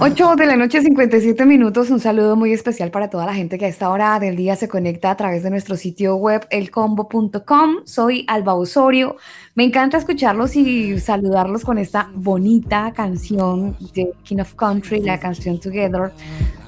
[0.00, 1.90] 8 de la noche, 57 minutos.
[1.90, 4.68] Un saludo muy especial para toda la gente que a esta hora del día se
[4.68, 7.78] conecta a través de nuestro sitio web elcombo.com.
[7.84, 9.16] Soy Alba Osorio.
[9.56, 15.58] Me encanta escucharlos y saludarlos con esta bonita canción de King of Country, la canción
[15.58, 16.12] Together.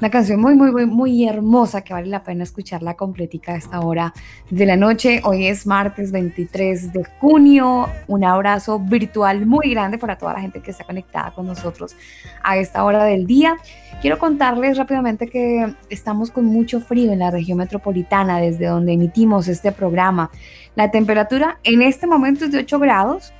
[0.01, 3.79] Una canción muy, muy, muy, muy hermosa que vale la pena escucharla completica a esta
[3.79, 4.13] hora
[4.51, 5.21] de la noche.
[5.23, 7.87] Hoy es martes 23 de junio.
[8.09, 11.95] Un abrazo virtual muy grande para toda la gente que está conectada con nosotros
[12.43, 13.57] a esta hora del día.
[14.01, 19.49] Quiero contarles rápidamente que estamos con mucho frío en la región metropolitana desde donde emitimos
[19.49, 20.31] este programa.
[20.75, 23.33] La temperatura en este momento es de 8 grados.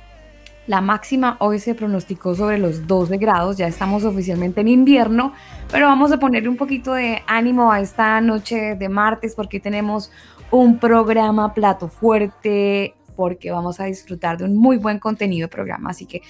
[0.67, 5.33] La máxima hoy se pronosticó sobre los 12 grados, ya estamos oficialmente en invierno,
[5.71, 10.11] pero vamos a ponerle un poquito de ánimo a esta noche de martes porque tenemos
[10.51, 15.89] un programa plato fuerte, porque vamos a disfrutar de un muy buen contenido de programa,
[15.89, 16.21] así que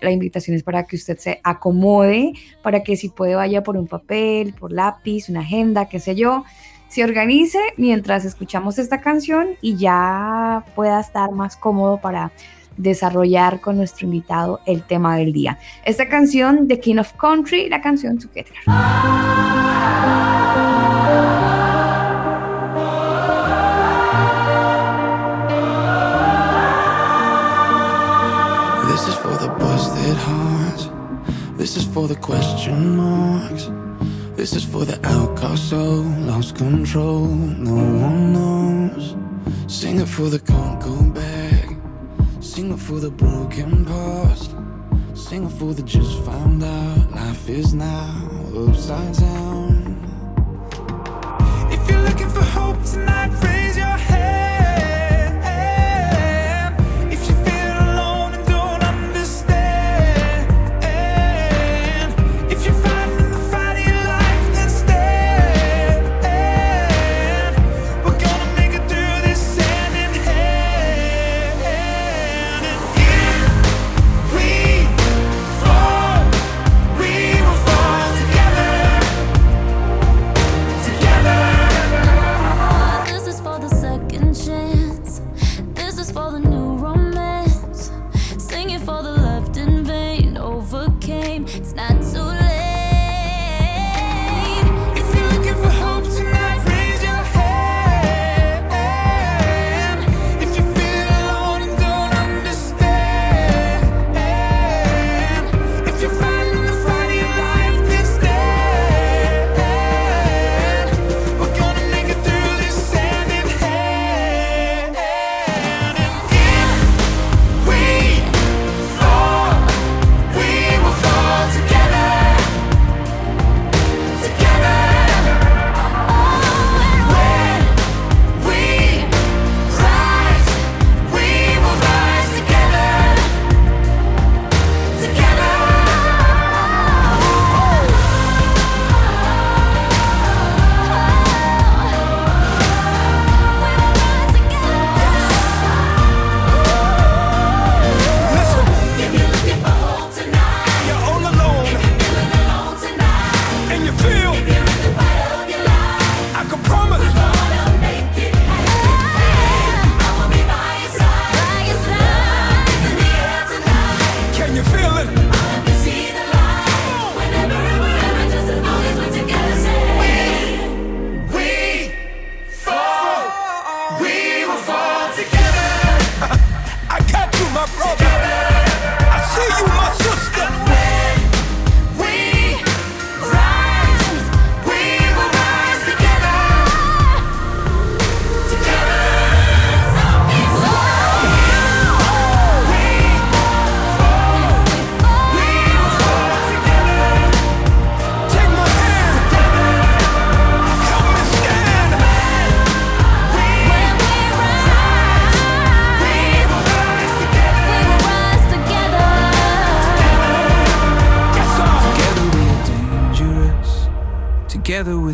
[0.00, 2.32] la invitación es para que usted se acomode,
[2.62, 6.44] para que si puede vaya por un papel, por lápiz, una agenda, qué sé yo,
[6.88, 12.32] se organice mientras escuchamos esta canción y ya pueda estar más cómodo para
[12.78, 15.58] desarrollar con nuestro invitado el tema del día.
[15.84, 18.54] Esta canción de King of Country, la canción Together.
[30.08, 30.88] Busted hearts.
[31.58, 33.70] This is for the question marks.
[34.36, 37.74] This is for the outcast soul, lost control, no
[38.06, 39.16] one knows.
[39.66, 41.76] Sing it for the can't go back.
[42.40, 44.54] Sing it for the broken past.
[45.14, 49.98] Sing it for the just found out life is now upside down.
[51.70, 54.77] If you're looking for hope tonight, raise your head.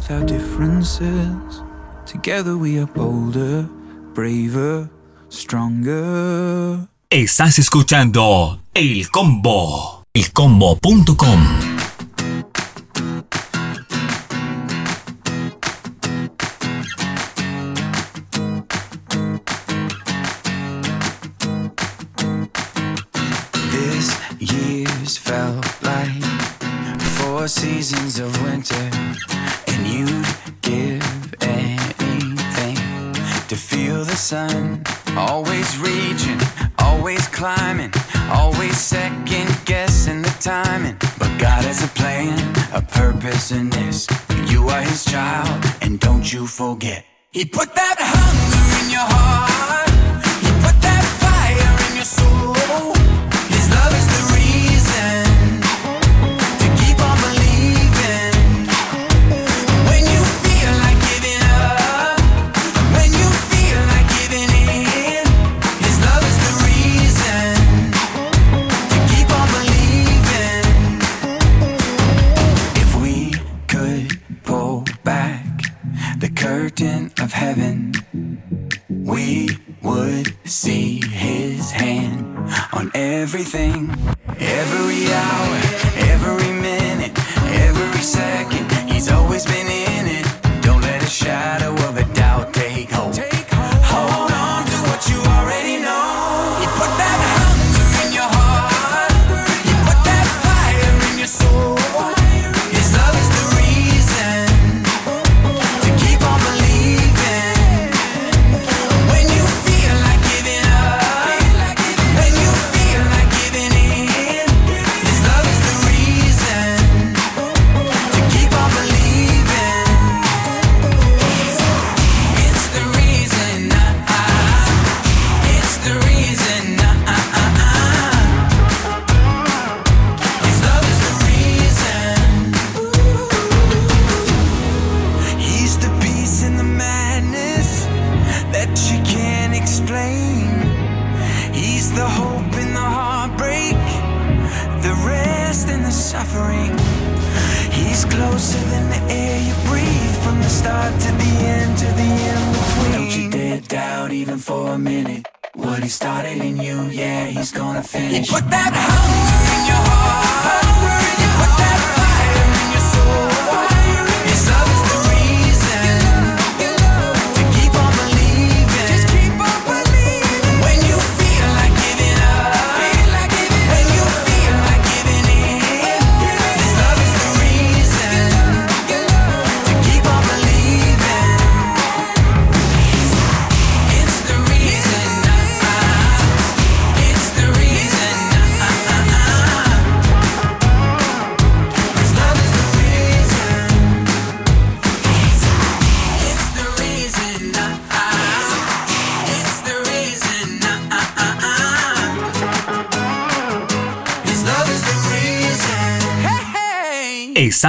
[0.04, 1.62] With our differences,
[2.06, 3.68] together we are bolder,
[4.14, 4.88] braver,
[5.28, 6.86] stronger.
[7.10, 11.73] Estás escuchando El Combo, elcombo.com.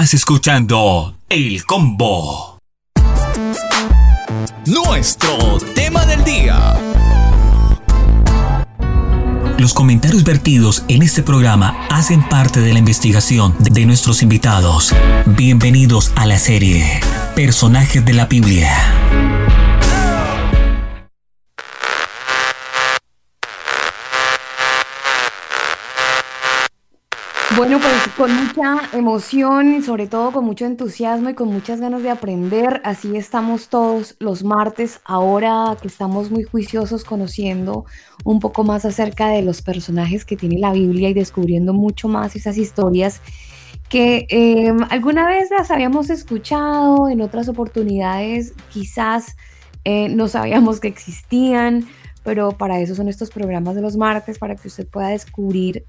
[0.06, 2.60] Estás escuchando El Combo.
[4.68, 6.76] Nuestro tema del día.
[9.58, 14.94] Los comentarios vertidos en este programa hacen parte de la investigación de nuestros invitados.
[15.26, 17.00] Bienvenidos a la serie
[17.36, 19.55] Personajes de la Biblia.
[27.58, 32.04] Bueno, pues con mucha emoción y sobre todo con mucho entusiasmo y con muchas ganas
[32.04, 37.86] de aprender, así estamos todos los martes, ahora que estamos muy juiciosos conociendo
[38.26, 42.36] un poco más acerca de los personajes que tiene la Biblia y descubriendo mucho más
[42.36, 43.22] esas historias
[43.88, 49.38] que eh, alguna vez las habíamos escuchado, en otras oportunidades quizás
[49.86, 51.88] eh, no sabíamos que existían,
[52.26, 55.86] pero para eso son estos programas de los martes, para que usted pueda descubrir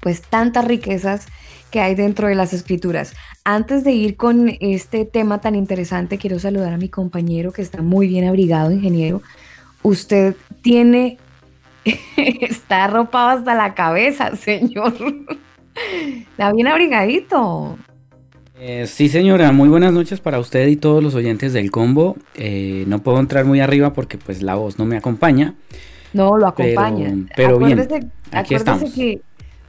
[0.00, 1.26] pues tantas riquezas
[1.70, 3.14] que hay dentro de las escrituras.
[3.44, 7.82] Antes de ir con este tema tan interesante, quiero saludar a mi compañero que está
[7.82, 9.22] muy bien abrigado, ingeniero.
[9.82, 11.18] Usted tiene,
[12.16, 14.94] está arropado hasta la cabeza, señor.
[16.30, 17.78] Está bien abrigadito.
[18.60, 22.16] Eh, sí, señora, muy buenas noches para usted y todos los oyentes del combo.
[22.34, 25.54] Eh, no puedo entrar muy arriba porque pues la voz no me acompaña.
[26.12, 27.14] No, lo acompaña.
[27.36, 27.78] Pero, bien,
[28.32, 28.92] aquí acuérdese estamos.
[28.94, 29.20] que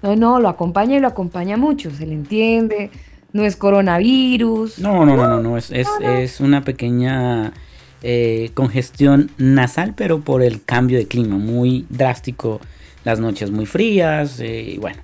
[0.02, 2.92] no, no, lo acompaña y lo acompaña mucho, se le entiende,
[3.34, 4.80] no es coronavirus.
[4.80, 7.54] No, no, no, no, no, es, es, es una pequeña
[8.02, 12.62] eh, congestión nasal, pero por el cambio de clima, muy drástico,
[13.04, 15.02] las noches muy frías, eh, y bueno.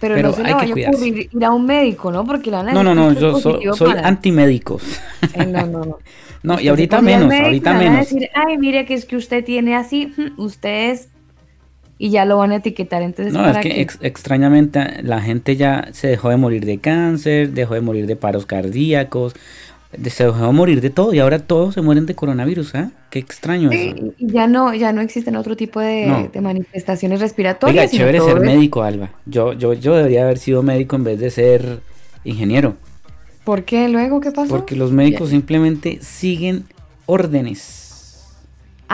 [0.00, 2.24] Pero, no se le vaya a ocurrir ir a un médico, ¿no?
[2.24, 4.82] Porque la No, no, no, yo soy antimédicos.
[5.34, 5.98] Eh, no, no, no.
[6.42, 8.10] no, y ahorita menos, ahorita menos.
[8.10, 11.08] decir, ay, mire que es que usted tiene así, usted es
[12.02, 13.00] y ya lo van a etiquetar.
[13.00, 17.74] Entonces, no, es que extrañamente la gente ya se dejó de morir de cáncer, dejó
[17.74, 19.36] de morir de paros cardíacos,
[20.10, 22.90] se dejó de morir de todo y ahora todos se mueren de coronavirus, ¿ah?
[23.08, 23.94] Qué extraño eso.
[24.18, 27.92] Ya no, ya no existen otro tipo de, manifestaciones respiratorias.
[27.92, 29.10] Oiga, chévere ser médico, Alba.
[29.26, 31.82] Yo, yo, yo debería haber sido médico en vez de ser
[32.24, 32.74] ingeniero.
[33.44, 33.88] ¿Por qué?
[33.88, 34.48] ¿Luego qué pasó?
[34.48, 36.64] Porque los médicos simplemente siguen
[37.06, 37.81] órdenes.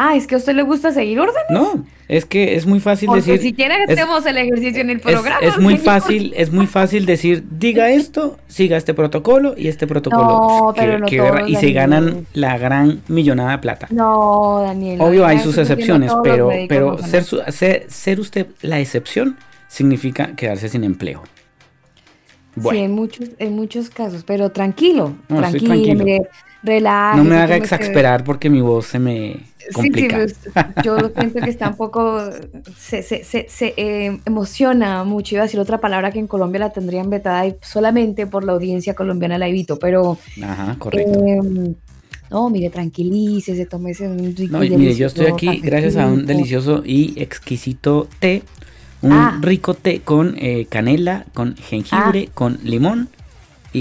[0.00, 1.50] Ah, ¿es que a usted le gusta seguir órdenes?
[1.50, 3.40] No, es que es muy fácil decir.
[3.40, 5.40] Si quiere hacemos el ejercicio en el programa.
[5.42, 10.22] Es, muy fácil, es muy fácil decir, diga esto, siga este protocolo y este protocolo.
[10.22, 13.88] No, pero no y se ganan la gran millonada de plata.
[13.90, 15.00] No, Daniel.
[15.00, 17.24] Obvio hay sus excepciones, pero, pero ser,
[17.88, 19.36] ser, usted la excepción
[19.66, 21.24] significa quedarse sin empleo.
[22.70, 26.28] Sí, en muchos, en muchos casos, pero tranquilo, tranquilo, tranquilo.
[26.62, 29.36] No me haga exasperar porque mi voz se me
[29.72, 30.26] complica.
[30.26, 32.20] Sí, pues, yo siento que está un poco,
[32.76, 35.36] se, se, se, eh, emociona mucho.
[35.36, 38.52] Iba a decir otra palabra que en Colombia la tendrían vetada y solamente por la
[38.52, 40.18] audiencia colombiana la evito, pero...
[40.42, 41.24] Ajá, correcto.
[41.24, 41.74] Em,
[42.30, 46.82] no, mire, tranquilícese, tómese un rico No, mire, yo estoy aquí gracias a un delicioso
[46.84, 48.42] y exquisito té.
[49.00, 49.38] Un ah.
[49.40, 52.32] rico té con eh, canela, con jengibre, ah.
[52.34, 53.08] con limón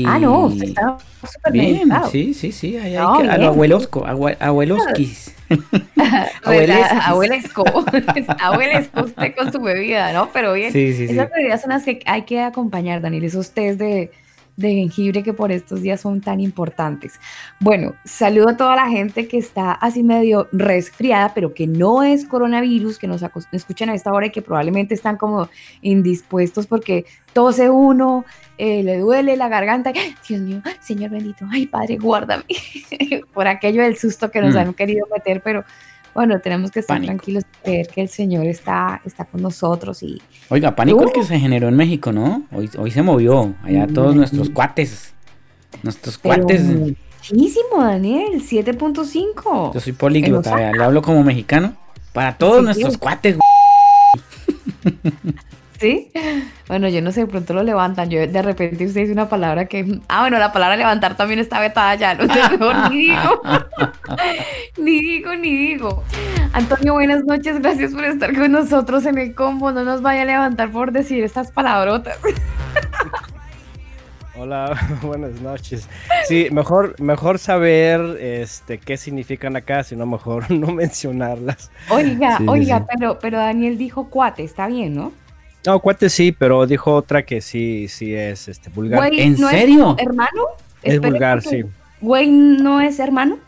[0.05, 1.89] Ah, no, usted está súper bien.
[2.11, 2.77] Sí, sí, sí.
[2.77, 5.33] Hay, hay que, a lo abuelosco, abueloskis.
[6.43, 7.63] Abuelesco.
[8.39, 10.29] Abuelesco usted con su bebida, ¿no?
[10.33, 13.23] Pero bien, sí, sí, esas bebidas son las que hay que acompañar, Daniel.
[13.23, 14.11] Esos tés de,
[14.57, 17.19] de jengibre que por estos días son tan importantes.
[17.59, 22.25] Bueno, saludo a toda la gente que está así medio resfriada, pero que no es
[22.25, 25.47] coronavirus, que nos escuchan a esta hora y que probablemente están como
[25.81, 28.25] indispuestos porque tose uno,
[28.57, 29.93] eh, le duele la garganta.
[30.27, 32.45] Dios mío, Señor bendito, ay Padre, guárdame
[33.33, 34.57] por aquello del susto que nos mm.
[34.57, 35.63] han querido meter, pero
[36.15, 40.19] bueno, tenemos que estar tranquilos, creer que el Señor está, está con nosotros y...
[40.49, 42.43] Oiga, pánico el que se generó en México, ¿no?
[42.53, 45.13] Hoy, hoy se movió, allá todos nuestros cuates,
[45.83, 46.63] nuestros cuates...
[47.29, 49.73] Muchísimo, Daniel, 7.5.
[49.73, 51.75] Yo soy políglota, le hablo como mexicano.
[52.13, 53.37] Para todos nuestros cuates,
[55.79, 56.11] ¿Sí?
[56.67, 58.09] Bueno, yo no sé, de pronto lo levantan.
[58.09, 59.99] Yo de repente usted dice una palabra que.
[60.07, 62.15] Ah, bueno, la palabra levantar también está vetada ya.
[62.15, 63.41] No mejor ni digo.
[64.77, 66.03] ni digo, ni digo.
[66.53, 67.61] Antonio, buenas noches.
[67.61, 69.71] Gracias por estar con nosotros en el combo.
[69.71, 72.17] No nos vaya a levantar por decir estas palabrotas.
[74.39, 75.89] Hola, buenas noches.
[76.27, 81.71] Sí, mejor, mejor saber este, qué significan acá, sino mejor no mencionarlas.
[81.89, 85.11] Oiga, oiga, Pero, pero Daniel dijo cuate, está bien, ¿no?
[85.65, 89.13] No, cuate sí, pero dijo otra que sí, sí es este vulgar.
[89.13, 89.95] ¿En serio?
[89.99, 90.43] ¿Hermano?
[90.81, 91.63] Es vulgar, sí.
[91.99, 93.39] ¿Güey no es hermano?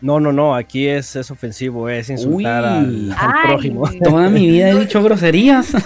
[0.00, 3.16] No, no, no, aquí es, es ofensivo, es insultar al,
[3.46, 3.88] prójimo.
[4.02, 5.74] Toda mi vida he dicho groserías.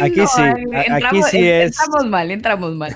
[0.00, 0.42] aquí sí,
[0.90, 1.76] aquí sí es.
[1.80, 2.94] Entramos mal, entramos mal.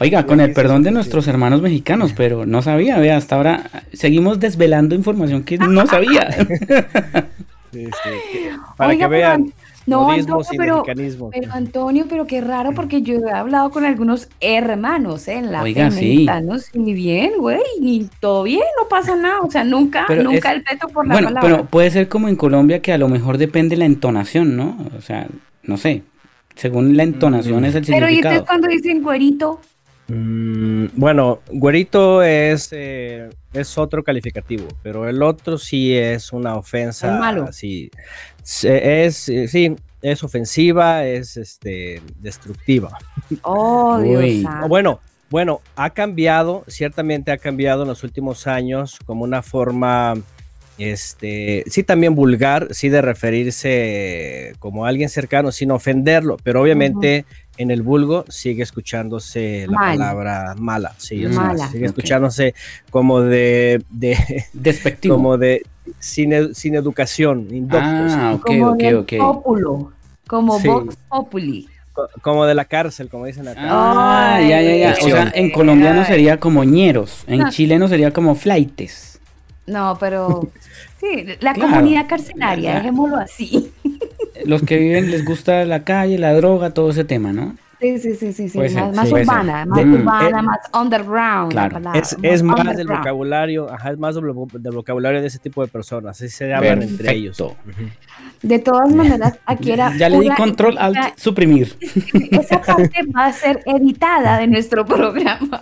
[0.00, 4.40] Oiga, con el perdón de nuestros hermanos mexicanos, pero no sabía, vea, hasta ahora seguimos
[4.40, 6.28] desvelando información que no sabía.
[8.76, 9.52] para que vean.
[9.84, 15.26] No, Antonio, pero, pero, Antonio, pero qué raro porque yo he hablado con algunos hermanos
[15.26, 15.34] ¿eh?
[15.34, 16.24] en la Oiga, sí.
[16.74, 20.86] ni bien, güey, ni todo bien, no pasa nada, o sea, nunca, nunca el peto
[20.86, 23.84] por la bueno, pero puede ser como en Colombia que a lo mejor depende la
[23.84, 24.78] entonación, ¿no?
[24.96, 25.26] O sea,
[25.64, 26.04] no sé,
[26.54, 28.06] según la entonación es el significado.
[28.06, 29.60] Pero ¿y ustedes cuando dicen güerito?
[30.08, 37.14] Mm, bueno, güerito es, eh, es otro calificativo, pero el otro sí es una ofensa.
[37.14, 37.52] Es malo.
[37.52, 37.90] Sí,
[38.62, 42.98] es, sí, es ofensiva, es este, destructiva.
[43.42, 44.44] Oh, Dios.
[44.68, 50.14] Bueno, bueno, ha cambiado, ciertamente ha cambiado en los últimos años como una forma
[50.78, 57.24] este, sí también vulgar, sí de referirse como a alguien cercano sin ofenderlo, pero obviamente
[57.58, 61.24] en el vulgo sigue escuchándose la palabra mala, sí,
[61.70, 62.54] sigue escuchándose
[62.90, 64.16] como de, de
[64.52, 65.62] despectivo, como de
[65.98, 69.12] sin, sin educación, Ah, ok, como ok, ok.
[69.18, 69.92] Populo,
[70.26, 71.68] como Vox Populi.
[72.22, 73.60] Como de la cárcel, como dicen acá.
[73.64, 74.96] Ah, ya, ya, ya.
[75.02, 79.20] O sea, en colombiano sería como ñeros, en chileno sería como flaites.
[79.66, 80.48] No, pero
[81.00, 83.72] sí, la comunidad carcelaria, dejémoslo así.
[84.44, 87.56] Los que viven les gusta la calle, la droga, todo ese tema, ¿no?
[87.82, 88.58] Sí, sí, sí, sí, sí.
[88.58, 91.52] más, urbana, más urbana, más underground.
[92.22, 96.28] Es, más, del vocabulario, ajá, es más del, vocabulario de ese tipo de personas, así
[96.28, 97.42] se hablan entre ellos.
[98.40, 99.96] De todas maneras, aquí era.
[99.96, 101.76] Ya le di control al suprimir.
[102.30, 105.60] Esa parte va a ser editada de nuestro programa.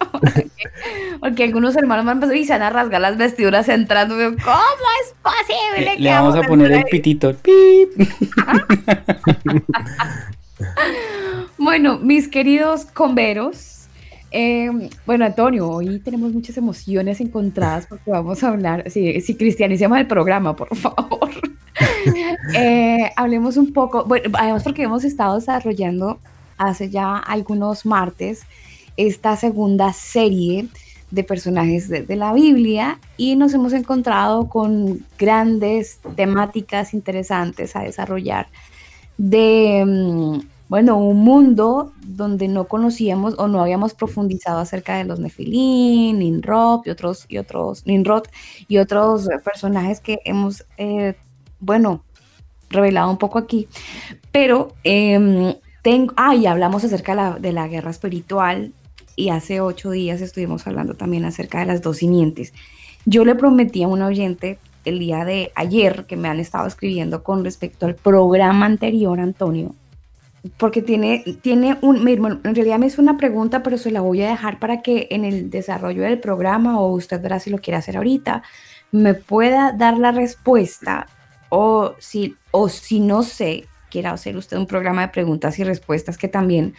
[1.21, 4.15] Porque, algunos hermanos me han empezado y se van a rasgar las vestiduras entrando.
[4.15, 5.95] ¿Cómo es posible?
[5.95, 7.33] Le, le vamos a poner el pitito.
[7.35, 8.09] ¡Pip!
[11.59, 13.87] Bueno, mis queridos converos,
[14.31, 19.99] em, bueno, Antonio, hoy tenemos muchas emociones encontradas porque vamos a hablar, si, si cristianicemos
[19.99, 21.31] el programa, por favor.
[22.57, 26.19] Eh, hablemos un poco, bueno, además porque hemos estado desarrollando
[26.59, 28.43] hace ya algunos martes
[28.97, 30.67] esta segunda serie
[31.11, 37.83] de personajes de, de, la Biblia y nos hemos encontrado con grandes temáticas interesantes a
[37.83, 38.49] desarrollar
[39.21, 45.19] de mm, bueno, un mundo donde no conocíamos o no habíamos profundizado acerca de los
[45.19, 47.83] Nefilín, Ninrod y otros, y otros,
[48.67, 51.17] y otros personajes que hemos, eh,
[51.59, 52.03] bueno,
[52.71, 53.69] revelado un poco aquí.
[54.33, 58.73] Pero eh, tengo, ah, y hablamos acerca de la, de la, guerra espiritual
[59.17, 62.55] y hace ocho días estuvimos hablando también acerca de las dos simientes.
[63.05, 67.23] Yo le prometí a un oyente el día de ayer que me han estado escribiendo
[67.23, 69.75] con respecto al programa anterior, Antonio,
[70.57, 74.23] porque tiene, tiene un, bueno, en realidad me es una pregunta, pero se la voy
[74.23, 77.77] a dejar para que en el desarrollo del programa, o usted verá si lo quiere
[77.77, 78.43] hacer ahorita,
[78.93, 81.07] me pueda dar la respuesta,
[81.51, 86.17] o si, o si no sé, quiera hacer usted un programa de preguntas y respuestas
[86.17, 86.75] que también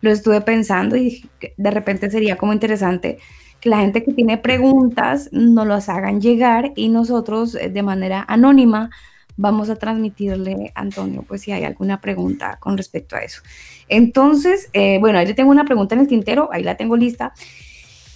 [0.00, 3.18] lo estuve pensando y de repente sería como interesante
[3.64, 8.90] la gente que tiene preguntas nos las hagan llegar y nosotros eh, de manera anónima
[9.36, 13.42] vamos a transmitirle, Antonio, pues si hay alguna pregunta con respecto a eso.
[13.88, 17.32] Entonces, eh, bueno, ahí le tengo una pregunta en el tintero, ahí la tengo lista.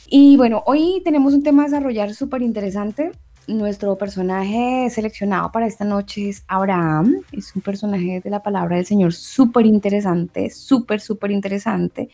[0.09, 3.13] Y bueno, hoy tenemos un tema a desarrollar súper interesante.
[3.47, 7.17] Nuestro personaje seleccionado para esta noche es Abraham.
[7.33, 12.09] Es un personaje de la palabra del Señor súper interesante, súper, súper interesante,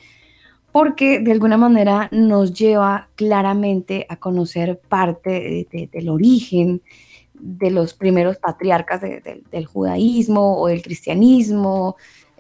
[0.75, 6.83] porque de alguna manera nos lleva claramente a conocer parte del origen,
[7.33, 11.95] de los primeros patriarcas del judaísmo o del cristianismo,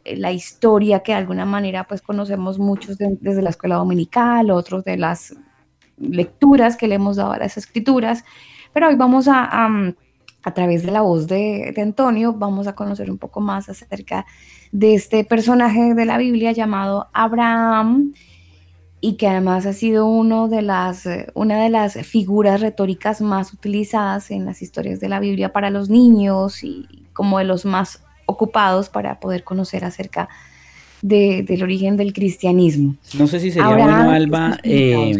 [0.04, 4.82] eh, la historia que de alguna manera pues conocemos muchos desde la escuela dominical, otros
[4.82, 5.36] de las
[5.96, 8.24] lecturas que le hemos dado a las escrituras,
[8.72, 9.48] pero hoy vamos a,
[10.42, 14.26] a, través de la voz de, de, Antonio, vamos a conocer un poco más acerca
[14.74, 18.12] de este personaje de la Biblia llamado Abraham,
[19.00, 23.52] y que además ha sido uno de las, eh, una de las figuras retóricas más
[23.52, 28.02] utilizadas en las historias de la Biblia para los niños y como de los más
[28.26, 30.28] ocupados para poder conocer acerca
[31.02, 32.96] del origen del cristianismo.
[33.16, 35.14] No sé si sería bueno, Alba, eh,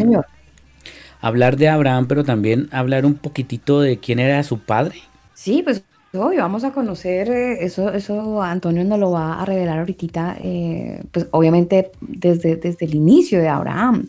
[1.21, 4.95] hablar de Abraham, pero también hablar un poquitito de quién era su padre.
[5.33, 5.83] Sí, pues
[6.15, 11.03] Hoy vamos a conocer, eh, eso, eso Antonio nos lo va a revelar ahorita, eh,
[11.11, 14.07] pues obviamente desde, desde el inicio de Abraham,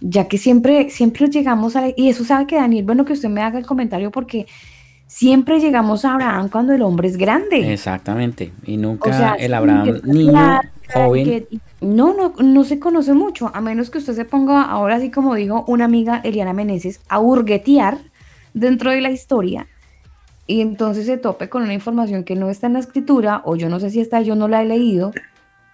[0.00, 3.42] ya que siempre, siempre llegamos a, y eso sabe que Daniel, bueno que usted me
[3.42, 4.46] haga el comentario porque
[5.06, 7.72] siempre llegamos a Abraham cuando el hombre es grande.
[7.72, 10.60] Exactamente, y nunca el Abraham niño,
[10.92, 11.46] joven.
[11.80, 15.34] no, no, no se conoce mucho, a menos que usted se ponga, ahora sí como
[15.34, 17.98] dijo una amiga Eliana Meneses, a hurguetear
[18.52, 19.66] dentro de la historia
[20.46, 23.68] y entonces se tope con una información que no está en la escritura, o yo
[23.68, 25.12] no sé si está, yo no la he leído,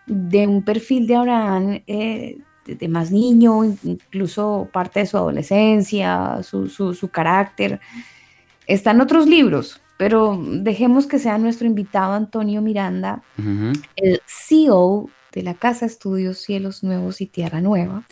[0.06, 6.68] de un perfil de Abraham eh, de, más niño, incluso parte de su adolescencia, su,
[6.68, 7.80] su, carácter.
[8.66, 13.22] Están otros libros, pero dejemos que sea nuestro invitado Antonio Miranda,
[13.96, 18.04] el CEO de la Casa Estudios Cielos Nuevos y Tierra Nueva,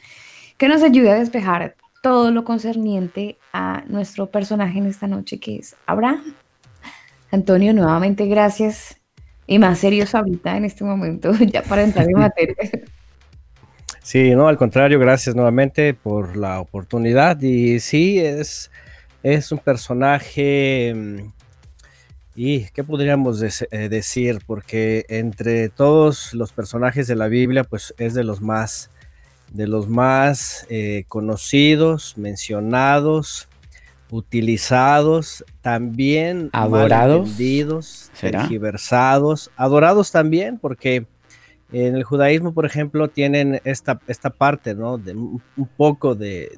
[0.56, 5.56] que nos ayude a despejar todo lo concerniente a nuestro personaje en esta noche, que
[5.56, 6.34] es Abraham.
[7.30, 8.96] Antonio, nuevamente gracias.
[9.46, 12.56] Y más serios ahorita en este momento, ya para entrar en materia.
[14.02, 17.40] Sí, no, al contrario, gracias nuevamente por la oportunidad.
[17.42, 18.70] Y sí, es,
[19.22, 20.92] es un personaje.
[20.96, 21.32] Mm,
[22.34, 24.40] ¿Y qué podríamos eh, decir?
[24.44, 28.90] Porque entre todos los personajes de la Biblia, pues es de los más,
[29.52, 33.49] de los más eh, conocidos, mencionados,
[34.10, 37.36] utilizados, también adorados,
[38.20, 41.06] tergiversados, adorados también, porque
[41.72, 44.98] en el judaísmo, por ejemplo, tienen esta, esta parte, ¿no?
[44.98, 45.40] De un
[45.76, 46.50] poco de,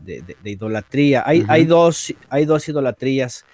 [0.45, 1.23] idolatría.
[1.27, 3.45] Hay, hay, dos, hay dos idolatrías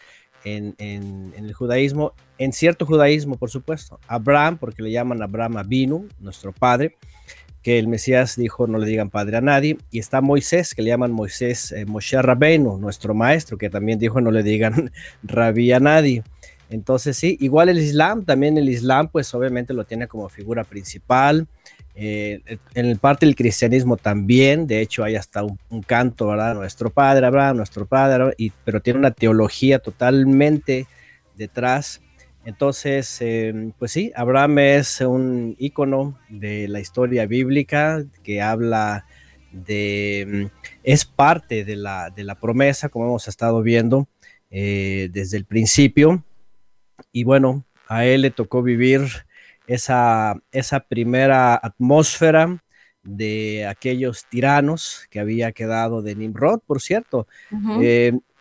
[0.44, 3.98] en, el judaísmo, en cierto judaísmo, por supuesto.
[4.06, 6.96] Abraham, porque le llaman Abraham Abinu, nuestro padre,
[7.68, 10.88] que el Mesías dijo no le digan padre a nadie, y está Moisés, que le
[10.88, 14.90] llaman Moisés, eh, Moshe Rabbeinu, nuestro maestro, que también dijo no le digan
[15.22, 16.22] rabí a nadie.
[16.70, 21.46] Entonces sí, igual el Islam, también el Islam pues obviamente lo tiene como figura principal,
[21.94, 22.40] eh,
[22.72, 26.54] en el parte del cristianismo también, de hecho hay hasta un, canto, ¿verdad?
[26.54, 30.86] Nuestro Padre Abraham, nuestro Padre, y, pero tiene una teología totalmente
[31.36, 32.00] detrás.
[32.48, 39.04] Entonces, em, pues sí, Abraham es un icono de la historia bíblica que habla
[39.52, 40.50] de, em,
[40.82, 44.08] es parte de la, de la promesa, como hemos estado viendo
[44.50, 46.24] eh, desde el principio.
[47.12, 49.02] Y bueno, a él le tocó vivir
[49.66, 52.64] esa, esa primera atmósfera
[53.02, 57.26] de aquellos tiranos que había quedado de Nimrod, por cierto.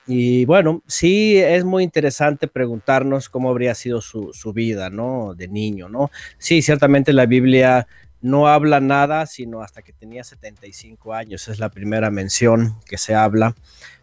[0.07, 5.35] Y bueno, sí es muy interesante preguntarnos cómo habría sido su, vida, ¿no?
[5.35, 6.11] De niño, ¿no?
[6.37, 7.87] Sí, ciertamente la Biblia
[8.21, 11.49] no habla nada, sino hasta que tenía 75 años.
[11.49, 13.53] Es la primera mención que se habla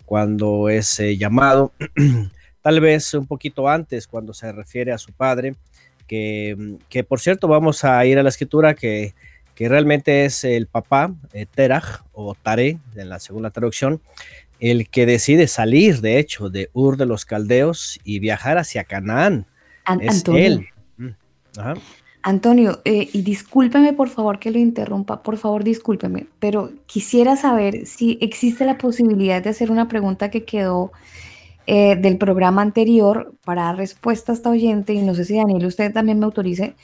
[0.05, 1.73] cuando es eh, llamado.
[2.61, 5.55] Tal vez un poquito antes, cuando se refiere a su padre,
[6.07, 9.15] que, que por cierto vamos a ir a la escritura que,
[9.55, 11.47] que realmente es el papá, eh,
[12.13, 14.01] o Tare, en la segunda traducción,
[14.71, 19.47] el que decide salir, de hecho, de Ur de los Caldeos y viajar hacia Canaán.
[20.01, 20.43] es Antonio.
[20.43, 20.67] él.
[20.97, 21.09] Mm,
[22.23, 27.87] Antonio, eh, y discúlpeme por favor que lo interrumpa, por favor discúlpeme, pero quisiera saber
[27.87, 30.91] si existe la posibilidad de hacer una pregunta que quedó
[31.67, 35.67] eh, del programa anterior para dar respuesta a esta oyente, y no sé si Daniel
[35.67, 36.75] usted también me autorice,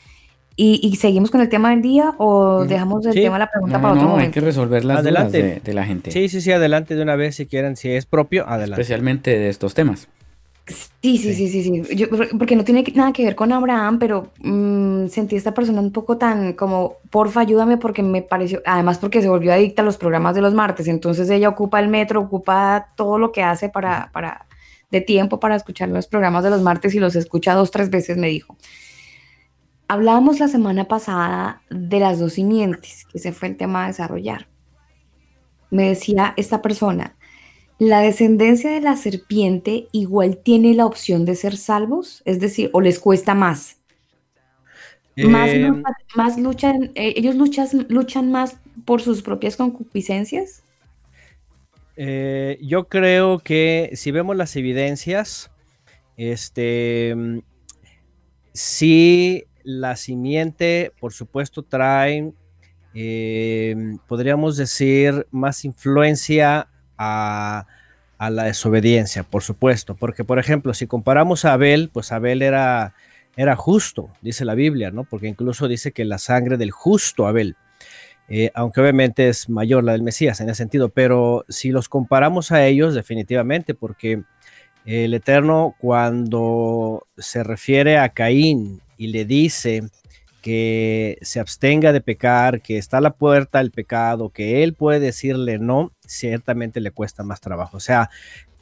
[0.56, 3.94] y, seguimos con el tema del día o dejamos el tema de la pregunta para
[3.94, 5.42] otro no, hay que resolver las adelante.
[5.42, 6.10] dudas de, la gente.
[6.10, 8.82] Sí, sí, sí, adelante de una vez si quieren, si es propio, adelante.
[8.82, 10.08] Especialmente de estos temas.
[10.66, 12.06] Sí, sí, sí, sí, sí.
[12.38, 15.92] porque no tiene nada que ver con Abraham, pero mm, sentí a esta persona un
[15.92, 19.96] poco tan como, porfa, ayúdame porque me pareció, además porque se volvió adicta a los
[19.96, 24.10] programas de los martes, entonces ella ocupa el metro, ocupa todo lo que hace para,
[24.12, 24.46] para,
[24.90, 28.16] de tiempo para escuchar los programas de los martes y los escucha dos, tres veces,
[28.16, 28.56] me dijo.
[29.90, 34.46] Hablábamos la semana pasada de las dos simientes, que ese fue el tema a desarrollar.
[35.68, 37.16] Me decía esta persona,
[37.80, 42.22] ¿la descendencia de la serpiente igual tiene la opción de ser salvos?
[42.24, 43.80] Es decir, ¿o les cuesta más?
[45.16, 50.62] más, eh, luchan, eh, ellos luchan, luchan más por sus propias concupiscencias.
[51.96, 55.50] Eh, yo creo que si vemos las evidencias,
[56.16, 57.38] este, mm,
[58.52, 62.32] sí la simiente, por supuesto, trae,
[62.94, 66.68] eh, podríamos decir, más influencia
[66.98, 67.66] a,
[68.18, 72.94] la desobediencia, por supuesto, porque, por ejemplo, si comparamos a Abel, pues Abel era,
[73.34, 75.04] era justo, dice la Biblia, ¿no?
[75.04, 77.56] Porque incluso dice que la sangre del justo Abel,
[78.28, 82.52] eh, aunque obviamente es mayor la del Mesías en ese sentido, pero si los comparamos
[82.52, 84.22] a ellos, definitivamente, porque
[84.84, 89.88] el Eterno cuando se refiere a Caín y le dice
[90.42, 95.00] que se abstenga de pecar, que está a la puerta del pecado, que él puede
[95.00, 97.78] decirle no, ciertamente le cuesta más trabajo.
[97.78, 98.10] O sea,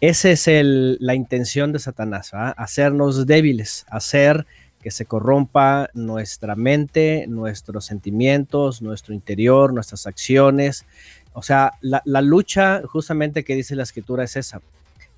[0.01, 4.47] esa es la intención de Satanás, hacernos débiles, hacer
[4.81, 10.87] que se corrompa nuestra mente, nuestros sentimientos, nuestro interior, nuestras acciones.
[11.33, 14.63] O sea, la, lucha justamente que dice la escritura es esa,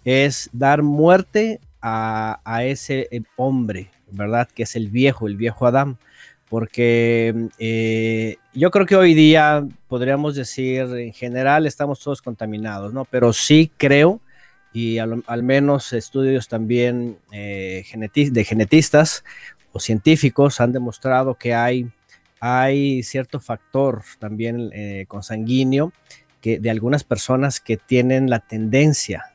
[0.06, 4.48] es dar muerte a, ese eh, hombre, ¿verdad?
[4.54, 5.98] Que es el viejo, el viejo Adán.
[6.48, 13.04] Porque eh, yo creo que hoy día podríamos decir, en general estamos todos contaminados, ¿no?
[13.04, 14.20] Pero sí creo,
[14.72, 19.24] y al, menos estudios también eh, de genetistas
[19.72, 21.90] o científicos han demostrado que hay,
[22.40, 25.92] hay cierto factor también eh, consanguíneo
[26.40, 29.34] que de algunas personas que tienen la tendencia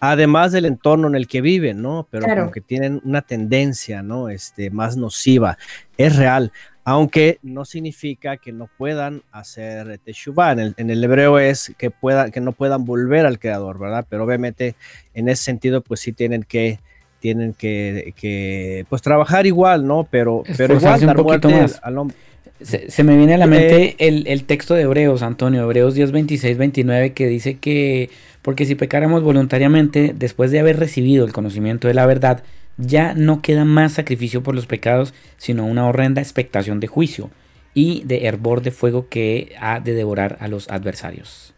[0.00, 2.06] Además del entorno en el que viven, ¿no?
[2.10, 4.28] Pero como que tienen una tendencia, ¿no?
[4.28, 5.58] Este, más nociva.
[5.96, 6.52] Es real,
[6.84, 10.52] aunque no significa que no puedan hacer teshuva.
[10.52, 14.06] En el, en el hebreo es que, puedan, que no puedan volver al creador, ¿verdad?
[14.08, 14.76] Pero obviamente
[15.12, 16.78] en ese sentido, pues sí tienen que
[17.18, 20.06] tienen que, pues trabajar igual, ¿no?
[20.08, 21.80] Pero, pero igual dar muerte más.
[21.82, 22.16] al hombre.
[22.60, 26.56] Se, me viene a la mente eh, el, texto de Hebreos, Antonio, Hebreos 10, 26,
[26.56, 28.08] 29, que dice que,
[28.46, 32.44] porque si pecáramos voluntariamente, después de haber recibido el conocimiento de la verdad,
[32.76, 37.28] ya no queda más sacrificio por los pecados, sino una horrenda expectación de juicio
[37.74, 41.54] y de hervor de fuego que ha de devorar a los adversarios.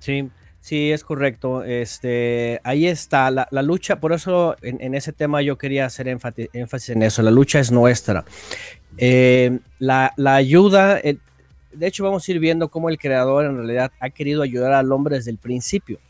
[0.00, 1.62] Sí, sí, es correcto.
[1.62, 7.04] Este, ahí está la, lucha, por eso en, ese tema yo quería hacer énfasis en
[7.04, 8.24] eso, la lucha es nuestra.
[8.98, 14.10] Eh, la, ayuda, de hecho vamos a ir viendo cómo el creador en realidad ha
[14.10, 16.00] querido ayudar al hombre desde el principio.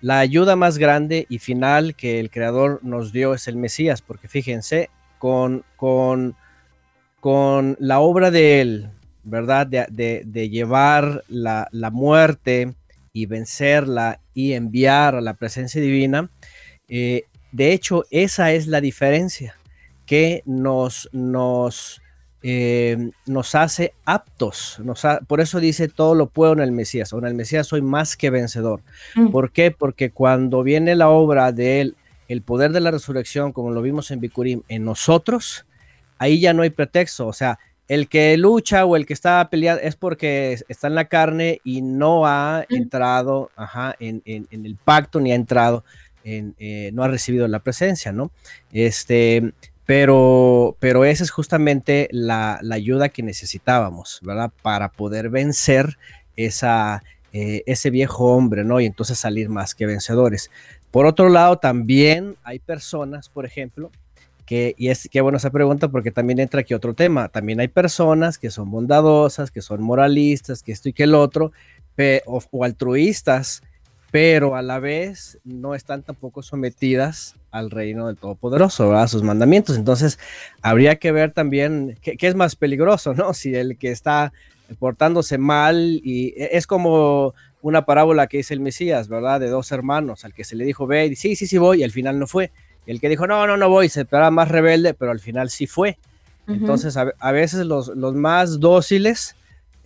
[0.00, 4.28] La ayuda más grande y final que el creador nos dio es el Mesías, porque
[4.28, 6.36] fíjense, con, con,
[7.20, 8.90] con la obra de él,
[9.24, 9.66] ¿verdad?
[9.66, 12.74] De, llevar la, muerte
[13.12, 16.30] y vencerla y enviar a la presencia divina,
[16.88, 19.56] eh, de hecho, esa es la diferencia
[20.06, 22.00] que nos, nos,
[22.42, 24.80] eh, nos hace aptos.
[24.84, 27.82] Nos por eso dice todo lo puedo en el Mesías, o en el Mesías soy
[27.82, 28.80] más que vencedor.
[29.14, 29.28] Mm.
[29.28, 29.70] ¿Por qué?
[29.70, 31.96] Porque cuando viene la obra de él,
[32.28, 35.66] el poder de la resurrección, como lo vimos en Bikurim, en nosotros,
[36.18, 37.26] ahí ya no hay pretexto.
[37.26, 41.06] O sea, el que lucha o el que está peleando es porque está en la
[41.06, 42.74] carne y no ha mm.
[42.74, 43.50] entrado
[43.98, 45.84] en, el pacto ni ha entrado
[46.22, 48.30] en, eh, no ha recibido la presencia, ¿no?
[48.72, 49.52] Este,
[49.88, 54.52] pero, pero esa es justamente la, ayuda que necesitábamos, ¿verdad?
[54.60, 55.96] Para poder vencer
[56.36, 58.80] esa, eh, ese viejo hombre, ¿no?
[58.80, 60.50] Y entonces salir más que vencedores.
[60.90, 63.90] Por otro lado, también hay personas, por ejemplo,
[64.44, 67.68] que, y es que bueno esa pregunta porque también entra aquí otro tema, también hay
[67.68, 71.52] personas que son bondadosas, que son moralistas, que esto y que el otro,
[72.26, 73.62] o altruistas,
[74.10, 79.76] pero a la vez no están tampoco sometidas al reino del Todopoderoso, a sus mandamientos.
[79.76, 80.18] Entonces,
[80.62, 83.34] habría que ver también qué, es más peligroso, ¿no?
[83.34, 84.32] Si el que está
[84.78, 89.40] portándose mal y e, es como una parábola que dice el Mesías, ¿verdad?
[89.40, 91.84] De dos hermanos, al que se le dijo, ve, y sí, sí, sí voy, y
[91.84, 92.50] al final no fue.
[92.86, 95.66] el que dijo, no, no, no voy, se esperaba más rebelde, pero al final sí
[95.66, 95.98] fue.
[96.46, 99.36] Entonces, a, veces los, los más dóciles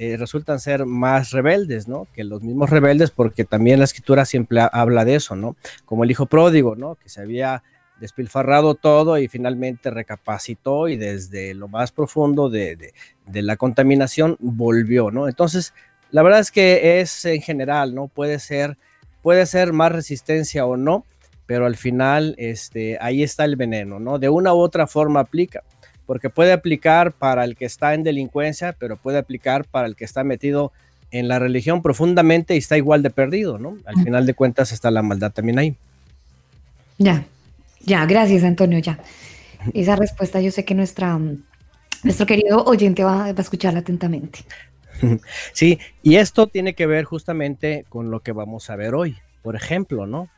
[0.03, 2.09] eh, resultan ser más rebeldes, ¿no?
[2.13, 5.55] Que los mismos rebeldes, porque también la escritura siempre habla de eso, ¿no?
[5.85, 6.97] Como el hijo pródigo, ¿no?
[6.97, 7.63] Que se había
[8.01, 12.93] despilfarrado todo y finalmente recapacitó y desde lo más profundo de,
[13.33, 15.29] la contaminación volvió, ¿no?
[15.29, 15.73] Entonces,
[16.11, 18.09] la verdad es que es en general, ¿no?
[18.09, 18.79] Puede ser,
[19.23, 21.07] puede ser más resistencia o no,
[21.47, 24.19] pero al final, este, ahí está el veneno, ¿no?
[24.19, 25.63] De una u otra forma aplica
[26.07, 30.05] porque puede aplicar para el que está en delincuencia, pero puede aplicar para el que
[30.05, 30.73] está metido
[31.11, 33.77] en la religión profundamente y está igual de perdido, ¿no?
[33.85, 35.77] Al final de cuentas está la maldad también ahí.
[36.99, 37.25] Ya,
[37.85, 38.99] ya, gracias Antonio, ya.
[39.75, 41.19] Esa respuesta yo sé que nuestra,
[42.03, 44.41] nuestro querido oyente va, a escucharla atentamente.
[45.53, 49.17] Sí, y esto tiene que ver justamente con lo que vamos a ver hoy.
[49.43, 50.29] Por ejemplo, ¿no?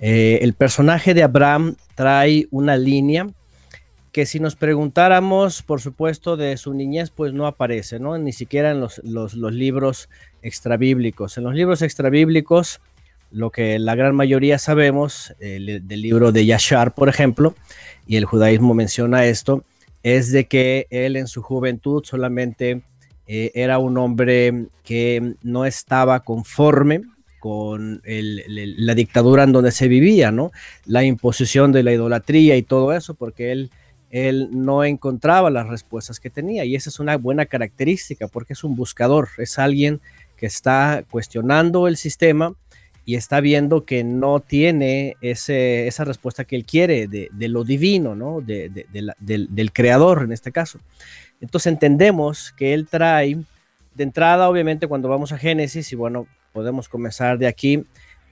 [0.00, 3.26] Eh, el personaje de Abraham trae una línea
[4.14, 8.16] que si nos preguntáramos, por supuesto, de su niñez, pues no aparece, ¿no?
[8.16, 9.00] Ni siquiera en los,
[9.34, 10.08] libros
[10.40, 11.36] extrabíblicos.
[11.36, 12.80] En los libros extrabíblicos,
[13.32, 17.56] lo que la gran mayoría sabemos, del libro de Yashar, por ejemplo,
[18.06, 19.64] y el judaísmo menciona esto,
[20.04, 22.82] es de que él en su juventud solamente
[23.26, 27.02] eh, era un hombre que no estaba conforme
[27.40, 30.52] con la dictadura en donde se vivía, ¿no?
[30.86, 33.70] La imposición de la idolatría y todo eso, porque él
[34.14, 38.62] él no encontraba las respuestas que tenía y esa es una buena característica porque es
[38.62, 40.00] un buscador, es alguien
[40.36, 42.54] que está cuestionando el sistema
[43.04, 48.14] y está viendo que no tiene ese, esa respuesta que él quiere de, lo divino,
[48.14, 48.40] ¿no?
[48.40, 50.78] De, del, del, creador en este caso.
[51.40, 53.36] Entonces entendemos que él trae,
[53.96, 57.84] de entrada obviamente cuando vamos a Génesis, y bueno, podemos comenzar de aquí,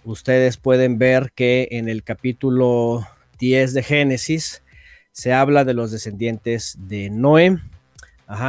[0.04, 3.04] ustedes pueden ver que en el capítulo
[3.40, 4.61] 10 de Génesis,
[5.12, 7.58] se habla de los descendientes de Noé,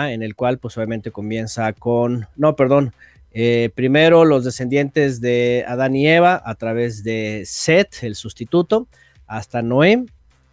[0.09, 2.93] en el cual pues obviamente comienza con, no, perdón,
[3.31, 8.87] eh, primero los descendientes de Adán y Eva a través de Set, el sustituto,
[9.27, 10.05] hasta Noé,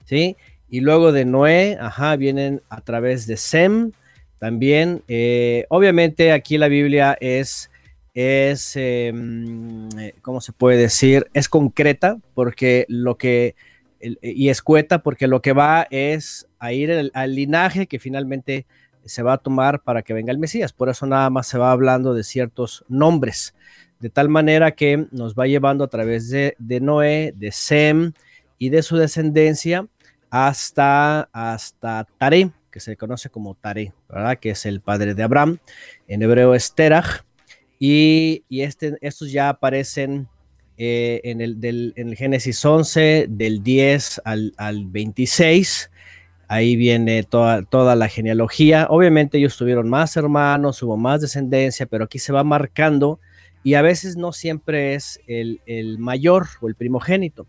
[0.07, 0.37] ¿sí?
[0.68, 3.92] Y luego de Noé, ajá, vienen a través de Sem,
[4.38, 5.03] también.
[5.07, 7.70] Eh, obviamente aquí la Biblia es,
[8.14, 11.29] es em, eh, ¿cómo se puede decir?
[11.35, 13.55] Es concreta porque lo que
[14.01, 18.67] y escueta porque lo que va es a ir al, linaje que finalmente
[19.05, 20.73] se va a tomar para que venga el Mesías.
[20.73, 23.55] Por eso nada más se va hablando de ciertos nombres,
[23.99, 28.13] de tal manera que nos va llevando a través de, Noé, de Sem
[28.59, 29.87] y de su descendencia
[30.31, 34.39] hasta, hasta Tare, que se conoce como Tare, ¿verdad?
[34.39, 35.59] Que es el padre de Abraham.
[36.07, 37.25] En hebreo es Terach.
[37.79, 40.29] Y, y este, estos ya aparecen
[40.83, 45.90] eh, en, el, del, Génesis 11, del 10 al, al 26.
[46.49, 48.87] Ahí viene toda, toda, la genealogía.
[48.88, 53.21] Obviamente ellos tuvieron más hermanos, hubo más descendencia, pero aquí se va marcando
[53.62, 57.47] y a veces no siempre es el, el mayor o el primogénito.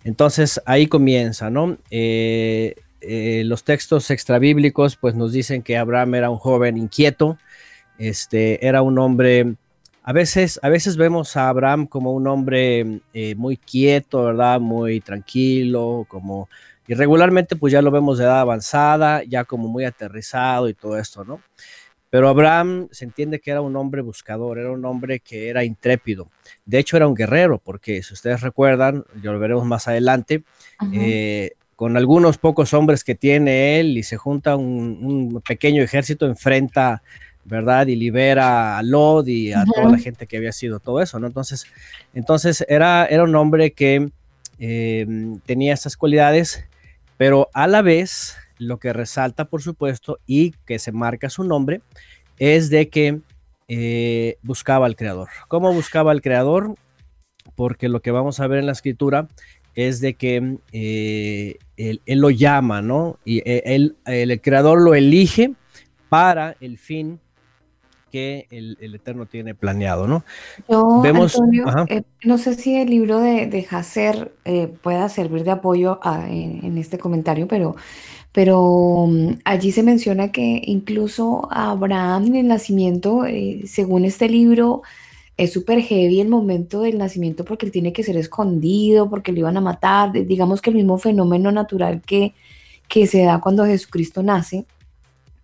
[0.05, 1.77] Entonces ahí comienza, ¿no?
[1.91, 7.37] Eh, eh, los textos extrabíblicos pues nos dicen que Abraham era un joven inquieto,
[7.97, 9.55] este, era un hombre,
[10.03, 13.01] a veces, a veces vemos a Abraham como un hombre
[13.35, 14.59] muy quieto, ¿verdad?
[14.59, 16.49] Muy tranquilo, como
[16.87, 20.97] y regularmente pues ya lo vemos de edad avanzada, ya como muy aterrizado y todo
[20.97, 21.41] esto, ¿no?
[22.09, 26.29] Pero Abraham se entiende que era un hombre buscador, era un hombre que era intrépido.
[26.63, 30.43] De hecho, era un guerrero, porque si ustedes recuerdan, ya lo veremos más adelante,
[30.91, 37.01] eh, con algunos pocos hombres que tiene él y se junta un, pequeño ejército, enfrenta,
[37.45, 37.87] ¿verdad?
[37.87, 41.27] Y libera a Lod y a toda la gente que había sido todo eso, ¿no?
[41.27, 41.65] Entonces,
[42.13, 44.11] entonces era, era un hombre que
[44.59, 45.05] eh,
[45.45, 46.65] tenía esas cualidades,
[47.17, 51.81] pero a la vez lo que resalta, por supuesto, y que se marca su nombre,
[52.37, 53.19] es de que
[53.67, 55.29] eh, buscaba al Creador.
[55.47, 56.75] ¿Cómo buscaba al Creador?
[57.55, 59.27] Porque lo que vamos a ver en la escritura
[59.75, 63.17] es de que eh, él, lo llama, ¿no?
[63.25, 65.53] Y eh, él, el Creador lo elige
[66.09, 67.19] para el fin
[68.11, 70.23] que el, Eterno tiene planeado, ¿no?
[70.69, 71.35] Yo, Vemos,
[72.23, 74.31] no sé si el libro de, de Hasser
[74.83, 77.75] pueda servir de apoyo en, este comentario, pero
[78.33, 84.81] pero mm, allí se menciona que incluso Abraham en el nacimiento, eh, según este libro,
[85.37, 89.39] es súper heavy el momento del nacimiento porque él tiene que ser escondido, porque lo
[89.39, 92.33] iban a matar, digamos que el mismo fenómeno natural que,
[92.87, 94.65] que se da cuando Jesucristo nace,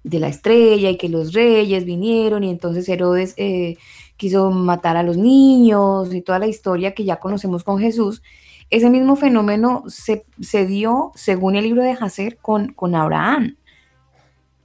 [0.03, 3.77] de la estrella y que los reyes vinieron y entonces Herodes eh,
[4.15, 8.21] quiso matar a los niños y toda la historia que ya conocemos con Jesús.
[8.69, 10.23] Ese mismo fenómeno se,
[10.67, 13.55] dio, según el libro de Hacer, con, con Abraham.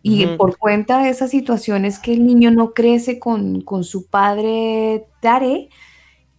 [0.06, 5.70] Y por cuenta de esas situaciones que el niño no crece con, su padre Tare,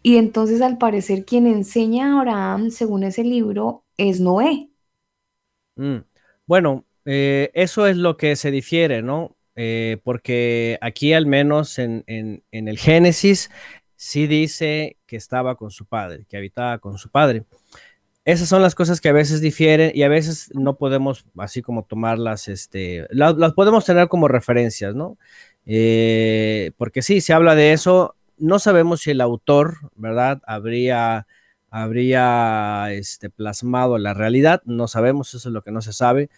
[0.04, 4.70] y entonces al parecer quien enseña a Abraham, según ese libro, es Noé.
[5.76, 6.02] Mm.
[6.46, 9.36] Bueno, eh, eso es lo que se difiere, ¿no?
[9.56, 13.50] Eh, porque aquí al menos en, en, el Génesis
[13.96, 17.42] sí dice que estaba con su padre, que habitaba con su padre.
[18.24, 21.84] Esas son las cosas que a veces difieren y a veces no podemos así como
[21.84, 25.18] tomarlas, este, las, podemos tener como referencias, ¿no?
[25.66, 30.42] Eh, porque sí, se habla de eso, no sabemos si el autor, ¿verdad?
[30.46, 31.28] Habría,
[31.70, 36.30] habría este, plasmado la realidad, no sabemos, eso es lo que no se sabe.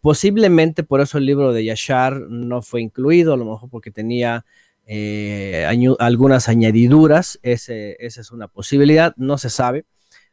[0.00, 4.44] posiblemente por eso el libro de Yashar no fue incluido, a lo mejor porque tenía
[4.86, 5.66] eh,
[5.98, 9.84] algunas añadiduras, esa es una posibilidad, no se sabe.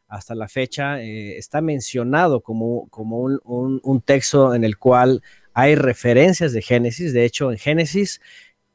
[0.08, 5.22] Hasta la fecha eh, está mencionado como, como un, texto en el cual
[5.54, 7.14] hay referencias de Génesis.
[7.14, 8.20] De hecho, en Génesis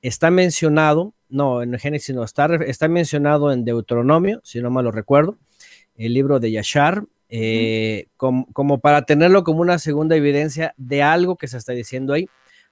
[0.01, 4.91] está mencionado, no, en Génesis no, está, está mencionado en Deuteronomio, si no mal lo
[4.91, 5.37] recuerdo,
[5.95, 11.47] el libro de Yashar, eh, como, para tenerlo como una segunda evidencia de algo que
[11.47, 12.27] se está diciendo ahí.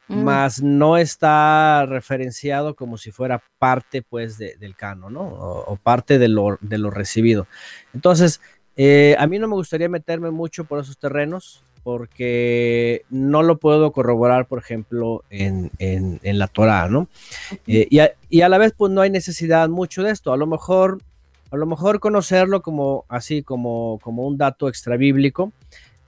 [0.07, 0.23] Mm.
[0.23, 5.23] más no está referenciado como si fuera parte pues del canon, ¿no?
[5.23, 7.47] O, parte de lo, de lo, recibido.
[7.91, 8.39] Entonces,
[8.77, 13.91] eh, a mí no me gustaría meterme mucho por esos terrenos porque no lo puedo
[13.91, 15.69] corroborar, por ejemplo, en,
[16.23, 17.07] la Torah, ¿no?
[17.67, 20.33] Eh, y, a, y, a, la vez, pues no hay necesidad mucho de esto.
[20.33, 20.97] A lo mejor,
[21.51, 25.53] a lo mejor conocerlo como así, como, como un dato extra bíblico,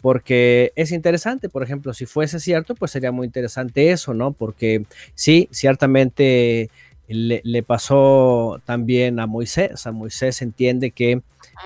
[0.02, 4.32] porque es interesante, por ejemplo, si fuese cierto, pues sería muy interesante eso, ¿no?
[4.32, 6.72] Porque sí, ciertamente
[7.08, 11.22] le, pasó también a Moisés, a Moisés entiende que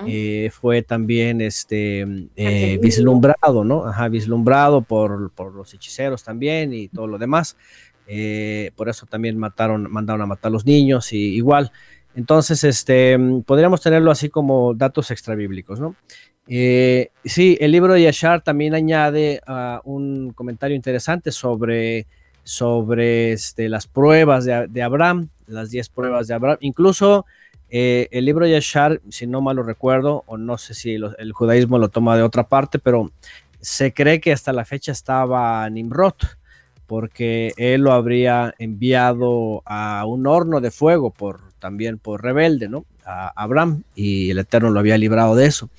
[0.06, 3.86] eh, fue también este eh, vislumbrado, ¿no?
[3.86, 7.58] Ajá, vislumbrado por, los hechiceros también y todo lo demás.
[8.08, 11.72] Eh, por eso también mataron, mandaron a matar a los niños y igual.
[12.16, 15.96] Entonces, este, podríamos tenerlo así como datos extrabíblicos, ¿no?
[16.48, 22.08] Sí, el libro de Yashar también añade uh, un comentario interesante sobre,
[22.44, 26.58] sobre este, las pruebas de, Abraham, las 10 pruebas de Abraham.
[26.62, 27.26] Incluso
[27.72, 31.80] eh, el libro Yashar, si no mal lo recuerdo, o no sé si el judaísmo
[31.80, 33.12] lo toma de otra parte, pero
[33.62, 36.16] se cree que hasta la fecha estaba Nimrod,
[36.86, 42.86] porque él lo habría enviado a un horno de fuego por también por rebelde, ¿no?
[43.06, 45.70] a Abraham y el Eterno lo había librado de eso.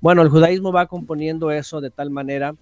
[0.00, 2.54] Bueno, el judaísmo va componiendo eso de tal manera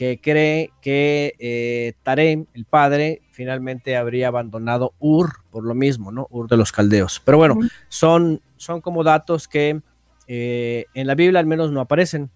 [0.00, 6.26] que cree que eh, Tarem, el padre, finalmente habría abandonado Ur por lo mismo, ¿no?
[6.30, 7.20] Ur de los caldeos.
[7.22, 7.58] Pero bueno,
[7.90, 9.82] son, son como datos que
[10.26, 12.30] eh, en la Biblia al menos no aparecen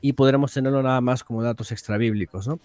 [0.00, 2.58] y podremos tenerlo nada más como datos extrabíblicos, ¿no?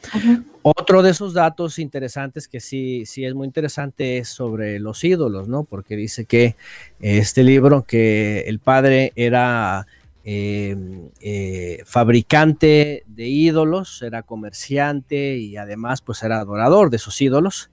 [0.63, 5.47] Otro de esos datos interesantes que sí, sí es muy interesante es sobre los ídolos,
[5.47, 5.65] ¿no?
[5.65, 6.55] Porque dice que
[6.99, 9.85] este libro, que el padre era
[10.27, 17.69] em, eh, fabricante de ídolos, era comerciante y además pues era adorador de esos ídolos.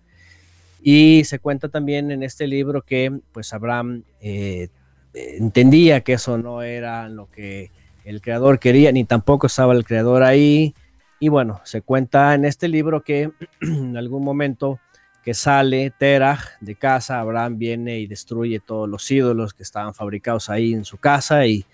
[0.82, 4.68] Y se cuenta también en este libro que pues Abraham eh,
[5.14, 7.70] entendía que eso no era lo que
[8.04, 10.74] el creador quería, ni tampoco estaba el creador ahí.
[11.20, 13.30] Y bueno, se cuenta en este libro que
[13.62, 14.78] en algún momento
[15.24, 20.50] que sale Terah de casa, Abraham viene y destruye todos los ídolos que estaban fabricados
[20.50, 21.64] ahí en su casa y,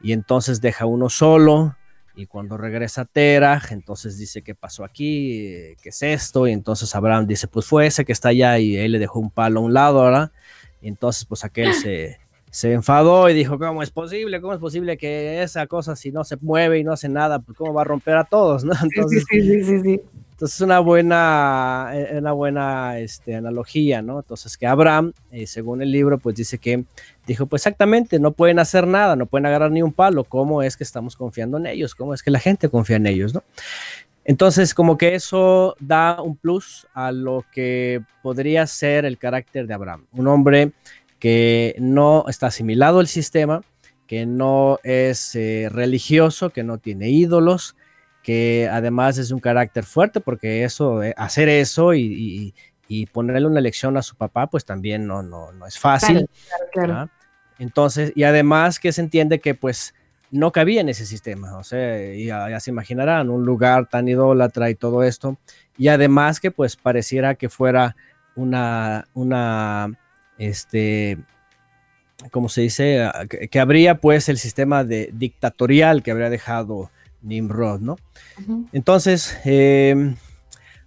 [0.00, 1.76] y entonces deja uno solo.
[2.18, 5.74] Y cuando regresa Terah, entonces dice, ¿qué pasó aquí?
[5.82, 6.46] ¿Qué es esto?
[6.46, 9.30] Y entonces Abraham dice, pues fue ese que está allá y él le dejó un
[9.30, 10.32] palo a un lado, ¿verdad?
[10.80, 12.18] Y entonces pues aquel se,
[12.50, 14.40] se enfadó y dijo, ¿cómo es posible?
[14.40, 17.58] ¿Cómo es posible que esa cosa si no se mueve y no hace nada, pues
[17.58, 18.64] cómo va a romper a todos?
[18.64, 18.72] ¿no?
[18.82, 20.00] Entonces, sí, sí, sí, sí,
[20.36, 24.18] Entonces una buena, eh, una buena este, analogía, ¿no?
[24.18, 26.84] Entonces que Abraham, eh, según el libro, pues dice que
[27.26, 30.76] dijo, pues exactamente, no pueden hacer nada, no pueden agarrar ni un palo, ¿cómo es
[30.76, 31.94] que estamos confiando en ellos?
[31.94, 33.44] ¿Cómo es que la gente confía en ellos, ¿no?
[34.26, 39.72] Entonces, como que eso da un plus a lo que podría ser el carácter de
[39.72, 40.72] Abraham, un hombre
[41.18, 43.62] que no está asimilado al sistema,
[44.06, 47.74] que no es eh, religioso, que no tiene ídolos,
[48.26, 52.52] que además es un carácter fuerte, porque eso, eh, hacer eso y,
[53.12, 56.28] ponerle una lección a su papá, pues también no, no, no es fácil.
[57.60, 59.94] Entonces, y además que se entiende que pues
[60.32, 64.70] no cabía en ese sistema, o sea, ya, ya, se imaginarán, un lugar tan idólatra
[64.70, 65.38] y todo esto,
[65.78, 67.94] y además que pues pareciera que fuera
[68.34, 69.96] una, una
[70.36, 71.18] este,
[72.32, 76.90] como se dice, ah, que, habría pues el sistema de dictatorial que habría dejado
[77.26, 77.96] Nimrod, ¿no?
[78.72, 80.16] Entonces, em,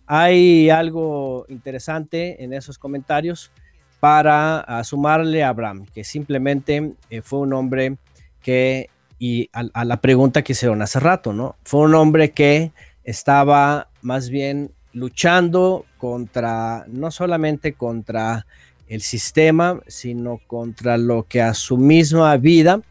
[0.08, 3.52] hay algo interesante en esos comentarios
[4.00, 7.98] para ah, sumarle a Abraham, que simplemente eh, fue un hombre
[8.42, 11.58] que, y a, a, la pregunta que hicieron hace rato, ¿no?
[11.64, 12.72] Fue un hombre que
[13.04, 18.46] estaba más bien luchando contra, no solamente contra
[18.88, 22.82] el sistema, sino contra lo que a su misma vida,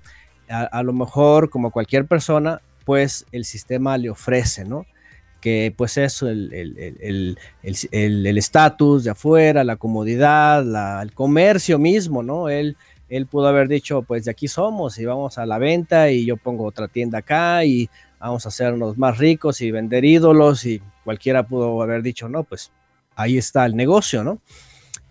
[0.49, 4.87] a, lo mejor como cualquier persona, pues el sistema le ofrece, ¿no?
[5.43, 7.37] Que pues eso, el
[8.39, 12.49] estatus de afuera, la comodidad, el comercio mismo, ¿no?
[12.49, 12.79] Él,
[13.11, 16.39] él pudo haber dicho, pues de aquí somos y vamos a la venta y yo
[16.39, 21.47] pongo otra tienda acá y vamos a hacernos más ricos y vender ídolos y cualquiera
[21.47, 22.73] pudo haber dicho, no, pues
[23.17, 24.41] ahí está el negocio, ¿no?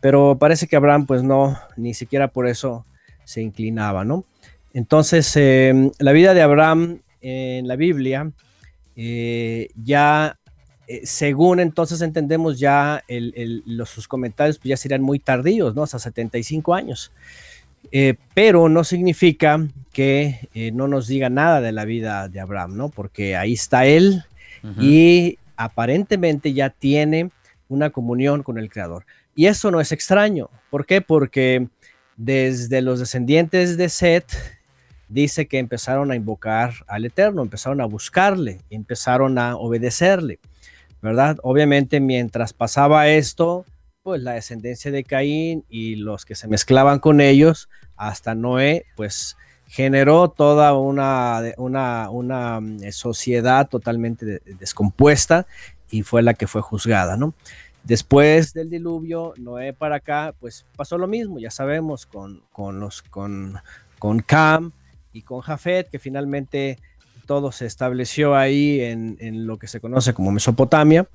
[0.01, 2.87] Pero parece que Abraham pues no, ni siquiera por eso
[3.23, 4.25] se inclinaba, ¿no?
[4.73, 8.31] Entonces, em, la vida de Abraham en la Biblia,
[8.95, 10.39] eh, ya,
[10.87, 15.83] eh, según entonces entendemos, ya los, sus comentarios pues, ya serían muy tardíos, ¿no?
[15.83, 17.11] Hasta 75 años.
[17.91, 22.89] Eh, pero no significa que no nos diga nada de la vida de Abraham, ¿no?
[22.89, 24.23] Porque ahí está él
[24.79, 27.31] y aparentemente ya tiene
[27.69, 29.05] una comunión con el Creador.
[29.35, 30.49] Y eso no es extraño.
[30.69, 31.01] ¿Por qué?
[31.01, 31.67] Porque
[32.17, 34.25] desde los descendientes de Set
[35.09, 40.39] dice que empezaron a invocar al Eterno, empezaron a buscarle, empezaron a obedecerle,
[41.01, 41.37] ¿verdad?
[41.43, 43.65] Obviamente mientras pasaba esto,
[44.03, 49.37] pues la descendencia de Caín y los que se mezclaban con ellos, hasta Noé, pues
[49.67, 55.45] generó toda una, una, una mm, sociedad totalmente descompuesta
[55.89, 57.33] y fue la que fue juzgada, ¿no?
[57.83, 63.01] Después del diluvio, Noé para acá, pues pasó lo mismo, ya sabemos, con, con, los,
[63.01, 63.57] con,
[63.97, 64.73] con Cam
[65.17, 66.77] y con Jafet, que finalmente
[67.25, 71.07] todo se estableció ahí en, en, lo que se conoce como Mesopotamia,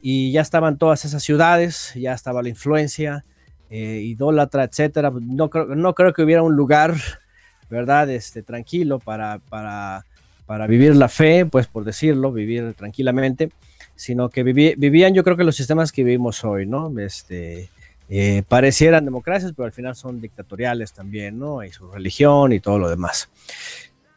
[0.00, 3.24] y ya estaban todas esas ciudades, ya estaba la influencia
[3.70, 5.10] eh, idólatra, etcétera.
[5.10, 6.94] No creo, no creo que hubiera un lugar,
[7.70, 8.08] ¿verdad?
[8.10, 10.04] Este, tranquilo para, para,
[10.46, 13.50] para vivir la fe, pues por decirlo, vivir tranquilamente
[13.96, 16.96] sino que vivían yo creo que los sistemas que vivimos hoy, ¿no?
[16.98, 17.70] Este,
[18.08, 21.64] eh, parecieran democracias, pero al final son dictatoriales también, ¿no?
[21.64, 23.28] Y su religión y todo lo demás.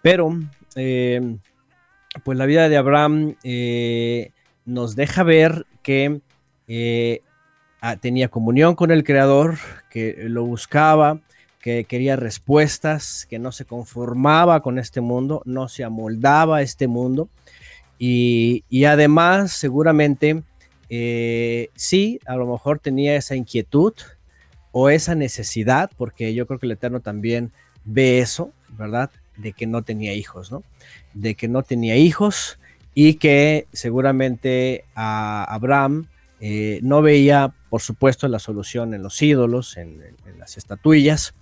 [0.02, 0.38] Pero,
[0.76, 1.38] eh,
[2.24, 4.32] pues la vida de Abraham eh,
[4.66, 6.22] nos deja ver que
[8.02, 9.58] tenía comunión con el Creador,
[9.90, 11.20] que lo buscaba,
[11.60, 16.88] que quería respuestas, que no se conformaba con este mundo, no se amoldaba a este
[16.88, 17.30] mundo.
[17.98, 20.44] Y, además, seguramente,
[20.90, 23.94] eh, sí, a lo mejor tenía esa inquietud
[24.72, 27.52] o esa necesidad, porque yo creo que el Eterno también
[27.86, 29.12] ve eso, ¿verdad?
[29.38, 30.64] De que no tenía hijos, ¿no?
[31.14, 32.60] De que no tenía hijos
[32.94, 36.08] y que seguramente a Abraham
[36.40, 40.02] eh, no veía, por supuesto, la solución en los ídolos, en,
[40.38, 41.34] las estatuillas.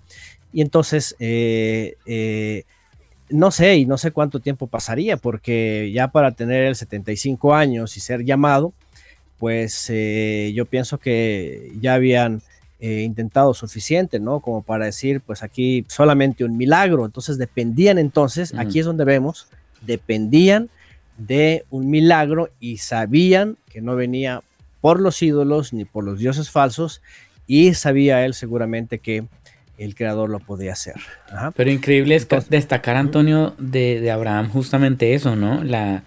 [0.52, 2.64] Y entonces, eh,
[3.30, 7.96] no sé, y no sé cuánto tiempo pasaría, porque ya para tener el 75 años
[7.96, 8.72] y ser llamado,
[9.38, 9.90] pues
[10.52, 12.42] yo pienso que ya habían
[12.80, 14.40] intentado suficiente, ¿no?
[14.40, 17.04] Como para decir, pues aquí solamente un milagro.
[17.04, 19.48] Entonces dependían entonces, aquí es donde vemos,
[19.86, 20.70] dependían
[21.16, 24.42] de un milagro y sabían que no venía
[24.80, 27.02] por los ídolos ni por los dioses falsos
[27.46, 29.24] y sabía él seguramente que
[29.78, 30.96] el creador lo podía hacer.
[31.54, 35.62] Pero increíble es destacar, Antonio, de, Abraham justamente eso, ¿no?
[35.64, 36.02] La,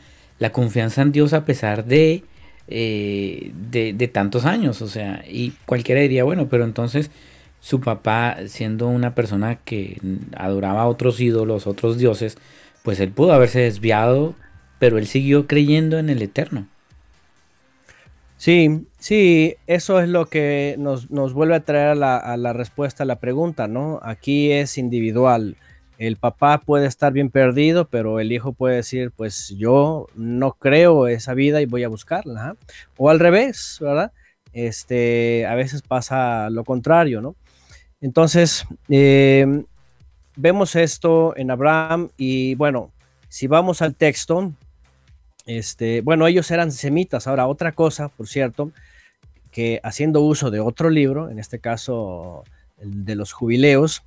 [0.52, 2.24] confianza en Dios a pesar de,
[2.72, 7.12] eh, de, tantos años, o sea, y cualquiera diría, bueno, pero entonces
[7.60, 10.00] su papá, siendo una persona que
[10.36, 12.38] adoraba a otros ídolos, otros dioses,
[12.84, 14.36] pues él pudo haberse desviado,
[14.80, 16.68] pero él siguió creyendo en el Eterno.
[18.42, 23.18] Sí, sí, eso es lo que nos, vuelve a traer a la, respuesta a la
[23.18, 24.00] pregunta, ¿no?
[24.02, 25.58] Aquí es individual.
[26.02, 31.08] El papá puede estar bien perdido, pero el hijo puede decir, pues yo no creo
[31.08, 32.56] esa vida y voy a buscarla.
[32.98, 34.12] O al revés, ¿verdad?
[34.52, 37.36] Este, a veces pasa lo contrario, ¿no?
[38.02, 39.64] Entonces, eh,
[40.36, 42.92] vemos esto en Abraham y bueno,
[43.30, 44.52] si vamos al texto,
[45.46, 47.28] este, bueno, ellos eran semitas.
[47.28, 48.72] Ahora, otra cosa, por cierto,
[49.52, 52.44] que haciendo uso de otro libro, en este caso
[52.80, 54.02] el de los jubileos,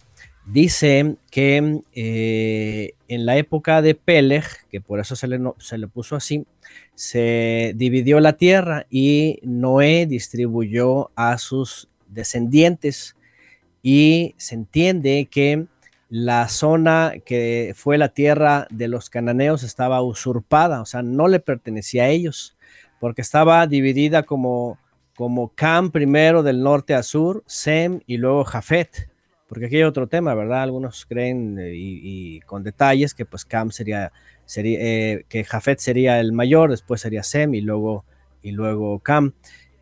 [0.47, 5.89] dice que eh, en la época de Peleg, que por eso se le, se le
[5.89, 6.47] puso así,
[6.95, 13.17] se dividió la tierra y Noé distribuyó a sus descendientes.
[13.83, 15.67] Y se entiende que
[16.09, 21.41] la zona que fue la tierra de los cananeos estaba usurpada, o sea, no le
[21.41, 22.57] pertenecía a ellos,
[23.01, 24.79] porque estaba dividida como,
[25.17, 29.11] como Cam primero del norte a sur, Sem y luego Jafet,
[29.55, 30.63] porque aquí hay otro tema, ¿verdad?
[30.65, 34.13] Algunos creen eh, y, con detalles que pues Cam sería,
[34.45, 38.05] sería eh, que Jafet sería el mayor, después sería Sem y luego,
[38.43, 39.33] y luego Cam.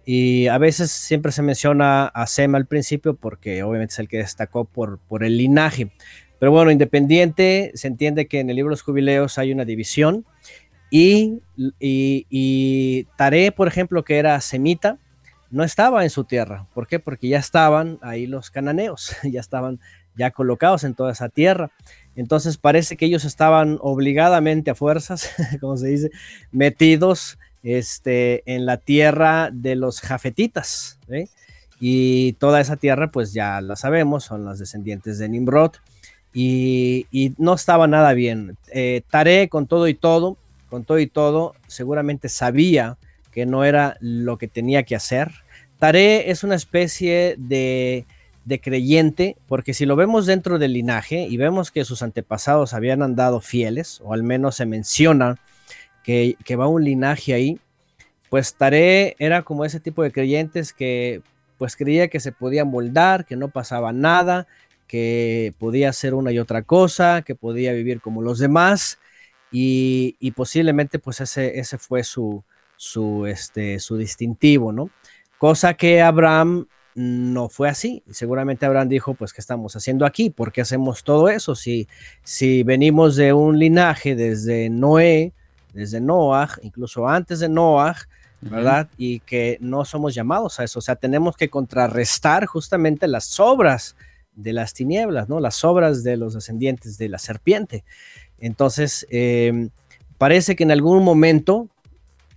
[0.05, 4.18] Y a veces siempre se menciona a Sem al principio porque obviamente es el que
[4.18, 5.91] destacó por, por el linaje.
[6.39, 10.27] Pero bueno, independiente, se entiende que en el libro de los jubileos hay una división.
[10.91, 14.99] Y, y, Tare, por ejemplo, que era semita,
[15.53, 16.66] no estaba en su tierra.
[16.74, 16.98] ¿Por qué?
[16.98, 19.78] Porque ya estaban ahí los cananeos, ya estaban
[20.16, 21.70] ya colocados en toda esa tierra.
[22.16, 25.30] Entonces parece que ellos estaban obligadamente a fuerzas,
[25.61, 26.11] como se dice,
[26.50, 30.98] metidos este, en la tierra de los jafetitas.
[31.78, 35.72] Y toda esa tierra, pues ya la sabemos, son los descendientes de Nimrod
[36.32, 38.57] y, no estaba nada bien.
[38.72, 40.38] Eh, Tare con todo y todo,
[40.70, 42.96] con todo y todo, seguramente sabía
[43.32, 45.32] que no era lo que tenía que hacer.
[45.83, 48.07] Tare es una especie de,
[48.62, 53.41] creyente, porque si lo vemos dentro del linaje y vemos que sus antepasados habían andado
[53.41, 55.41] fieles, o al menos se menciona
[56.05, 57.59] que, que va un linaje ahí,
[58.30, 61.20] pues Tare era como ese tipo de creyentes que
[61.59, 64.47] pues creía que se podía moldar, que no pasaba nada,
[64.87, 69.01] que podía hacer una y otra cosa, que podía vivir como los demás
[69.51, 72.45] y, posiblemente pues ese, ese fue su,
[72.76, 74.89] su, este, su distintivo, ¿no?
[75.43, 78.05] Cosa que Abraham no fue así.
[78.09, 80.30] Seguramente Abraham dijo, pues, ¿qué estamos haciendo aquí?
[80.30, 81.57] ¿Por qué hacemos todo eso?
[81.57, 81.88] Si,
[82.22, 85.32] si venimos de un linaje desde Noé,
[85.74, 87.97] desde Noah, incluso antes de Noah,
[88.40, 88.88] ¿verdad?
[88.97, 90.78] Y que no somos llamados a eso.
[90.78, 93.97] O sea, tenemos que contrarrestar justamente las obras
[94.36, 95.40] de las tinieblas, ¿no?
[95.40, 97.82] Las obras de los descendientes de la serpiente.
[98.38, 99.70] Entonces, em,
[100.18, 101.68] parece que en algún momento,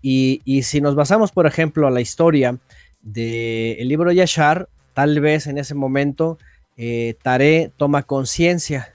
[0.01, 2.59] y, si nos basamos, por ejemplo, a la historia
[3.05, 6.37] del libro de Yashar, tal vez en ese momento
[6.75, 8.93] eh, Tare toma conciencia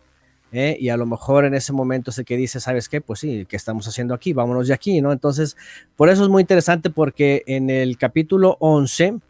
[0.52, 0.76] ¿eh?
[0.78, 3.00] y a lo mejor en ese momento es que dice, ¿sabes qué?
[3.00, 4.34] Pues sí, ¿qué estamos haciendo aquí?
[4.34, 5.12] Vámonos de aquí, ¿no?
[5.12, 5.56] Entonces,
[5.96, 9.20] por eso es muy interesante porque en el capítulo 11,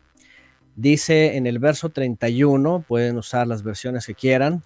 [0.81, 4.62] Dice en el verso 31, pueden usar las versiones que quieran,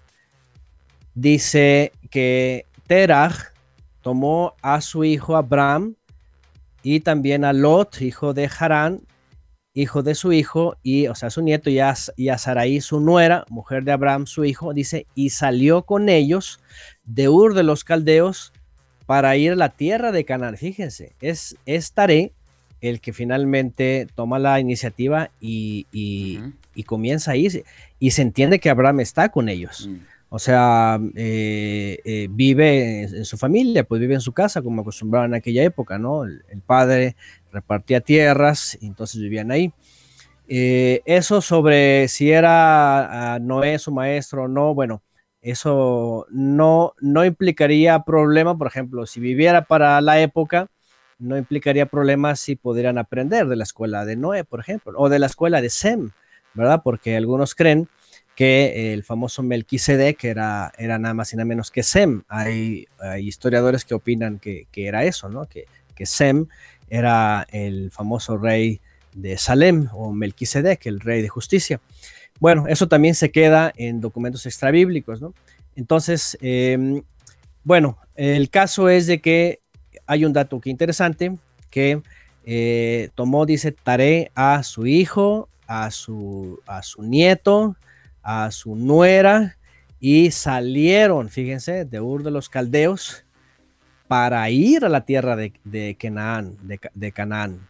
[1.13, 3.51] dice que Terach
[4.01, 5.95] tomó a su hijo Abraham
[6.83, 9.01] y también a Lot, hijo de Harán,
[9.75, 12.99] hijo de su hijo, y, o sea, su nieto, y a, y a Sarai, su
[12.99, 16.59] nuera, mujer de Abraham, su hijo, dice, y salió con ellos
[17.03, 18.53] de Ur de los Caldeos
[19.05, 20.57] para ir a la tierra de Canaán.
[20.57, 22.31] Fíjense, es, es Taré
[22.81, 27.65] el que finalmente toma la iniciativa y, y, comienza a irse.
[27.99, 29.87] Y se entiende que Abraham está con ellos.
[29.89, 29.97] Mm.
[30.29, 35.31] O sea, eh, eh, vive en, su familia, pues vive en su casa, como acostumbraban
[35.31, 36.25] en aquella época, ¿no?
[36.25, 37.15] El, padre
[37.55, 39.73] repartía tierras, y entonces vivían ahí.
[40.47, 45.01] Eh, eso sobre si era Noé su maestro o no, bueno,
[45.41, 50.67] eso no, no implicaría problema, por ejemplo, si viviera para la época,
[51.17, 55.19] no implicaría problemas si pudieran aprender de la escuela de Noé, por ejemplo, o de
[55.19, 56.11] la escuela de Sem,
[56.53, 56.81] ¿verdad?
[56.83, 57.87] Porque algunos creen
[58.35, 62.23] que el famoso Melquisedec era, era nada más y nada menos que Sem.
[62.27, 62.87] Hay,
[63.19, 65.45] historiadores que opinan que, era eso, ¿no?
[65.45, 66.47] Que, que, Sem
[66.89, 68.81] era el famoso rey
[69.13, 71.81] de Salem o Melquisedec, el rey de justicia.
[72.39, 75.33] Bueno, eso también se queda en documentos extrabíblicos, ¿no?
[75.75, 77.01] Entonces, em,
[77.63, 79.61] bueno, el caso es de que
[80.05, 81.37] hay un dato que interesante,
[81.69, 82.01] que
[82.45, 83.75] eh, tomó, dice,
[84.35, 87.75] a su hijo, a su, a su nieto,
[88.21, 89.57] a su nuera
[89.99, 93.24] y salieron, fíjense, de Ur de los Caldeos
[94.07, 95.95] para ir a la tierra de, de
[97.11, 97.67] Canaán.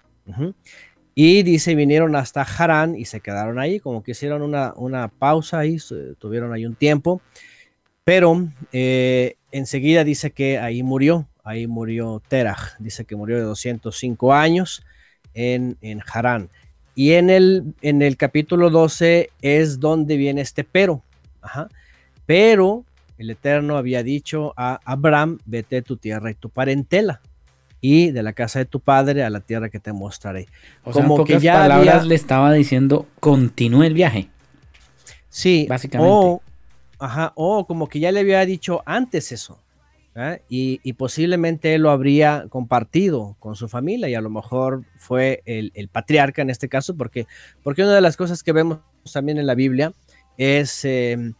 [1.17, 5.77] Y dice, vinieron hasta Harán y se quedaron ahí, como que hicieron una, pausa ahí,
[6.19, 7.21] tuvieron ahí un tiempo,
[8.03, 14.33] pero eh, enseguida dice que ahí murió, ahí murió Terah, dice que murió de 205
[14.33, 14.83] años
[15.33, 16.49] en, en Harán.
[16.95, 21.01] Y en el, en el capítulo 12 es donde viene este pero.
[22.25, 22.83] Pero
[23.17, 27.21] el Eterno había dicho a Abraham, vete a tu tierra y tu parentela
[27.81, 30.47] y de la casa de tu padre a la tierra que te mostraré.
[30.83, 34.29] O Como que ya palabras le estaba diciendo, continúe el viaje.
[35.29, 36.11] Sí, básicamente.
[36.11, 36.41] O,
[36.97, 39.59] ajá, o como que ya le había dicho antes eso.
[40.15, 40.41] ¿eh?
[40.49, 45.89] Y, posiblemente él lo habría compartido con su familia y a lo mejor fue el,
[45.89, 47.27] patriarca en este caso, porque,
[47.63, 48.79] porque una de las cosas que vemos
[49.11, 49.93] también en la Biblia
[50.37, 51.33] es, em,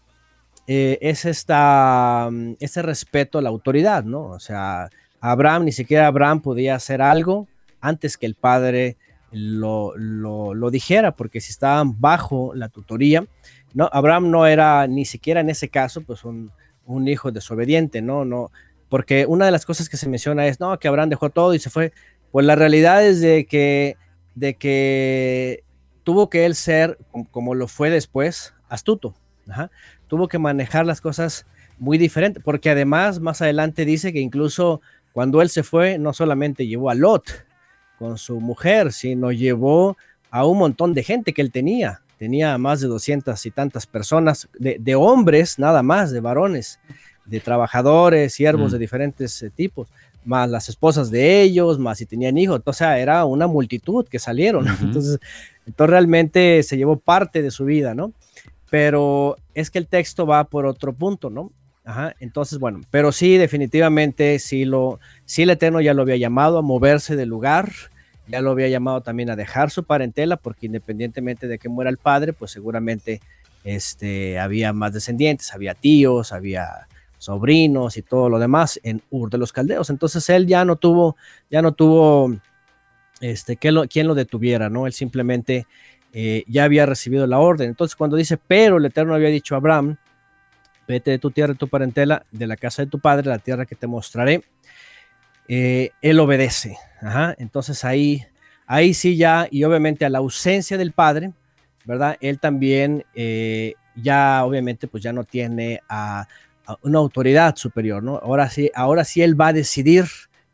[0.67, 4.25] eh, es esta, ese respeto a la autoridad, ¿no?
[4.25, 4.89] O sea,
[5.19, 7.47] Abraham, ni siquiera Abraham podía hacer algo
[7.81, 8.97] antes que el padre
[9.31, 13.25] lo, lo, dijera, porque si estaban bajo la tutoría,
[13.73, 16.51] no, Abraham no era ni siquiera en ese caso, pues un,
[16.85, 18.25] un hijo desobediente, ¿no?
[18.25, 18.51] No,
[18.89, 21.59] porque una de las cosas que se menciona es, no, que Abraham dejó todo y
[21.59, 21.91] se fue.
[22.31, 23.97] Pues la realidad es de que,
[24.35, 25.63] de que
[26.03, 26.97] tuvo que él ser,
[27.31, 29.15] como lo fue después, astuto.
[30.15, 31.45] Tuvo que manejar las cosas
[31.77, 34.79] muy diferente, porque además más adelante dice que incluso
[35.11, 37.25] cuando él se fue, no solamente llevó a Lot
[37.99, 39.97] con su mujer, sino llevó
[40.31, 44.47] a un montón de gente que él tenía tenía más de doscientas y tantas personas,
[44.57, 46.79] de, hombres nada más, de varones,
[47.25, 48.81] de trabajadores, siervos de mm.
[48.81, 49.89] diferentes eh, tipos,
[50.23, 54.65] más las esposas de ellos, más si tenían hijos, sea, era una multitud que salieron,
[54.81, 55.19] entonces,
[55.65, 58.13] entonces realmente se llevó parte de su vida, ¿no?
[58.75, 61.53] Pero es que el texto va por otro punto, ¿no?
[61.85, 66.57] Ajá, entonces, bueno, pero sí, definitivamente, sí, lo, sí el Eterno ya lo había llamado
[66.57, 67.71] a moverse del lugar,
[68.27, 71.95] ya lo había llamado también a dejar su parentela, porque independientemente de que muera el
[71.95, 73.21] padre, pues seguramente
[73.63, 79.37] este, había más descendientes, había tíos, había sobrinos y todo lo demás en Ur de
[79.37, 79.89] los Caldeos.
[79.89, 81.15] Entonces él ya no tuvo,
[81.49, 82.35] ya no tuvo
[83.21, 84.85] este, que lo, quien lo detuviera, ¿no?
[84.85, 85.65] Él simplemente
[86.17, 87.67] eh, ya había recibido la orden.
[87.67, 89.97] Entonces cuando dice, pero el Eterno había dicho a Abraham,
[90.87, 93.65] vete de tu tierra y tu parentela, de la casa de tu padre, la tierra
[93.65, 94.41] que te mostraré,
[95.49, 96.77] eh, él obedece.
[97.37, 98.25] Entonces ahí,
[98.65, 101.33] ahí sí ya, y obviamente a la ausencia del padre,
[101.83, 102.15] ¿verdad?
[102.21, 105.81] Él también eh, ya obviamente pues ya no tiene
[106.81, 108.15] una autoridad superior, ¿no?
[108.15, 110.05] Ahora sí, ahora sí él va a decidir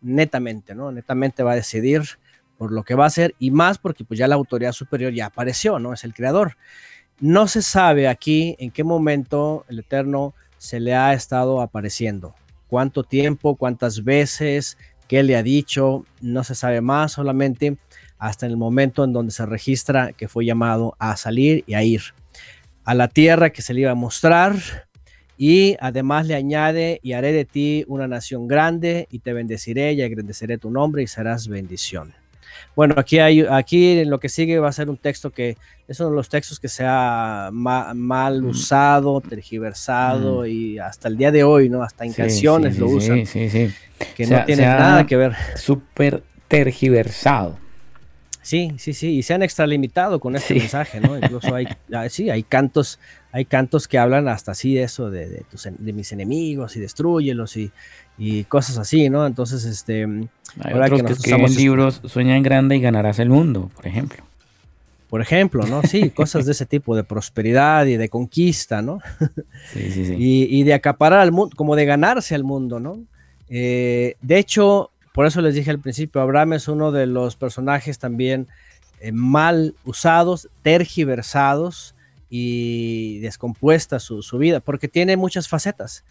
[0.01, 0.91] netamente, ¿no?
[0.91, 2.01] Netamente va a decidir
[2.61, 5.25] por lo que va a hacer y más porque pues ya la autoridad superior ya
[5.25, 5.93] apareció, ¿no?
[5.93, 6.57] Es el creador.
[7.19, 12.35] No se sabe aquí en qué momento el Eterno se le ha estado apareciendo
[12.67, 17.77] cuánto tiempo, cuántas veces, qué le ha dicho, no se sabe más, solamente
[18.19, 22.03] hasta el momento en donde se registra que fue llamado a salir y a ir
[22.83, 24.53] a la tierra que se le iba a mostrar
[25.35, 30.03] y además le añade y haré de ti una nación grande y te bendeciré y
[30.03, 32.20] agradeceré tu nombre y serás bendición.
[32.75, 36.09] Bueno, aquí hay, aquí lo que sigue va a ser un texto que es uno
[36.09, 38.45] de los textos que se ha mal mm.
[38.45, 40.47] usado, tergiversado mm.
[40.47, 41.83] y hasta el día de hoy, ¿no?
[41.83, 43.25] Hasta en canciones lo usan.
[43.25, 43.73] Sí, sí, sí.
[44.15, 45.35] Que no tiene nada que ver.
[45.55, 47.57] Súper tergiversado.
[48.43, 51.15] Sí, sí, sí, y se han extralimitado con este mensaje, ¿no?
[51.15, 52.99] Incluso hay, ah, sí, hay cantos,
[53.31, 57.71] hay cantos que hablan hasta así de eso, de, de, mis enemigos y destruyelos y,
[58.17, 59.25] y, cosas así, ¿no?
[59.25, 60.03] Entonces, este...
[60.63, 64.23] Hay otros que, que escriben libros, sueña en grande y ganarás el mundo, por ejemplo.
[65.09, 65.81] Por ejemplo, ¿no?
[65.83, 68.99] Sí, cosas de ese tipo, de prosperidad y de conquista, ¿no?
[69.73, 70.15] Sí, sí, sí.
[70.19, 72.99] Y, y de acaparar al mundo, como de ganarse al mundo, ¿no?
[73.53, 77.99] Eh, de hecho, por eso les dije al principio, Abraham es uno de los personajes
[77.99, 78.47] también
[79.01, 81.93] eh, mal usados, tergiversados
[82.29, 86.05] y descompuesta su, vida, porque tiene muchas facetas,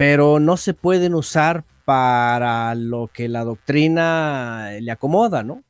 [0.00, 5.62] pero no se pueden usar para lo que la doctrina le acomoda, ¿no?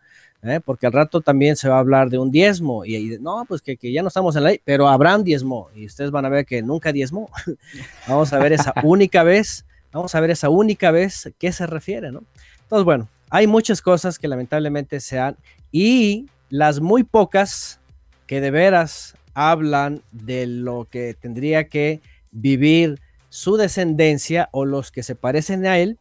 [0.45, 0.61] ¿Eh?
[0.65, 3.77] porque al rato también se va a hablar de un diezmo y, no, pues que,
[3.77, 6.47] que, ya no estamos en la ley, pero Abraham diezmó y ustedes van a ver
[6.47, 7.29] que nunca diezmó.
[8.07, 12.13] Vamos a ver esa única vez, vamos a ver esa única vez qué se refiere,
[12.13, 12.23] ¿no?
[12.63, 15.37] Entonces, bueno, hay muchas cosas que lamentablemente se han
[15.73, 17.81] y las muy pocas
[18.29, 22.01] que de veras hablan de lo que tendría que
[22.31, 23.01] vivir
[23.31, 25.99] su descendencia o los que se parecen a él,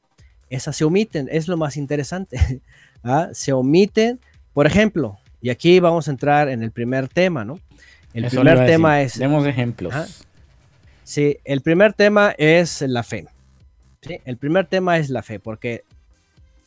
[0.50, 2.38] esas se omiten, es lo más interesante.
[3.04, 3.30] ¿ah?
[3.32, 4.20] Se omiten,
[4.54, 7.60] por ejemplo, y aquí vamos a entrar en el primer tema, ¿no?
[8.14, 9.18] El primer tema es...
[9.18, 10.26] Demos ejemplos.
[11.04, 13.28] Sí, el primer tema es la fe.
[14.02, 14.20] ¿sí?
[14.26, 15.84] El primer tema es la fe, porque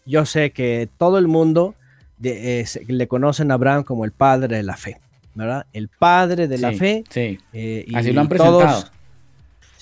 [0.06, 1.74] yo sé que todo el mundo
[2.20, 5.00] le conocen a Abraham como el padre de la fe,
[5.34, 5.66] ¿verdad?
[5.72, 7.02] El padre de la fe.
[7.10, 7.40] Sí.
[7.52, 8.84] Eh, y Así lo han presentado.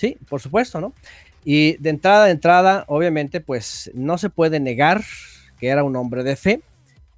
[0.01, 0.93] Sí, por supuesto, ¿no?
[1.45, 5.03] Y de entrada, de entrada, obviamente, pues no se puede negar
[5.59, 6.61] que era un hombre de fe,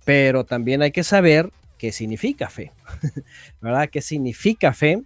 [0.06, 2.72] pero también hay que saber qué significa fe,
[3.62, 3.90] ¿verdad?
[3.90, 5.02] ¿Qué significa fe?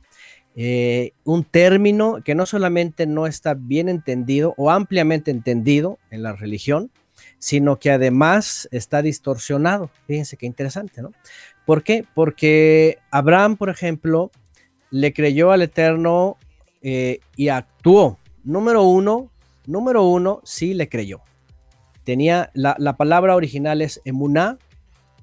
[0.56, 6.34] Eh, un término que no solamente no está bien entendido o ampliamente entendido en la
[6.34, 6.90] religión,
[7.38, 9.92] sino que además está distorsionado.
[10.08, 11.12] Fíjense qué interesante, ¿no?
[11.66, 12.06] ¿Por qué?
[12.16, 14.32] Porque Abraham, por ejemplo,
[14.90, 16.38] le creyó al Eterno
[16.82, 18.18] eh, y actuó.
[18.44, 19.30] Número uno,
[19.66, 21.22] número uno, sí le creyó.
[22.04, 24.58] Tenía, la, palabra original es emuná.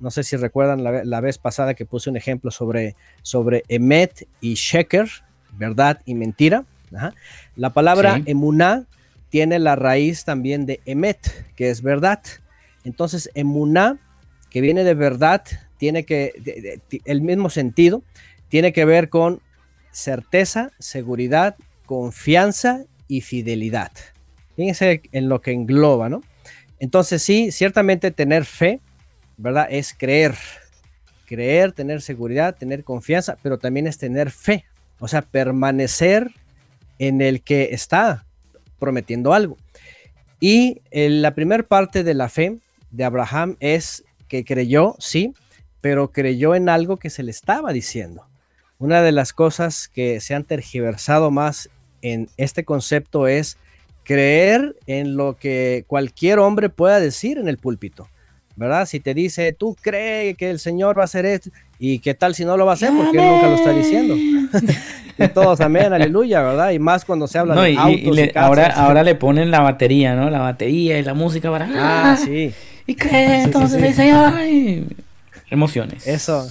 [0.01, 4.55] No sé si recuerdan la, vez pasada que puse un ejemplo sobre, sobre emet y
[4.55, 5.09] sheker,
[5.57, 6.65] verdad y mentira.
[7.57, 8.87] La palabra emuná
[9.31, 12.21] tiene la raíz también de emet, que es verdad.
[12.85, 13.99] Entonces, emuná,
[14.51, 15.43] que viene de verdad,
[15.79, 18.03] tiene que, el mismo sentido,
[18.49, 19.41] tiene que ver con
[19.95, 23.93] certeza, seguridad, confianza y fidelidad.
[24.57, 26.23] Fíjense en lo que engloba, ¿no?
[26.79, 28.81] Entonces, sí, ciertamente tener fe,
[29.37, 29.69] ¿verdad?
[29.71, 30.35] Es creer.
[31.27, 34.65] Creer, tener seguridad, tener confianza, pero también es tener fe.
[34.99, 36.31] O sea, permanecer
[36.99, 38.27] en el que está,
[38.79, 39.57] prometiendo algo.
[40.41, 42.59] Y eh, la primera parte de la fe
[42.91, 45.33] de Abraham es que creyó, sí,
[45.81, 48.27] pero creyó en algo que se le estaba diciendo.
[48.79, 51.71] Una de las cosas que se han tergiversado más
[52.03, 53.57] en este concepto es
[54.05, 58.09] creer en lo que cualquier hombre pueda decir en el púlpito.
[58.57, 58.87] ¿Verdad?
[58.87, 62.37] Si te dice, tú crees que el Señor va a hacer esto, y qué tal
[62.37, 64.15] si no lo va a hacer, porque él nunca lo está diciendo.
[64.17, 66.71] y todos amén, aleluya, ¿verdad?
[66.71, 70.31] Y más cuando se habla de autos y, ahora, ahora le ponen la batería, ¿no?
[70.31, 71.69] La batería y la música para...
[71.75, 72.53] Ah, sí.
[72.87, 73.43] ¿Y qué?
[73.43, 74.87] Entonces le dice, ay,
[75.51, 76.07] emociones.
[76.07, 76.49] Eso,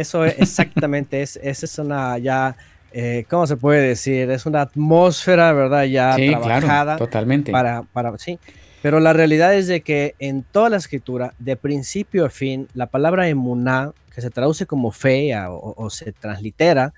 [0.00, 2.56] eso exactamente, es, esa es una ya...
[2.98, 4.30] Eh, ¿cómo se puede decir?
[4.30, 5.84] Es una atmósfera, ¿verdad?
[5.84, 6.96] Ya sí, trabajada.
[6.96, 7.52] totalmente.
[7.52, 8.38] Para, para, sí.
[8.80, 12.86] Pero la realidad es de que en toda la escritura, de principio a fin, la
[12.86, 16.94] palabra emuná, que se traduce como fe o, se translitera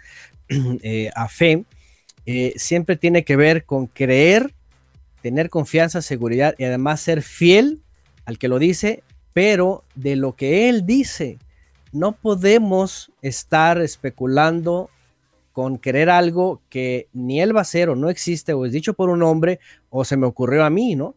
[0.82, 1.64] eh, a fe,
[2.26, 4.54] eh, siempre tiene que ver con creer,
[5.22, 7.80] tener confianza, seguridad y además ser fiel
[8.24, 11.38] al que lo dice, pero de lo que él dice.
[11.92, 14.90] No podemos estar especulando
[15.52, 18.94] con querer algo que ni él va a hacer o no existe o es dicho
[18.94, 19.58] por un hombre
[19.90, 21.16] o se me ocurrió a mí, ¿no?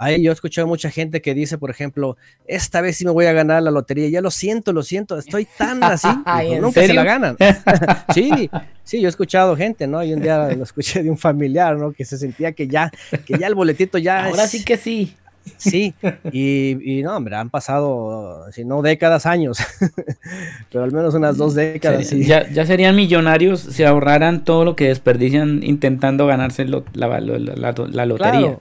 [0.00, 2.16] Ahí yo he escuchado mucha gente que dice, por ejemplo,
[2.46, 4.08] esta vez sí me voy a ganar la lotería.
[4.08, 6.06] Ya lo siento, lo siento, estoy tan así.
[6.60, 7.36] nunca se la ganan.
[8.14, 8.48] sí,
[8.84, 10.04] sí, yo he escuchado gente, ¿no?
[10.04, 11.90] Y un día lo escuché de un familiar, ¿no?
[11.90, 12.92] Que se sentía que ya,
[13.26, 14.26] que ya el boletito ya.
[14.26, 15.16] Ahora sí que sí.
[15.56, 15.94] Sí,
[16.32, 19.58] y, no, hombre, han pasado, si no décadas, años,
[20.72, 22.10] pero al menos unas dos décadas.
[22.10, 28.58] Ya, ya, serían millonarios si ahorraran todo lo que desperdician intentando ganarse la, la, lotería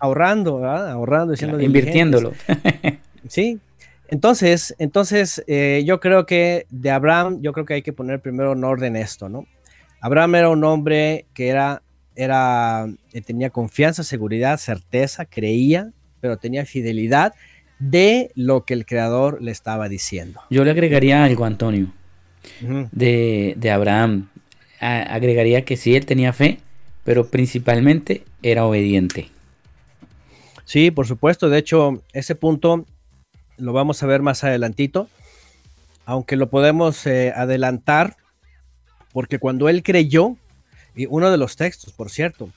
[0.00, 2.32] ahorrando, ahorrando, siendo invirtiéndolo.
[3.28, 3.60] sí.
[4.08, 8.54] Entonces, entonces eh, yo creo que de Abraham, yo creo que hay que poner primero
[8.54, 9.46] en orden esto, ¿no?
[10.00, 11.82] Abraham era un hombre que era,
[12.16, 17.34] era, eh, tenía confianza, seguridad, certeza, creía, pero tenía fidelidad
[17.78, 20.40] de lo que el creador le estaba diciendo.
[20.50, 21.92] Yo le agregaría algo, Antonio,
[22.60, 24.28] de, de, Abraham.
[24.80, 26.58] agregaría que sí, él tenía fe,
[27.04, 29.30] pero principalmente era obediente.
[30.64, 31.48] Sí, por supuesto.
[31.48, 32.84] De hecho, ese punto
[33.56, 35.08] lo vamos a ver más adelantito,
[36.04, 38.16] aunque lo podemos eh, adelantar,
[39.12, 40.36] porque cuando él creyó,
[40.94, 42.50] y uno de los textos, por cierto,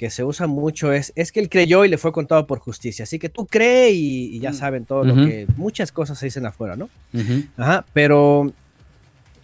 [0.00, 3.02] que se usa mucho es, es que él creyó y le fue contado por justicia.
[3.02, 4.54] Así que tú crees y, ya mm.
[4.54, 6.88] saben todo lo que, muchas cosas se dicen afuera, ¿no?
[7.58, 8.50] Ajá, pero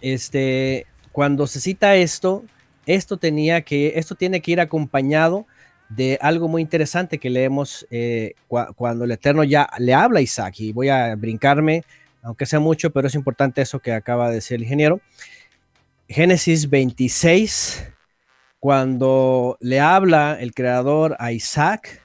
[0.01, 2.43] este, cuando se cita esto,
[2.87, 5.45] esto tenía que, esto tiene que ir acompañado
[5.89, 10.55] de algo muy interesante que leemos eh, cuando el Eterno ya le habla a Isaac.
[10.57, 11.83] Y voy a brincarme,
[12.23, 15.01] aunque sea mucho, pero es importante eso que acaba de decir el ingeniero.
[16.09, 17.89] Génesis 26,
[18.59, 22.01] cuando le habla el creador a Isaac,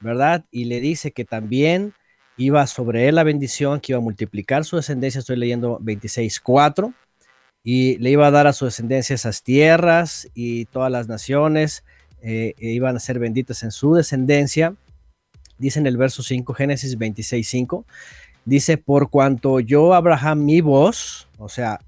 [0.00, 0.44] ¿verdad?
[0.50, 1.94] Y le dice que también
[2.36, 6.92] iba sobre él la bendición, que iba a multiplicar su descendencia, estoy leyendo 26.4,
[7.62, 11.84] y le iba a dar a su descendencia esas tierras y todas las naciones
[12.20, 14.74] eh, e iban a ser benditas en su descendencia.
[15.58, 17.84] Dice en el verso 5, Génesis 26.5,
[18.44, 21.78] dice, por cuanto yo, Abraham, mi voz, o sea,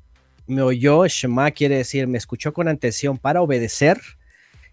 [0.47, 4.01] me oyó, Shema quiere decir, me escuchó con atención para obedecer,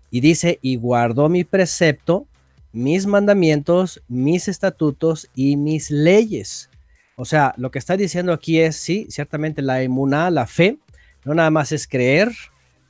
[0.10, 2.28] y dice, y guardó mi precepto,
[2.74, 6.70] mis mandamientos, mis estatutos y mis leyes.
[7.16, 10.78] O sea, lo que está diciendo aquí es, sí, ciertamente la emuná, la fe,
[11.24, 12.32] no nada más es creer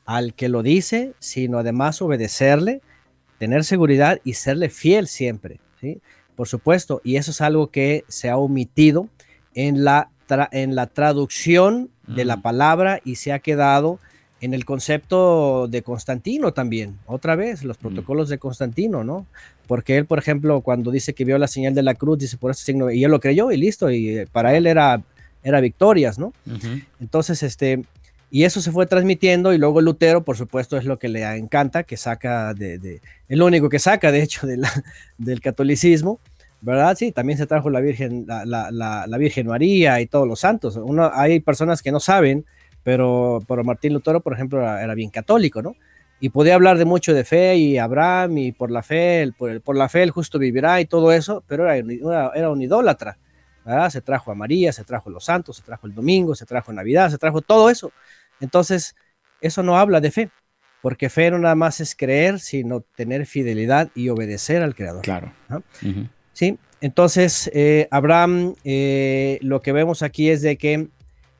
[0.05, 2.81] al que lo dice, sino además obedecerle,
[3.37, 6.01] tener seguridad y serle fiel siempre, ¿sí?
[6.35, 9.09] Por supuesto, y eso es algo que se ha omitido
[9.53, 10.09] en la,
[10.51, 13.99] en la traducción de la palabra y se ha quedado
[14.41, 19.27] en el concepto de Constantino también, otra vez, los protocolos de Constantino, ¿no?
[19.67, 22.49] Porque él, por ejemplo, cuando dice que vio la señal de la cruz, dice por
[22.49, 25.03] ese signo, y él lo creyó y listo, y eh, para él era,
[25.43, 26.33] era victorias, ¿no?
[26.99, 27.83] Entonces, este,
[28.31, 31.83] y eso se fue transmitiendo, y luego Lutero, por supuesto, es lo que le encanta,
[31.83, 34.71] que saca de, lo único que saca, de hecho, de la,
[35.19, 36.19] del catolicismo,
[36.61, 36.95] ¿verdad?
[36.95, 40.75] Sí, también se trajo la Virgen, la, la, la Virgen María y todos los santos.
[40.75, 42.45] Uno, hay personas que no saben,
[42.83, 45.75] pero, pero Martín Lutero, por ejemplo, era, bien católico, ¿no?
[46.19, 49.59] Y podía hablar de mucho de fe y Abraham y por la fe, el, por,
[49.61, 53.17] por, la fe el justo vivirá y todo eso, pero era, era un idólatra,
[53.65, 53.89] ¿verdad?
[53.89, 57.09] Se trajo a María, se trajo los santos, se trajo el domingo, se trajo Navidad,
[57.09, 57.91] se trajo todo eso.
[58.39, 58.95] Entonces,
[59.39, 60.29] eso no habla de fe,
[60.83, 65.01] porque fe no nada más es creer, sino tener fidelidad y obedecer al Creador.
[65.01, 65.33] Claro.
[66.81, 70.87] Entonces eh, Abraham, eh, lo que vemos aquí es de que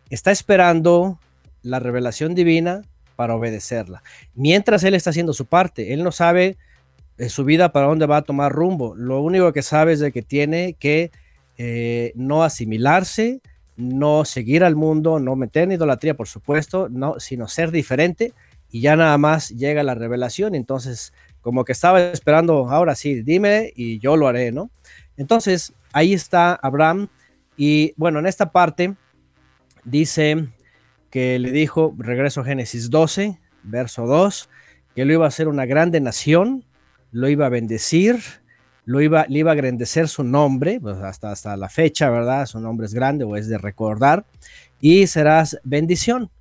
[0.10, 1.20] está esperando
[1.64, 2.84] la revelación divina
[3.16, 4.04] para obedecerla.
[4.36, 6.58] Mientras él está haciendo su parte, él no sabe
[7.18, 8.96] en su vida para dónde va a tomar rumbo.
[8.96, 11.12] Lo único que sabe es de que tiene que
[11.58, 13.42] eh, no asimilarse,
[13.78, 18.34] no seguir al mundo, no meter en idolatría, por supuesto, no, sino ser diferente
[18.72, 20.56] y ya nada más llega la revelación.
[20.56, 24.72] Entonces, como que estaba esperando, ahora sí, dime y yo lo haré, ¿no?
[25.18, 27.10] Entonces, ahí está Abraham
[27.58, 28.96] y bueno, en esta parte
[29.84, 30.48] dice
[31.10, 34.50] que le dijo, regreso a Génesis 12, verso 2,
[34.96, 36.66] que lo iba a hacer una grande nación,
[37.12, 38.20] lo iba a bendecir,
[38.86, 42.46] lo iba, le iba a agrandecer su nombre, pues hasta, hasta la fecha, ¿verdad?
[42.46, 44.26] Su nombre es grande o es de recordar,
[44.80, 46.32] y serás bendición.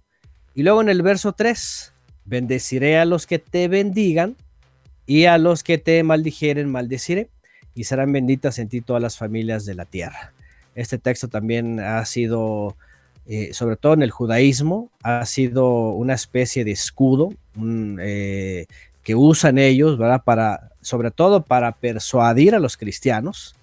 [0.54, 1.92] Y luego en el verso 3,
[2.24, 4.36] bendeciré a los que te bendigan
[5.10, 7.30] y a los que te maldijeren, maldeciré,
[7.74, 10.32] y serán benditas en ti todas las familias de la tierra.
[10.76, 12.76] Este texto también ha sido
[13.26, 17.32] eh, sobre todo en el judaísmo, ha sido una especie de escudo
[18.00, 18.66] eh,
[19.02, 20.22] que usan ellos, ¿verdad?
[20.24, 23.56] Para, sobre todo para persuadir a los cristianos,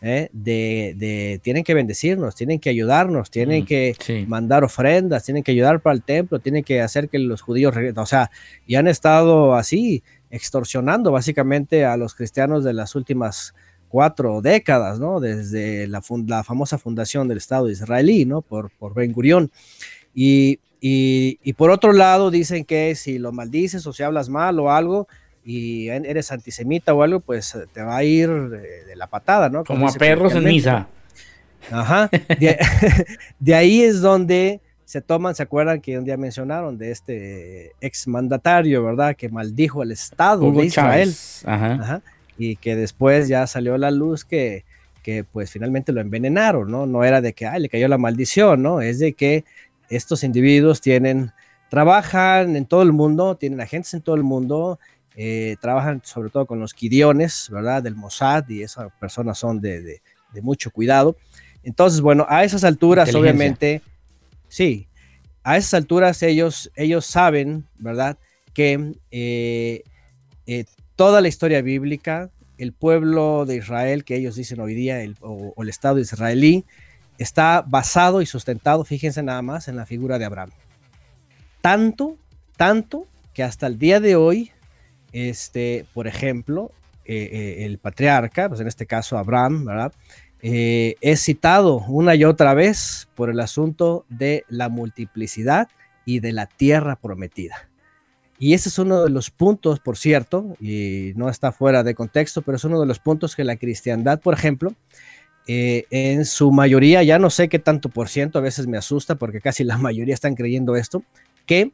[0.00, 0.30] ¿eh?
[0.32, 5.80] de, tienen que bendecirnos, tienen que ayudarnos, tienen mm, que mandar ofrendas, tienen que ayudar
[5.80, 8.30] para el templo, tienen que hacer que los judíos, o sea,
[8.66, 13.54] y han estado así extorsionando básicamente a los cristianos de las últimas
[13.88, 15.20] cuatro décadas, ¿no?
[15.20, 18.42] Desde la, la famosa fundación del Estado israelí, ¿no?
[18.42, 19.52] Por, por Ben Gurión.
[20.14, 24.70] Y, y, por otro lado, dicen que si lo maldices o si hablas mal o
[24.70, 25.08] algo
[25.44, 29.64] y eres antisemita o algo, pues te va a ir de, la patada, ¿no?
[29.64, 30.88] Como, a perros en misa.
[31.70, 32.10] Ajá.
[33.38, 34.60] De, ahí es donde
[34.94, 39.14] se toman, se acuerdan que un día mencionaron de este exmandatario, ¿verdad?
[39.14, 41.14] Que maldijo al Estado de Israel.
[41.44, 41.72] Ajá.
[41.74, 42.02] Ajá
[42.36, 44.64] y que después ya salió la luz que,
[45.02, 46.86] que pues finalmente lo envenenaron, ¿no?
[46.86, 48.80] No era de que, ay, le cayó la maldición, ¿no?
[48.80, 49.44] Es de que
[49.88, 51.32] estos individuos tienen,
[51.68, 54.78] trabajan en todo el mundo, tienen agentes en todo el mundo,
[55.16, 57.82] eh, trabajan sobre todo con los kidiones, ¿verdad?
[57.82, 61.16] Del Mossad y esas personas son de, de, mucho cuidado.
[61.62, 63.82] Entonces, bueno, a esas alturas, obviamente,
[64.54, 64.86] sí,
[65.42, 68.18] a esas alturas ellos, ellos saben, ¿verdad?
[68.52, 69.82] Que eh,
[70.46, 75.60] eh, toda la historia bíblica, el pueblo de Israel que ellos dicen hoy día, o,
[75.60, 76.64] el Estado israelí,
[77.18, 80.50] está basado y sustentado, fíjense nada más, en la figura de Abraham.
[81.60, 82.16] Tanto,
[82.56, 84.52] tanto que hasta el día de hoy,
[85.12, 86.70] este, por ejemplo,
[87.06, 89.92] eh, el patriarca, pues en este caso Abraham, ¿verdad?
[90.46, 95.68] Eh, es citado una y otra vez por el asunto de la multiplicidad
[96.04, 97.70] y de la tierra prometida.
[98.38, 102.42] Y ese es uno de los puntos, por cierto, y no está fuera de contexto,
[102.42, 104.74] pero es uno de los puntos que la cristiandad, por ejemplo,
[105.46, 109.14] eh, en su mayoría, ya no sé qué tanto por ciento, a veces me asusta
[109.14, 111.02] porque casi la mayoría están creyendo esto,
[111.46, 111.72] que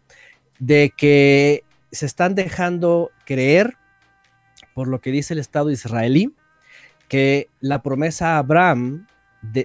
[0.61, 3.75] de que se están dejando creer
[4.75, 6.33] por lo que dice el Estado israelí,
[7.11, 9.07] que la promesa a Abraham,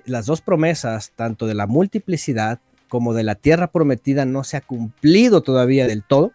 [0.06, 4.62] las dos promesas, tanto de la multiplicidad como de la tierra prometida, no se ha
[4.62, 6.34] cumplido todavía del todo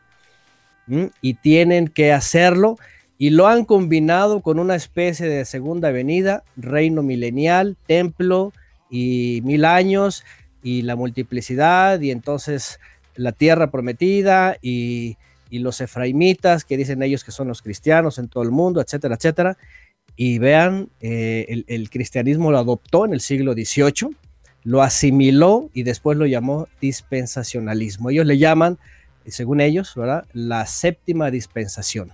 [1.20, 2.78] y tienen que hacerlo
[3.18, 8.52] y lo han combinado con una especie de segunda venida, reino milenial, templo
[8.88, 10.24] y mil años
[10.62, 12.78] y la multiplicidad y entonces
[13.16, 15.16] la tierra prometida y,
[15.50, 19.16] y los efraimitas que dicen ellos que son los cristianos en todo el mundo, etcétera,
[19.16, 19.56] etcétera
[20.22, 24.14] y vean, eh, el, cristianismo lo adoptó en el siglo XVIII,
[24.64, 28.10] lo asimiló y después lo llamó dispensacionalismo.
[28.10, 28.78] Ellos le llaman,
[29.24, 30.26] según ellos, ¿verdad?
[30.34, 32.12] la séptima dispensación.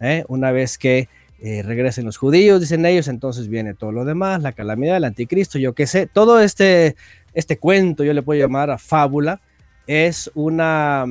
[0.00, 0.22] ¿eh?
[0.28, 1.08] Una vez que
[1.40, 5.58] eh, regresen los judíos, dicen ellos, entonces viene todo lo demás, la calamidad del anticristo,
[5.58, 6.94] yo qué sé, todo este,
[7.32, 9.40] este cuento, yo le puedo llamar a fábula,
[9.86, 11.06] es una,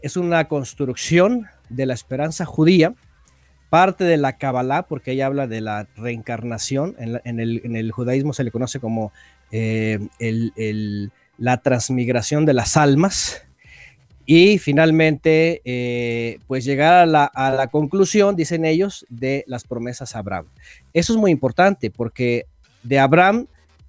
[0.00, 2.94] es una construcción de la esperanza judía
[3.72, 6.94] parte de la Kabbalah, porque ella habla de la reencarnación.
[6.98, 9.14] En, el, judaísmo se le conoce como
[9.50, 9.98] eh,
[11.38, 13.40] la transmigración de las almas.
[14.26, 20.48] Y finalmente, eh, pues llegar a la, conclusión, dicen ellos, de las promesas a Abraham.
[20.92, 22.44] Eso es muy importante porque
[22.82, 23.46] de Abraham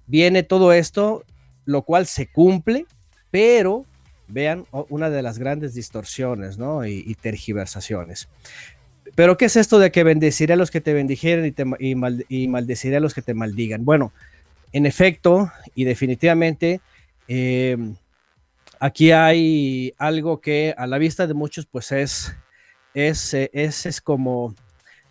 [0.08, 1.26] viene todo esto,
[1.66, 2.86] lo cual se cumple,
[3.32, 3.86] pero
[4.30, 6.86] vean una de las grandes distorsiones ¿no?
[6.86, 8.30] y, y tergiversaciones.
[9.16, 13.00] Pero ¿qué es esto de que bendeciré a los que te bendijeren y, maldeciré a
[13.00, 13.86] los que te maldigan?
[13.86, 14.12] Bueno,
[14.72, 16.82] en efecto y definitivamente,
[17.28, 17.78] eh,
[18.80, 22.36] aquí hay algo que a la vista de muchos pues es,
[22.96, 24.56] es, es, es como,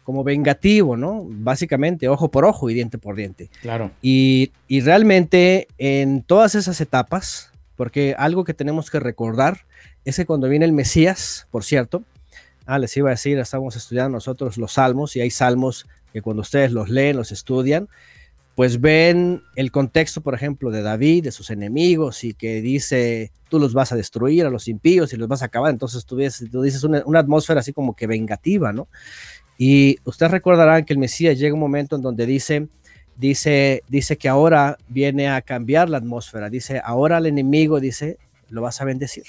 [0.02, 1.24] como vengativo, ¿no?
[1.28, 3.50] Básicamente, ojo por ojo y diente por diente.
[3.60, 3.92] Claro.
[4.02, 9.60] Y, y realmente en todas esas etapas, porque algo que tenemos que recordar
[10.04, 12.02] es que cuando viene el Mesías, por cierto,
[12.66, 16.42] Ah, les iba a decir, estamos estudiando nosotros los salmos y hay salmos que cuando
[16.42, 17.88] ustedes los leen, los estudian,
[18.54, 23.58] pues ven el contexto, por ejemplo, de David, de sus enemigos y que dice, tú
[23.58, 25.70] los vas a destruir a los impíos y los vas a acabar.
[25.70, 26.18] Entonces tú,
[26.50, 28.88] tú dices una, atmósfera así como que vengativa, ¿no?
[29.56, 32.68] Y ustedes recordarán que el Mesías llega un momento en donde dice,
[33.16, 36.50] dice, dice que ahora viene a cambiar la atmósfera.
[36.50, 39.24] Dice, ahora al enemigo, dice, lo vas a bendecir.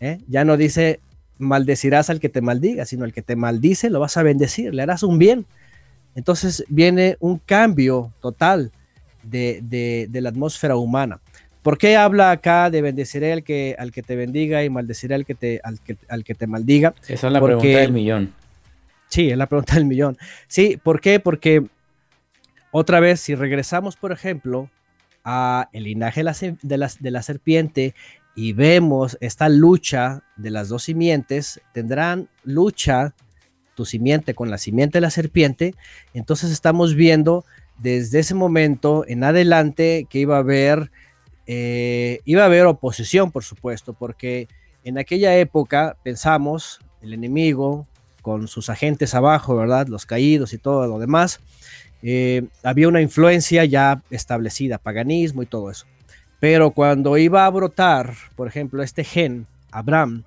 [0.00, 0.18] ¿Eh?
[0.28, 1.00] Ya no dice,
[1.38, 4.82] maldecirás al que te maldiga, sino al que te maldice lo vas a bendecir, le
[4.82, 5.46] harás un bien.
[6.14, 8.72] Entonces viene un cambio total
[9.22, 11.20] de, la atmósfera humana.
[11.62, 15.26] ¿Por qué habla acá de bendeciré al que, al que te bendiga y maldeciré al
[15.26, 16.94] que te, al que, al que te maldiga?
[17.06, 18.32] Esa es la pregunta del millón.
[19.08, 20.16] Sí, es la pregunta del millón.
[20.46, 21.20] Sí, ¿por qué?
[21.20, 21.64] Porque
[22.70, 24.70] otra vez, si regresamos, por ejemplo,
[25.24, 26.22] a el linaje
[26.62, 27.94] de la, de la serpiente
[28.38, 33.12] y vemos esta lucha de las dos simientes, tendrán lucha
[33.74, 35.74] tu simiente con la simiente de la serpiente,
[36.14, 37.44] entonces estamos viendo
[37.78, 40.92] desde ese momento en adelante que iba a haber,
[41.48, 44.46] eh, iba a haber oposición, por supuesto, porque
[44.84, 47.88] en aquella época pensamos, el enemigo
[48.22, 49.88] con sus agentes abajo, ¿verdad?
[49.88, 51.40] Los caídos y todo lo demás,
[52.04, 55.86] eh, había una influencia ya establecida, paganismo y todo eso.
[56.40, 60.24] Pero cuando iba a brotar, por ejemplo, este gen, Abraham,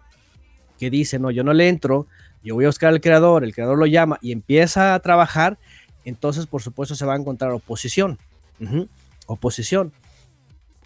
[0.78, 2.08] que dice, no, yo no le entro,
[2.44, 5.58] yo voy a buscar al creador, el creador lo llama y empieza a trabajar,
[6.06, 8.18] entonces por supuesto se va a encontrar oposición.
[9.28, 9.94] Oposición.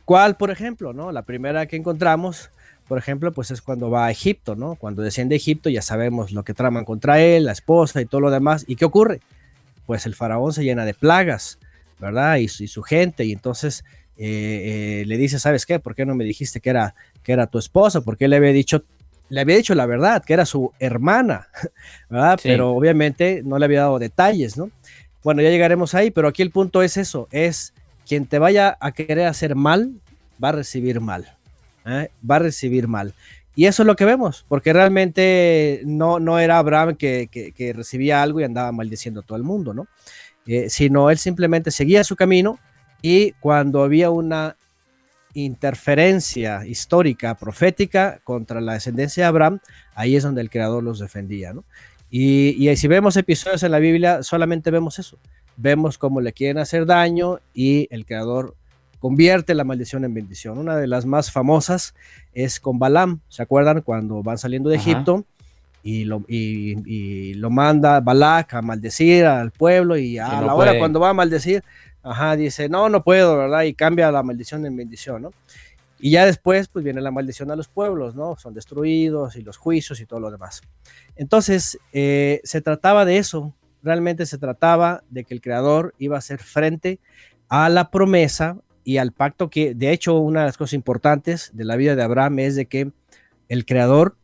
[0.04, 0.94] ¿Cuál, por ejemplo?
[0.94, 1.12] ¿no?
[1.12, 2.52] La primera que encontramos,
[2.88, 4.76] por ejemplo, pues es cuando va a Egipto, ¿no?
[4.76, 8.22] Cuando desciende a Egipto ya sabemos lo que traman contra él, la esposa y todo
[8.22, 8.66] lo demás.
[8.68, 9.22] ¿Y qué ocurre?
[9.86, 11.58] Pues el faraón se llena de plagas,
[12.00, 12.38] ¿verdad?
[12.38, 13.84] Y, y su gente, y entonces
[14.18, 15.80] eh, eh, le dice, ¿sabes qué?
[15.80, 18.02] ¿Por qué no me dijiste que era, que era tu esposa?
[18.02, 18.84] Porque le había dicho,
[19.30, 21.48] le había dicho la verdad, que era su hermana,
[22.10, 22.40] ¿verdad?
[22.42, 24.70] Pero obviamente no le había dado detalles, ¿no?
[25.24, 27.74] Bueno, ya llegaremos ahí, pero aquí el punto es eso, es
[28.08, 29.94] quien te vaya a querer hacer mal,
[30.42, 31.36] va a recibir mal.
[31.86, 32.10] ¿eh?
[32.30, 33.14] Va a recibir mal.
[33.56, 38.22] Y eso es lo que vemos, porque realmente no, no era Abraham que, que, recibía
[38.22, 39.88] algo y andaba maldiciendo a todo el mundo, ¿no?
[40.46, 42.60] Eh, sino él simplemente seguía su camino
[43.02, 44.56] y cuando había una
[45.34, 49.60] interferencia histórica, profética contra la descendencia de Abraham,
[49.94, 51.64] ahí es donde el Creador los defendía, ¿no?
[52.10, 55.18] Y, y si vemos episodios en la Biblia, solamente vemos eso.
[55.58, 58.56] Vemos cómo le quieren hacer daño y el Creador
[59.06, 60.58] convierte la maldición en bendición.
[60.58, 61.94] Una de las más famosas
[62.34, 63.20] es con Balaam.
[63.30, 65.26] ¿Se acuerdan cuando van saliendo de Egipto?
[65.84, 71.00] Y lo, y, lo, manda Balak a maldecir al pueblo y a la hora cuando
[71.00, 71.64] va a maldecir,
[72.06, 73.64] ajá, dice, no, no puedo, ¿verdad?
[73.64, 75.34] Y cambia la maldición en bendición, ¿no?
[76.00, 78.38] Y ya después, pues viene la maldición a los pueblos, ¿no?
[78.38, 80.62] Son destruidos y los juicios y todo lo demás.
[81.16, 86.20] Entonces, eh, se trataba de eso, realmente se trataba de que el Creador iba a
[86.20, 87.00] hacer frente
[87.50, 91.66] a la promesa y al pacto que, de hecho, una de las cosas importantes de
[91.66, 92.92] la vida de Abraham es de que
[93.50, 94.16] el creador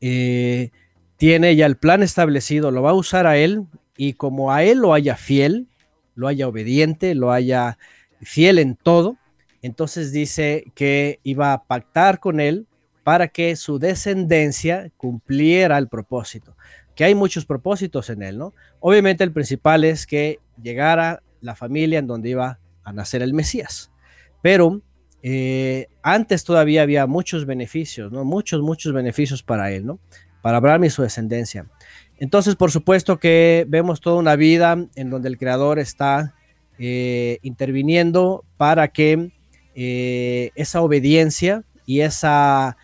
[0.00, 0.70] eh,
[1.16, 3.66] tiene ya el plan establecido, lo va a usar a él
[3.96, 5.68] y como a él lo haya fiel,
[6.14, 7.78] lo haya obediente, lo haya
[8.20, 9.16] fiel en todo,
[9.62, 12.66] entonces dice que iba a pactar con él
[13.04, 16.56] para que su descendencia cumpliera el propósito,
[16.94, 18.52] que hay muchos propósitos en él, ¿no?
[18.80, 23.90] Obviamente el principal es que llegara la familia en donde iba a nacer el Mesías.
[24.42, 24.82] Pero
[25.22, 28.24] eh, antes todavía había muchos beneficios, ¿no?
[28.24, 29.98] Muchos, muchos beneficios para él, ¿no?
[30.42, 31.66] Para Abraham y su descendencia.
[32.22, 36.36] Entonces, por supuesto que vemos toda una vida en donde el Creador está
[36.78, 39.32] eh, interviniendo para que
[39.74, 42.76] eh, esa obediencia y esa,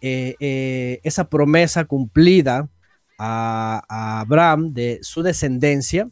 [0.00, 2.70] esa promesa cumplida
[3.18, 6.08] a, Abraham de su descendencia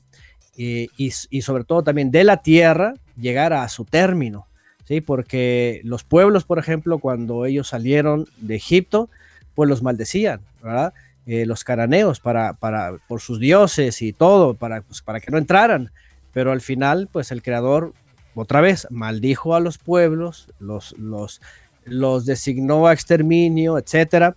[0.55, 4.49] y, y, sobre todo también de la tierra llegar a su término,
[4.85, 5.01] ¿sí?
[5.01, 9.09] Porque los pueblos, por ejemplo, cuando ellos salieron de Egipto,
[9.55, 10.93] pues los maldecían, ¿verdad?
[11.27, 15.39] Eh, los cananeos para, para, por sus dioses y todo, para, pues, para que no
[15.39, 15.91] entraran.
[16.33, 17.95] Pero al final, pues el creador,
[18.37, 21.41] otra vez, maldijo a los pueblos, los, los,
[21.85, 24.37] los designó a exterminio, etcétera.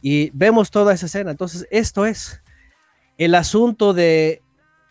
[0.00, 1.32] Y vemos toda esa escena.
[1.32, 2.40] Entonces, esto es
[3.18, 4.42] el asunto de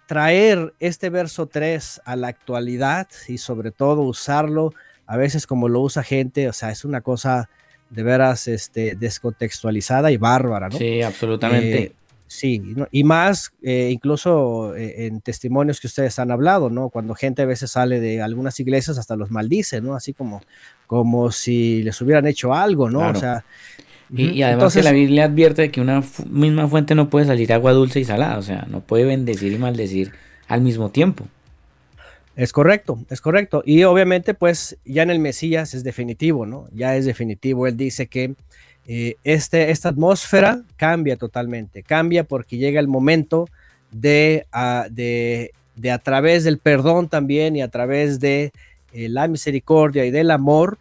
[0.07, 4.73] traer este verso 3 a la actualidad y sobre todo usarlo
[5.07, 7.49] a veces como lo usa gente, o sea, es una cosa
[7.91, 10.77] de veras este, descontextualizada y bárbara, ¿no?
[10.77, 11.83] Sí, absolutamente.
[11.83, 11.91] Eh,
[12.25, 16.89] sí, y más eh, incluso eh, en testimonios que ustedes han hablado, ¿no?
[16.89, 19.93] Cuando gente a veces sale de algunas iglesias hasta los maldice, ¿no?
[19.93, 20.41] Así como,
[20.87, 23.09] como si les hubieran hecho algo, ¿no?
[23.09, 23.43] O sea,
[24.13, 27.73] y, además que la Biblia advierte de que una misma fuente no puede salir agua
[27.73, 30.13] dulce y salada, o sea, no puede bendecir y maldecir
[30.47, 31.27] al mismo tiempo.
[32.35, 33.61] Es correcto, es correcto.
[33.65, 36.67] Y obviamente, pues ya en el Mesías es definitivo, ¿no?
[36.73, 37.67] Ya es definitivo.
[37.67, 38.35] Él dice que
[38.87, 43.47] eh, este, esta atmósfera cambia totalmente, cambia porque llega el momento
[43.91, 48.51] de, ah, de, de, a través del perdón también y a través de
[48.93, 50.77] eh, la misericordia y del amor,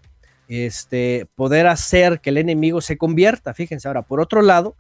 [0.49, 3.55] este, poder hacer que el enemigo se convierta.
[3.55, 4.77] Fíjense ahora, por otro lado,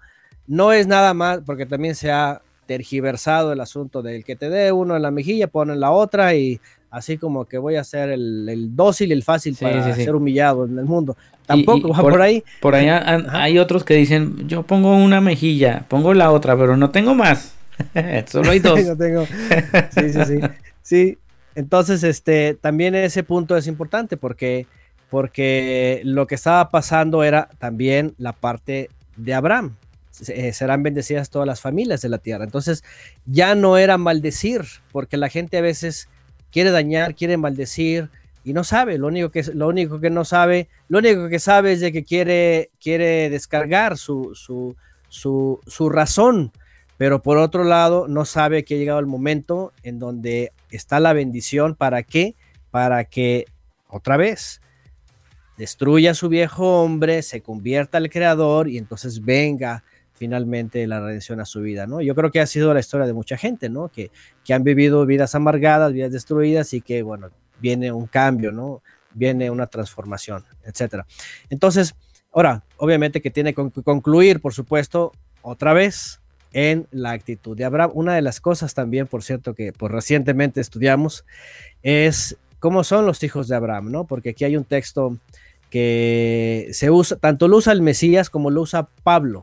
[0.47, 4.71] no es nada más, porque también se ha tergiversado el asunto del que te dé
[4.71, 6.61] uno en la mejilla, ponen la otra y
[6.93, 10.79] así como que voy a ser el, dócil y el fácil para ser humillado en
[10.79, 11.17] el mundo.
[11.47, 12.45] Tampoco va por, ahí.
[12.61, 16.91] Por ahí hay otros que dicen, yo pongo una mejilla, pongo la otra, pero no
[16.91, 17.57] tengo más.
[18.27, 18.79] Solo hay dos.
[19.91, 20.41] Sí, sí, sí.
[20.81, 21.19] Sí,
[21.57, 24.69] entonces este, también ese punto es importante porque
[25.09, 29.75] porque lo que estaba pasando era también la parte de Abraham.
[30.29, 32.45] Eh, serán bendecidas todas las familias de la tierra.
[32.45, 32.85] Entonces
[33.27, 36.09] ya no era maldecir, porque la gente a veces
[36.51, 38.11] quiere dañar, quiere maldecir
[38.45, 38.99] y no sabe.
[38.99, 42.05] Lo único que, lo único que no sabe, lo único que sabe es de que
[42.05, 44.77] quiere, quiere descargar su, su,
[45.09, 46.53] su, su razón,
[46.99, 51.13] pero por otro lado no sabe que ha llegado el momento en donde está la
[51.13, 51.75] bendición.
[51.75, 52.35] ¿Para qué?
[52.71, 53.47] Para que
[53.89, 54.61] otra vez
[55.57, 59.83] destruya a su viejo hombre, se convierta al creador y entonces venga
[60.21, 62.03] finalmente la redención a su vida, ¿no?
[62.03, 63.89] Yo creo que ha sido la historia de mucha gente, ¿no?
[63.89, 64.11] Que,
[64.45, 68.83] que han vivido vidas amargadas, vidas destruidas y que, bueno, viene un cambio, ¿no?
[69.15, 71.07] Viene una transformación, etcétera.
[71.49, 71.95] Entonces,
[72.33, 76.21] ahora, obviamente que tiene que concluir, por supuesto, otra vez
[76.53, 77.93] en la actitud de Abraham.
[77.95, 81.25] Una de las cosas también, por cierto, que pues, recientemente estudiamos
[81.83, 84.05] es cómo son los hijos de Abraham, ¿no?
[84.05, 85.17] Porque aquí hay un texto
[85.71, 89.43] que se usa, tanto lo usa el Mesías como lo usa Pablo,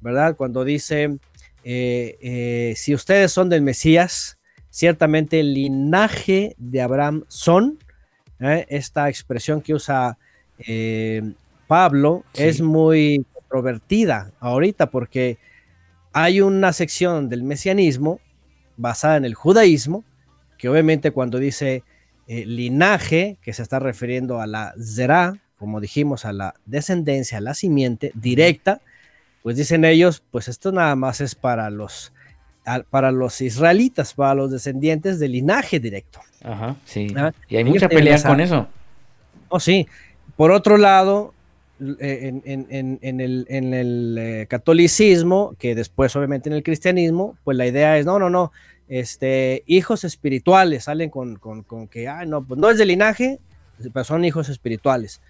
[0.00, 0.36] ¿verdad?
[0.36, 1.18] Cuando dice,
[1.64, 4.38] eh, eh, si ustedes son del Mesías,
[4.70, 7.78] ciertamente el linaje de Abraham son,
[8.40, 8.66] ¿eh?
[8.68, 10.18] esta expresión que usa
[11.66, 15.36] Pablo es muy controvertida ahorita porque
[16.12, 18.20] hay una sección del mesianismo
[18.78, 20.02] basada en el judaísmo,
[20.56, 21.82] que obviamente cuando dice
[22.26, 27.54] linaje, que se está refiriendo a la zera, como dijimos, a la descendencia, a la
[27.54, 28.80] simiente directa,
[29.46, 32.12] pues dicen ellos, pues esto nada más es para los,
[32.90, 36.18] para los israelitas, para los descendientes del linaje directo.
[36.42, 37.14] Ajá, sí.
[37.16, 37.32] ¿Ah?
[37.46, 38.66] Y hay mucha pelea con eso.
[39.48, 39.86] Oh, sí.
[40.34, 41.32] Por otro lado,
[42.00, 48.04] eh, en, el, eh, catolicismo, que después obviamente en el cristianismo, pues la idea es,
[48.04, 48.50] no, no, no,
[48.88, 51.38] este, hijos espirituales salen con,
[51.88, 53.38] que, ah, no, pues no es de linaje,
[53.92, 55.20] pero son hijos espirituales.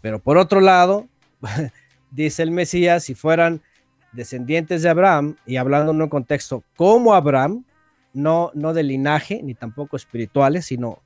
[0.00, 1.06] Pero por otro lado,
[2.10, 3.62] dice el Mesías, si fueran
[4.12, 7.64] descendientes de Abraham, y hablando en un contexto como Abraham,
[8.12, 11.02] no, no de linaje, ni tampoco espirituales, sino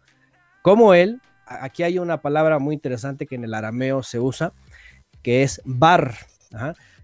[0.62, 4.52] como él, aquí hay una palabra muy interesante que en el arameo se usa,
[5.22, 6.14] que es bar.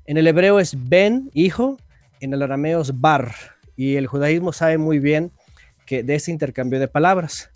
[0.06, 1.77] En el hebreo es ben, hijo,
[2.20, 3.35] en el arameo es bar.
[3.77, 5.32] Y el judaísmo sabe muy bien
[5.86, 7.51] que de ese intercambio de palabras.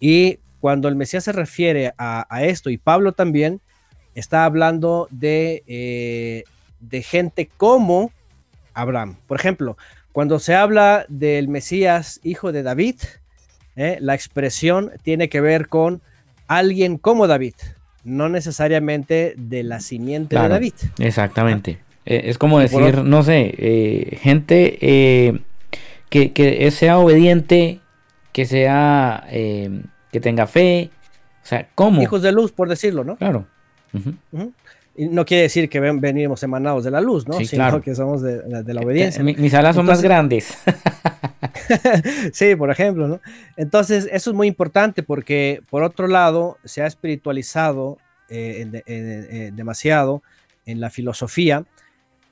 [0.00, 3.60] Y cuando el Mesías se refiere a, esto, y Pablo también,
[4.14, 6.44] está hablando de, eh,
[6.80, 8.12] de gente como
[8.74, 9.16] Abraham.
[9.26, 9.76] Por ejemplo,
[10.12, 12.96] cuando se habla del Mesías, hijo de David,
[13.76, 16.02] eh, la expresión tiene que ver con
[16.48, 17.54] alguien como David,
[18.04, 20.74] no necesariamente de la simiente de David.
[20.98, 21.78] Exactamente.
[22.10, 25.40] Eh, es como decir, no sé, eh, gente eh,
[26.08, 27.80] que, sea obediente,
[28.32, 30.88] que sea, que tenga fe,
[31.44, 32.00] o sea, ¿cómo?
[32.00, 33.16] Hijos de luz, por decirlo, ¿no?
[33.16, 33.46] Claro.
[34.96, 37.34] Y no quiere decir que venimos emanados de la luz, ¿no?
[37.34, 37.80] Sí, Sino claro.
[37.80, 39.22] que somos de, la obediencia.
[39.22, 40.58] mis alas son más grandes.
[42.32, 43.20] sí, por ejemplo, ¿no?
[43.56, 47.98] Entonces, eso es muy importante porque, por otro lado, se ha espiritualizado
[48.28, 50.22] eh, eh, demasiado
[50.66, 51.64] en la filosofía.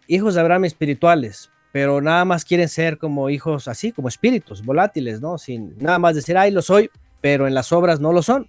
[0.08, 5.20] Hijos de Abraham espirituales, pero nada más quieren ser como hijos así, como espíritus volátiles,
[5.20, 5.38] ¿no?
[5.38, 8.48] Sin nada más decir, ay, lo soy, pero en las obras no lo son.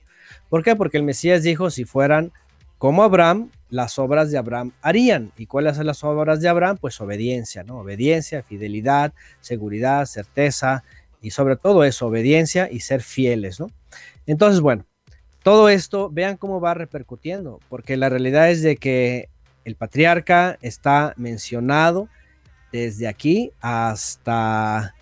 [0.49, 0.75] ¿Por qué?
[0.75, 2.31] Porque el Mesías dijo, si fueran
[2.77, 5.31] como Abraham, las obras de Abraham harían.
[5.37, 6.77] ¿Y cuáles son las obras de Abraham?
[6.79, 7.79] Pues obediencia, ¿no?
[7.79, 10.83] Obediencia, fidelidad, seguridad, certeza
[11.21, 13.71] y sobre todo eso, obediencia y ser fieles, ¿no?
[14.25, 14.85] Entonces, bueno,
[15.43, 19.29] todo esto, vean cómo va repercutiendo, porque la realidad es de que
[19.63, 22.09] el patriarca está mencionado
[22.71, 24.93] desde aquí hasta,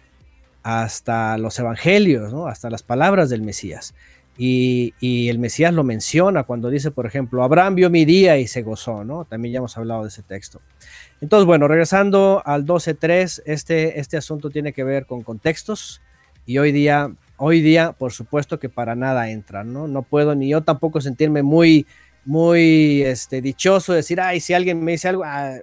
[0.64, 2.48] hasta los evangelios, ¿no?
[2.48, 3.94] hasta las palabras del Mesías.
[4.38, 8.64] Y, el Mesías lo menciona cuando dice, por ejemplo, Abraham vio mi día y se
[8.64, 9.26] gozó, ¿no?
[9.26, 10.62] También ya hemos hablado de ese texto.
[11.22, 16.02] Entonces, bueno, regresando al 12.3, este, este asunto tiene que ver con contextos
[16.46, 19.88] y hoy día, hoy día, por supuesto que para nada entra, ¿no?
[19.88, 21.88] No puedo ni yo tampoco sentirme muy,
[22.26, 25.54] muy este, dichoso de decir, ay, si alguien me dice algo, ah,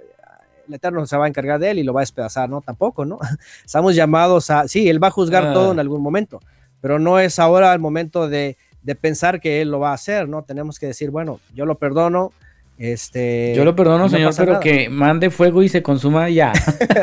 [0.69, 2.62] el Eterno se va a encargar de él y lo va a despedazar, ¿no?
[2.62, 3.19] Tampoco, ¿no?
[3.65, 5.73] Estamos llamados a, sí, él va a juzgar todo ah.
[5.73, 6.40] en algún momento,
[6.83, 8.59] pero no es ahora el momento de,
[9.01, 10.43] pensar que Él lo va a hacer, ¿no?
[10.43, 12.33] Tenemos que decir, bueno, yo lo perdono,
[12.77, 16.53] este, Yo lo perdono, señor, pero que mande fuego y se consuma ya.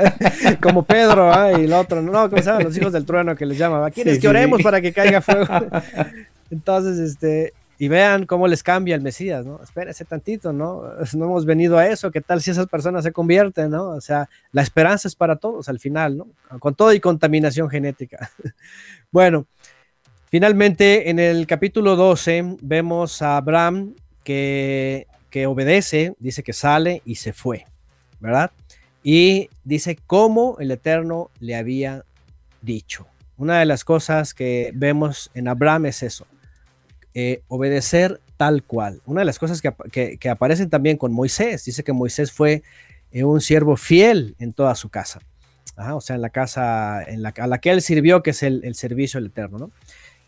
[0.61, 1.53] Como Pedro ¿ah?
[1.57, 2.65] y el otro, no, ¿cómo se llaman?
[2.65, 3.89] Los hijos del trueno que les llaman.
[3.91, 5.45] ¿Quiénes que oremos para que caiga fuego?
[6.51, 9.61] Entonces, este, y vean cómo les cambia el Mesías, ¿no?
[9.63, 10.83] Espérese tantito, ¿no?
[11.13, 13.91] No hemos venido a eso, ¿qué tal si esas personas se convierten, ¿no?
[13.91, 16.27] O sea, la esperanza es para todos al final, ¿no?
[16.59, 18.31] Con todo y contaminación genética.
[19.11, 19.45] bueno,
[20.29, 27.15] Finalmente, en el capítulo 12 vemos a Abraham que, que obedece, dice que sale y
[27.15, 27.65] se fue,
[28.19, 28.51] ¿verdad?
[29.01, 32.03] Y dice cómo el Eterno le había
[32.61, 33.07] dicho.
[33.37, 36.27] Una de las cosas que vemos en Abraham es eso,
[37.15, 39.01] eh, obedecer tal cual.
[39.07, 42.61] Una de las cosas que, aparecen también con Moisés, dice que Moisés fue
[43.11, 45.21] eh, un siervo fiel en toda su casa.
[45.75, 48.75] o sea, en la casa en la, a la que él sirvió, que es el
[48.75, 49.71] servicio del Eterno, ¿no?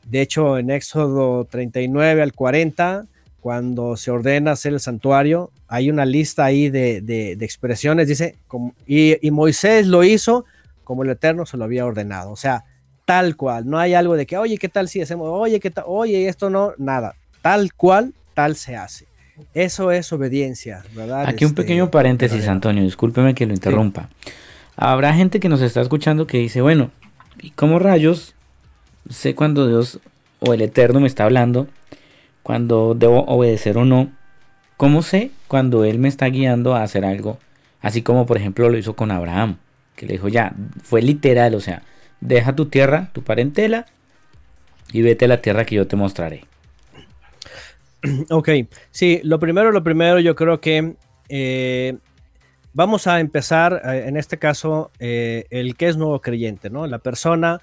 [0.07, 3.05] De hecho, en Éxodo 39 al 40,
[3.39, 8.35] cuando se ordena hacer el santuario, hay una lista ahí de, expresiones, dice,
[8.85, 10.45] y, Moisés lo hizo
[10.83, 12.65] como el Eterno se lo había ordenado, o sea,
[13.05, 15.27] tal cual, no hay algo de que, oye, ¿qué tal si hacemos?
[15.31, 15.85] Oye, ¿qué tal?
[15.87, 19.07] Oye, esto no, nada, tal cual, tal se hace.
[19.53, 21.25] Eso es obediencia, ¿verdad?
[21.27, 24.09] Aquí un este, pequeño paréntesis, Antonio, discúlpeme que lo interrumpa.
[24.75, 26.91] Habrá gente que nos está escuchando que dice, bueno,
[27.39, 28.35] ¿y cómo rayos
[29.09, 29.99] sé cuando Dios
[30.39, 31.67] o el Eterno me está hablando,
[32.43, 34.11] cuando debo obedecer o no.
[34.77, 37.37] ¿Cómo sé cuando Él me está guiando a hacer algo?
[37.81, 39.57] Así como por ejemplo lo hizo con Abraham,
[39.95, 40.53] que le dijo ya,
[40.83, 41.83] fue literal, o sea,
[42.19, 43.85] deja tu tierra, tu parentela,
[44.91, 46.45] y vete a la tierra que yo te mostraré.
[48.31, 48.49] Ok,
[48.89, 50.95] sí, lo primero, lo primero, yo creo que
[51.29, 51.97] eh,
[52.73, 56.87] vamos a empezar, eh, en este caso, eh, el que es nuevo creyente, ¿no?
[56.87, 57.61] La persona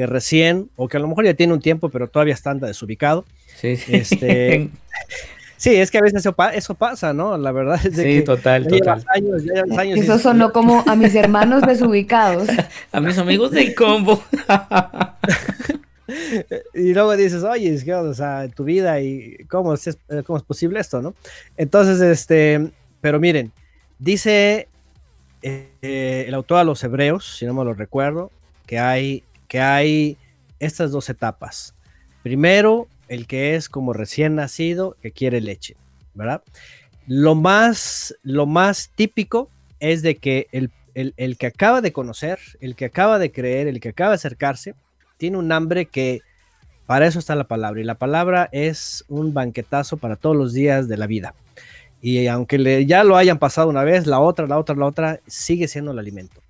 [0.00, 3.26] que recién, o que a lo mejor ya tiene un tiempo, pero todavía está desubicado.
[3.56, 3.94] Sí, sí.
[3.94, 4.70] Este,
[5.58, 6.24] sí, es que a veces
[6.54, 7.36] eso, pasa, ¿no?
[7.36, 9.04] La verdad es sí, que total, total.
[9.94, 12.48] eso sonó como a mis hermanos desubicados.
[12.92, 14.24] a mis amigos del combo.
[16.74, 20.44] y luego dices, oye, es que, o sea, tu vida y cómo es, cómo es
[20.44, 21.14] posible esto, ¿no?
[21.58, 22.70] Entonces, este,
[23.02, 23.52] pero miren,
[23.98, 24.66] dice
[25.42, 28.30] eh, el autor a los hebreos, si no me lo recuerdo,
[28.64, 30.16] que hay, que hay
[30.60, 31.74] estas dos etapas.
[32.22, 35.76] Primero, el que es como recién nacido, que quiere leche,
[36.14, 36.42] ¿verdad?
[37.08, 39.50] Lo más, lo más típico
[39.80, 43.80] es de que el, el que acaba de conocer, el que acaba de creer, el
[43.80, 44.76] que acaba de acercarse,
[45.16, 46.20] tiene un hambre que
[46.86, 47.80] para eso está la palabra.
[47.80, 51.34] Y la palabra es un banquetazo para todos los días de la vida.
[52.00, 55.66] Y aunque ya lo hayan pasado una vez, la otra, la otra, la otra, sigue
[55.66, 56.40] siendo el alimento.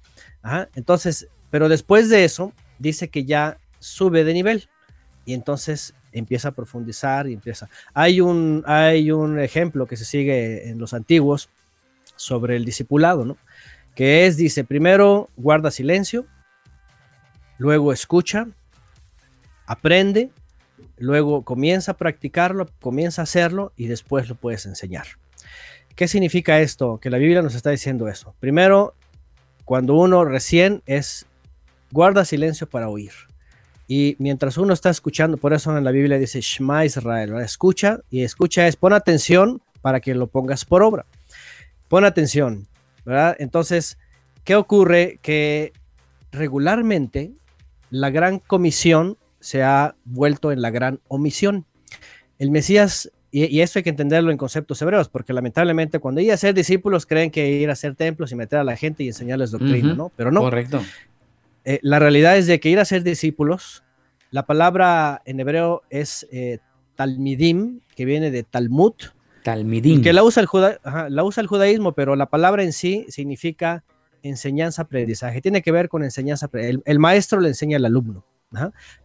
[0.74, 4.69] Entonces, pero después de eso, dice que ya sube de nivel.
[5.24, 7.69] Y entonces empieza a profundizar y empieza.
[7.94, 11.48] Hay un, hay un ejemplo que se sigue en los antiguos
[12.16, 13.36] sobre el discipulado, ¿no?
[13.94, 16.27] Que es, dice, primero guarda silencio,
[17.59, 18.48] luego escucha,
[19.66, 20.31] aprende,
[20.98, 25.07] luego comienza a practicarlo, comienza a hacerlo y después lo puedes enseñar.
[25.94, 26.98] ¿Qué significa esto?
[26.98, 28.35] Que la Biblia nos está diciendo eso.
[28.40, 28.94] Primero,
[29.65, 31.27] cuando uno recién es,
[31.91, 33.12] guarda silencio para oír.
[33.87, 38.23] Y mientras uno está escuchando, por eso en la Biblia dice Shema Israel, escucha y
[38.23, 41.07] escucha es pon atención para que lo pongas por obra.
[41.89, 42.69] Pon atención,
[43.05, 43.35] ¿verdad?
[43.41, 43.99] Entonces,
[44.45, 45.19] ¿qué ocurre?
[45.23, 45.73] Que
[46.31, 47.33] regularmente
[47.91, 51.67] la gran comisión se ha vuelto en la gran omisión.
[52.39, 56.37] El Mesías, y, esto hay que entenderlo en conceptos hebreos, porque lamentablemente cuando iba a
[56.37, 59.51] ser discípulos creen que ir a hacer templos y meter a la gente y enseñarles
[59.51, 60.12] doctrina, ¿no?
[60.15, 60.41] Pero no.
[60.41, 60.81] Correcto.
[61.65, 63.85] Eh, la realidad es de que ir a ser discípulos,
[64.31, 66.59] la palabra en hebreo es eh,
[66.97, 68.95] talmidim, que viene de Talmud.
[69.43, 70.03] Talmidim.
[70.03, 70.49] Que la usa, el
[71.15, 73.85] la usa el judaísmo, pero la palabra en sí significa
[74.23, 75.41] enseñanza-aprendizaje.
[75.41, 76.49] Tiene que ver con enseñanza.
[76.53, 78.24] El, el maestro le enseña al alumno.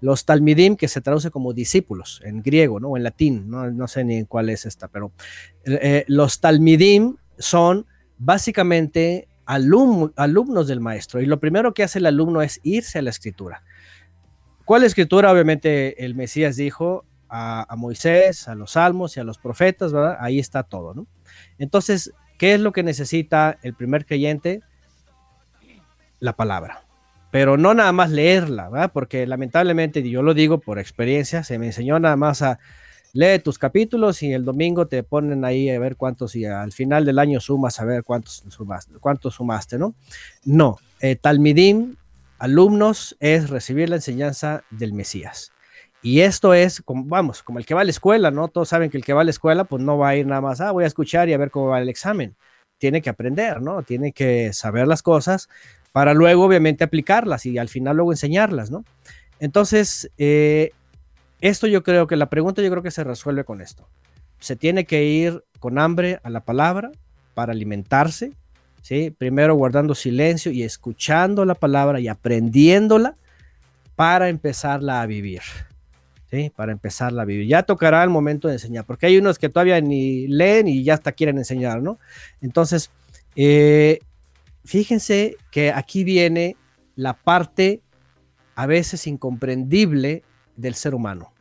[0.01, 2.89] Los talmidim, que se traduce como discípulos en griego, ¿no?
[2.89, 5.11] O en latín, no, sé ni cuál es esta, pero
[5.65, 7.85] eh, los talmidim son
[8.17, 11.21] básicamente alumnos del maestro.
[11.21, 13.63] Y lo primero que hace el alumno es irse a la escritura.
[14.65, 15.31] ¿Cuál escritura?
[15.31, 20.17] Obviamente el Mesías dijo a, a, Moisés, a los salmos y a los profetas, ¿verdad?
[20.19, 21.07] Ahí está todo, ¿no?
[21.59, 24.61] Entonces, ¿qué es lo que necesita el primer creyente?
[26.19, 26.85] La palabra
[27.35, 28.91] pero no nada más leerla, ¿verdad?
[28.93, 32.59] Porque lamentablemente, yo lo digo por experiencia, se me enseñó nada más a
[33.15, 37.05] leer tus capítulos y el domingo te ponen ahí a ver cuántos y al final
[37.05, 39.95] del año sumas a ver cuántos sumaste, cuántos sumaste ¿no?
[40.43, 41.95] No, eh, Talmidim,
[42.39, 45.53] alumnos, es recibir la enseñanza del Mesías.
[46.01, 48.49] Y esto es, como, vamos, como el que va a la escuela, ¿no?
[48.49, 50.41] Todos saben que el que va a la escuela, pues no va a ir nada
[50.41, 52.35] más, ah, voy a escuchar y a ver cómo va el examen.
[52.77, 53.81] Tiene que aprender, ¿no?
[53.83, 55.47] Tiene que saber las cosas
[55.93, 58.83] para luego obviamente aplicarlas y al final luego enseñarlas, ¿no?
[59.39, 60.73] Entonces, eh,
[61.41, 63.87] esto yo creo que la pregunta yo creo que se resuelve con esto.
[64.39, 66.91] Se tiene que ir con hambre a la palabra
[67.33, 68.33] para alimentarse,
[68.81, 69.11] ¿sí?
[69.11, 73.15] Primero guardando silencio y escuchando la palabra y aprendiéndola
[73.95, 75.41] para empezarla a vivir.
[76.31, 76.51] ¿Sí?
[76.55, 77.47] Para empezarla a vivir.
[77.47, 80.95] Ya tocará el momento de enseñar, porque hay unos que todavía ni leen y ya
[80.95, 81.99] hasta quieren enseñar, ¿no?
[82.41, 82.89] Entonces,
[83.35, 83.99] eh,
[84.65, 86.57] fíjense que aquí viene
[86.95, 87.81] la parte
[88.55, 90.23] a veces incomprendible
[90.55, 91.33] del ser humano.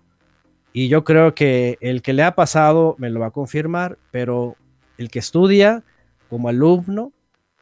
[0.72, 4.56] Y yo creo que el que le ha pasado me lo va a confirmar, pero
[4.98, 5.84] el que estudia
[6.28, 7.12] como alumno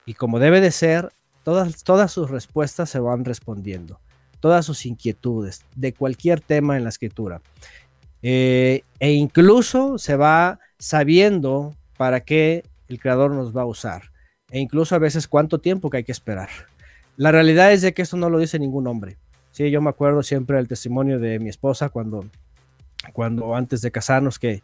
[0.06, 1.10] y como debe de ser,
[1.42, 4.00] todas, todas sus respuestas se van respondiendo,
[4.40, 7.42] todas sus inquietudes de cualquier tema en la escritura.
[8.22, 14.12] Eh, e incluso se va sabiendo para qué el creador nos va a usar
[14.52, 16.50] e incluso a veces cuánto tiempo que hay que esperar.
[17.16, 19.16] La realidad es de que esto no lo dice ningún hombre.
[19.52, 22.24] Sí, yo me acuerdo siempre del testimonio de mi esposa cuando,
[23.12, 24.62] cuando antes de casarnos que,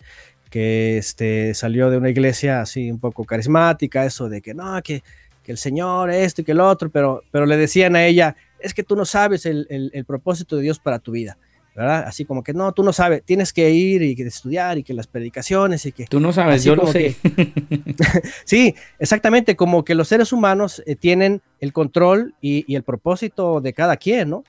[0.50, 5.02] que este, salió de una iglesia así un poco carismática, eso de que no, que,
[5.42, 8.74] que el Señor esto y que el otro, pero, pero le decían a ella, es
[8.74, 11.38] que tú no sabes el, el, el propósito de Dios para tu vida.
[11.78, 12.06] ¿verdad?
[12.08, 14.92] Así como que no, tú no sabes, tienes que ir y que estudiar y que
[14.92, 16.06] las predicaciones y que...
[16.06, 17.14] Tú no sabes, yo lo sé.
[18.44, 23.74] sí, exactamente, como que los seres humanos eh, tienen el control y, el propósito de
[23.74, 24.44] cada quien, ¿no?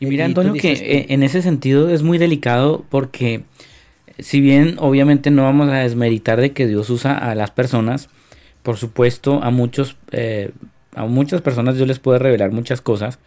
[0.00, 3.44] Y mira, Antonio, que en ese sentido es muy delicado porque
[4.18, 8.08] si bien obviamente no vamos a desmeritar de que Dios usa a las personas,
[8.62, 10.52] por supuesto a muchos, eh,
[10.94, 13.18] a muchas personas Dios les puede revelar muchas cosas,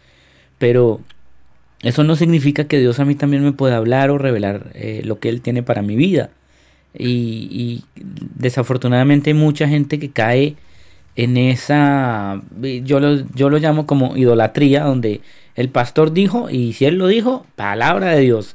[0.58, 1.00] pero
[1.82, 5.20] eso no significa que Dios a mí también me pueda hablar o revelar eh, lo
[5.20, 6.30] que Él tiene para mi vida.
[6.98, 7.84] Y,
[8.36, 10.56] desafortunadamente hay mucha gente que cae
[11.14, 12.42] en esa,
[12.82, 15.20] yo lo, yo lo llamo como idolatría, donde
[15.58, 18.54] el pastor dijo y si él lo dijo, palabra de Dios.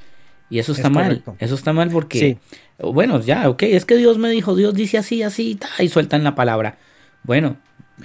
[0.49, 2.38] Y eso está mal, eso está mal porque,
[2.80, 6.34] bueno, ya, ok, es que Dios me dijo, Dios dice así, así, y sueltan la
[6.34, 6.77] palabra.
[7.23, 7.57] Bueno,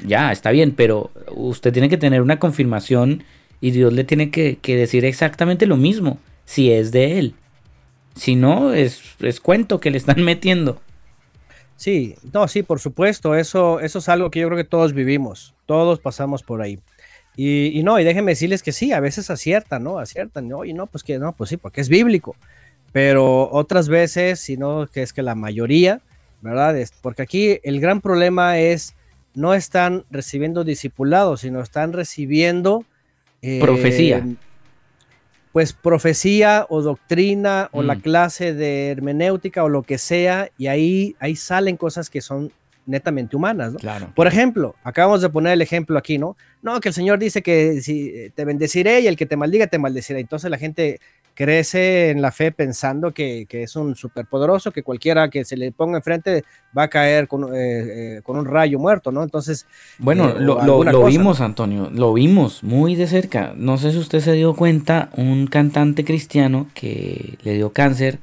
[0.04, 3.22] ya, está bien, pero usted tiene que tener una confirmación
[3.60, 7.34] y Dios le tiene que, decir exactamente lo mismo, si es de Él.
[8.16, 10.80] Si no, es, es cuento que le están metiendo.
[11.76, 15.54] Sí, no, sí, por supuesto, eso, eso es algo que yo creo que todos vivimos,
[15.66, 16.80] todos pasamos por ahí.
[17.40, 20.01] Y, no, y déjenme decirles que sí, a veces aciertan, ¿no?
[20.01, 20.65] Aciertan, ¿no?
[20.65, 22.35] Y no, pues que no, pues sí, porque es bíblico.
[22.90, 26.01] Pero otras veces, si no, que es que la mayoría,
[26.40, 26.77] ¿verdad?
[26.77, 28.97] Es porque aquí el gran problema es,
[29.35, 32.85] no están recibiendo discipulados, sino están recibiendo...
[33.40, 34.27] Eh, profecía.
[35.52, 38.01] Pues profecía o doctrina o la mm.
[38.01, 42.51] clase de hermenéutica o lo que sea, y ahí, ahí salen cosas que son
[42.89, 43.78] netamente humanas, ¿no?
[43.78, 44.10] Claro.
[44.15, 46.36] Por ejemplo, acabamos de poner el ejemplo aquí, ¿no?
[46.62, 49.66] No, que el Señor dice que si eh, te bendeciré y el que te maldiga
[49.66, 50.19] te maldecirá.
[50.19, 50.98] Entonces la gente
[51.35, 55.98] crece en la fe pensando que, es un superpoderoso, que cualquiera que se le ponga
[55.98, 56.43] enfrente
[56.77, 59.23] va a caer con, eh, eh, con un rayo muerto, ¿no?
[59.23, 59.66] Entonces...
[59.98, 63.52] Bueno, lo, vimos, Antonio, lo vimos muy de cerca.
[63.56, 68.19] No sé si usted se dio cuenta, un cantante cristiano que le dio cáncer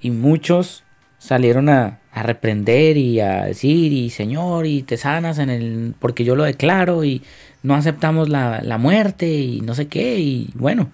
[0.00, 0.84] y muchos
[1.18, 6.24] salieron a, a reprender y a decir, y Señor, y te sanas en el, porque
[6.24, 7.22] yo lo declaro, y
[7.62, 10.90] no aceptamos la, la muerte, y no sé qué, y bueno,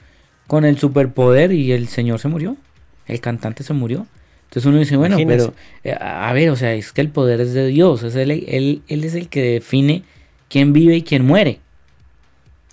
[0.47, 2.57] con el superpoder, y el Señor se murió,
[3.07, 4.07] el cantante se murió.
[4.45, 7.53] Entonces uno dice, bueno, pero eh, a ver, o sea, es que el poder es
[7.53, 10.05] de Dios, es él, él, él es el que define
[10.49, 11.61] quién vive y quién muere.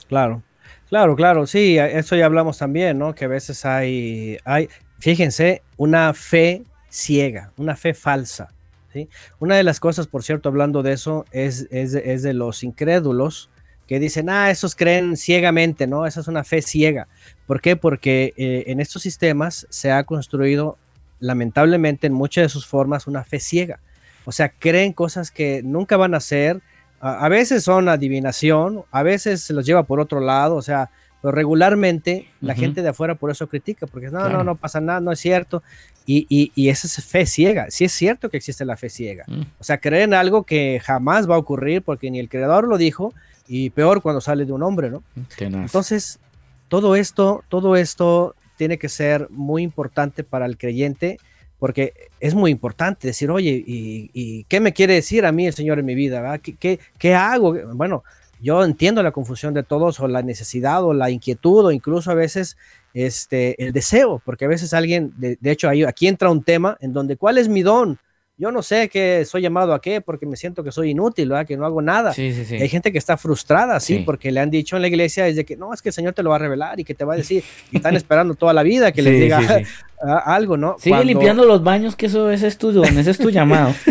[0.08, 0.44] Claro,
[0.90, 3.16] claro, claro, sí, eso ya hablamos también, ¿no?
[3.16, 6.64] Que a veces hay, hay, fíjense, una fe
[6.94, 8.54] ciega, una fe falsa.
[8.94, 9.10] ¿sí?
[9.40, 13.50] Una de las cosas, por cierto, hablando de eso, es, es, de, los incrédulos
[13.88, 16.06] que dicen, ah, esos creen ciegamente, ¿no?
[16.06, 17.08] Esa es una fe ciega.
[17.48, 17.76] ¿Por qué?
[17.76, 20.78] Porque eh, en estos sistemas se ha construido,
[21.20, 23.80] lamentablemente, en muchas de sus formas, una fe ciega.
[24.26, 26.62] O sea, creen cosas que nunca van a ser.
[27.02, 30.92] A, a veces son adivinación, a veces se los lleva por otro lado, o sea,
[31.24, 35.00] pero regularmente la gente de afuera por eso critica, porque no, no, no pasa nada,
[35.00, 35.64] no es cierto.
[36.06, 37.68] Y, y, y, esa es fe ciega.
[37.70, 39.24] Sí es cierto que existe la fe ciega.
[39.28, 39.44] Mm.
[39.58, 42.78] O sea, creer en algo que jamás va a ocurrir porque ni el creador lo
[42.78, 43.14] dijo
[43.48, 45.02] y peor cuando sale de un hombre, ¿no?
[45.40, 46.20] Entonces,
[46.68, 51.20] todo esto, todo esto tiene que ser muy importante para el creyente
[51.58, 55.54] porque es muy importante decir, oye, ¿y, y qué me quiere decir a mí el
[55.54, 56.38] Señor en mi vida?
[56.40, 57.56] ¿Qué, qué, qué hago?
[57.76, 58.04] Bueno,
[58.44, 62.14] yo entiendo la confusión de todos o la necesidad o la inquietud o incluso a
[62.14, 62.58] veces
[62.94, 67.16] este, el deseo, porque a veces alguien, de, hecho aquí entra un tema en donde,
[67.16, 67.98] ¿cuál es mi don?
[68.38, 71.48] Yo no sé qué soy llamado a qué porque me siento que soy inútil, ¿verdad?
[71.48, 72.14] que no hago nada.
[72.18, 75.56] Hay gente que está frustrada, sí, porque le han dicho en la iglesia desde que
[75.56, 77.18] no, es que el Señor te lo va a revelar y que te va a
[77.18, 79.40] decir, y están esperando toda la vida que les diga
[80.26, 80.76] algo, ¿no?
[80.80, 83.74] Sigue limpiando los baños, que eso ese es tu don, ese es tu llamado.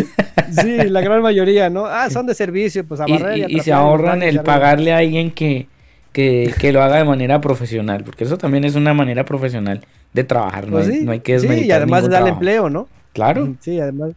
[0.51, 1.87] Sí, la gran mayoría, ¿no?
[1.87, 5.31] Ah, son de servicio, pues a barrer y, y, se ahorran el pagarle a alguien
[5.31, 5.67] que,
[6.11, 9.81] que, que, lo haga de manera profesional, porque eso también es una manera profesional
[10.13, 12.87] de trabajar, no, pues hay, no hay, que Sí, y además darle empleo, ¿no?
[13.13, 13.55] Claro.
[13.61, 14.11] Sí, además.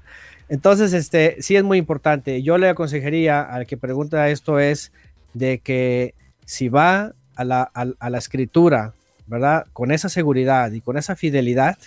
[0.51, 2.43] Entonces, este, sí es muy importante.
[2.43, 4.93] Yo le aconsejaría al que pregunta esto es
[5.33, 6.15] de que
[6.45, 8.93] si va a la, a la escritura,
[9.27, 9.67] ¿verdad?
[9.73, 11.79] Con esa seguridad y con esa fidelidad,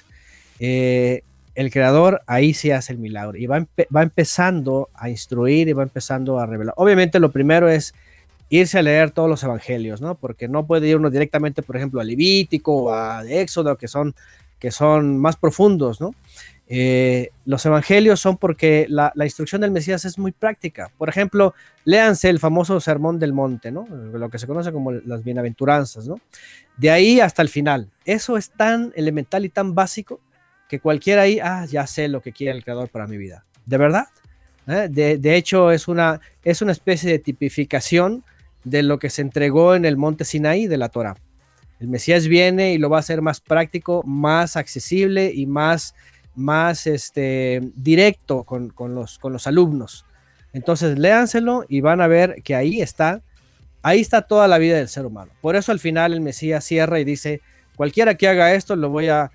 [0.59, 1.23] eh,
[1.55, 5.83] el creador ahí sí hace el milagro y va, va empezando a instruir y va
[5.83, 6.73] empezando a revelar.
[6.77, 7.93] Obviamente lo primero es
[8.49, 10.15] irse a leer todos los evangelios, ¿no?
[10.15, 14.15] Porque no puede ir uno directamente, por ejemplo, a Levítico o a Éxodo, que son,
[14.57, 16.13] que son más profundos, ¿no?
[16.71, 20.91] Eh, los evangelios son porque la, la, instrucción del Mesías es muy práctica.
[20.99, 23.87] Por ejemplo, léanse el famoso Sermón del Monte, ¿no?
[23.87, 26.19] Lo que se conoce como las bienaventuranzas, ¿no?
[26.79, 27.91] De ahí hasta el final.
[28.05, 30.21] Eso es tan elemental y tan básico
[30.69, 33.45] que cualquiera ahí, ah, ya sé lo que quiere el creador para mi vida.
[33.65, 34.05] ¿De verdad?
[34.67, 34.87] ¿Eh?
[34.89, 38.23] De, hecho, es una, es una especie de tipificación
[38.63, 41.15] de lo que se entregó en el monte Sinaí de la Torah.
[41.79, 45.95] El Mesías viene y lo va a hacer más práctico, más accesible y más,
[46.35, 50.05] más este, directo con, los, con los alumnos.
[50.53, 53.21] Entonces, léanselo y van a ver que ahí está,
[53.81, 55.31] ahí está toda la vida del ser humano.
[55.41, 57.41] Por eso al final el Mesías cierra y dice,
[57.75, 59.31] cualquiera que haga esto lo voy a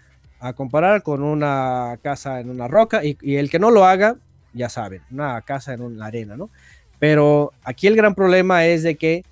[0.52, 4.16] comparar con una casa en una roca y, el que no lo haga,
[4.52, 6.50] ya saben, una casa en una arena, ¿no?
[6.98, 9.24] Pero aquí el gran problema es de que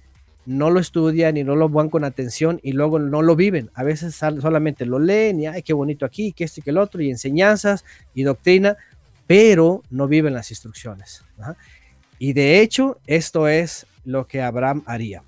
[0.46, 3.70] no lo estudian y no lo van con atención y luego no lo viven.
[3.74, 6.78] A veces solamente lo leen y, ay, qué bonito aquí, que este y que el
[6.78, 7.84] otro, y enseñanzas
[8.14, 8.76] y doctrina,
[9.26, 11.24] pero no viven las instrucciones.
[12.18, 15.22] Y de hecho, esto es lo que Abraham haría.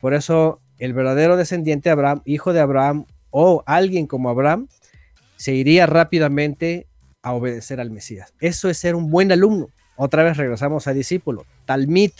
[0.00, 4.68] Por eso, el verdadero descendiente de Abraham, hijo de Abraham o alguien como Abraham,
[5.36, 6.86] se iría rápidamente
[7.22, 8.32] a obedecer al Mesías.
[8.40, 9.68] Eso es ser un buen alumno.
[9.96, 11.44] Otra vez regresamos a discípulo.
[11.64, 12.12] Talmid,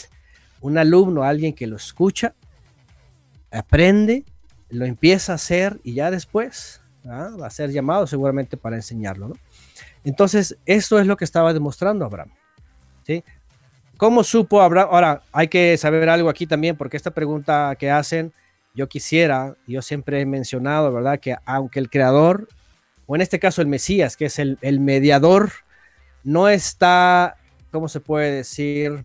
[0.60, 2.34] un alumno, alguien que lo escucha,
[3.50, 4.24] aprende,
[4.68, 7.30] lo empieza a hacer y ya después ¿ah?
[7.40, 9.32] va a ser llamado seguramente para enseñarlo.
[10.04, 12.30] Entonces, esto es lo que estaba demostrando Abraham.
[13.04, 13.22] ¿sí?
[13.97, 14.89] ¿Cómo supo Abraham?
[14.90, 18.32] Ahora, hay que saber algo aquí también, porque esta pregunta que hacen,
[18.74, 21.18] yo quisiera, yo siempre he mencionado, ¿verdad?
[21.18, 22.47] Que aunque el creador,
[23.06, 25.51] o en este caso el Mesías, que es el, el mediador,
[26.24, 27.36] no está,
[27.70, 29.05] ¿cómo se puede decir?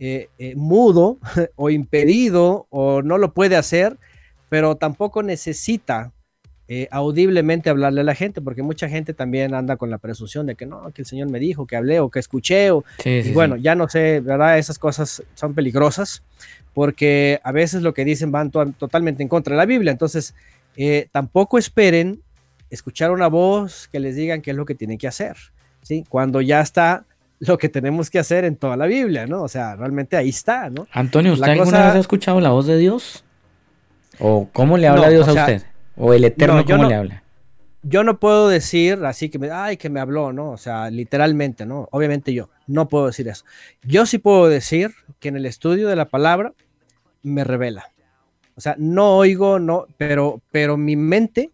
[0.00, 1.18] Eh, eh, mudo
[1.56, 3.96] o impedido o no lo puede hacer,
[4.50, 6.12] pero tampoco necesita
[6.66, 10.54] eh, audiblemente hablarle a la gente, porque mucha gente también anda con la presunción de
[10.54, 13.56] que no, que el Señor me dijo, que hablé o que escuché, o, y bueno,
[13.56, 14.58] ya no sé, ¿verdad?
[14.58, 16.22] Esas cosas son peligrosas,
[16.72, 20.34] porque a veces lo que dicen van totalmente en contra de la Biblia, entonces
[21.12, 22.20] tampoco esperen
[22.70, 25.36] escuchar una voz que les digan qué es lo que tienen que hacer,
[25.82, 26.04] ¿sí?
[26.08, 27.04] Cuando ya está
[27.40, 29.42] lo que tenemos que hacer en toda la Biblia, ¿no?
[29.42, 30.86] O sea, realmente ahí está, ¿no?
[30.92, 33.24] Antonio, ¿usted alguna vez ha escuchado la voz de Dios?
[34.18, 35.62] ¿O cómo le habla Dios a usted?
[35.96, 37.22] ¿O el Eterno cómo le habla?
[37.82, 40.50] Yo no puedo decir así que me, ay, que me habló, ¿no?
[40.50, 41.88] O sea, literalmente, ¿no?
[41.90, 43.44] Obviamente yo no puedo decir eso.
[43.82, 46.54] Yo sí puedo decir que en el estudio de la palabra
[47.22, 47.92] me revela.
[48.56, 51.50] O sea, no oigo, no, pero, pero mi mente,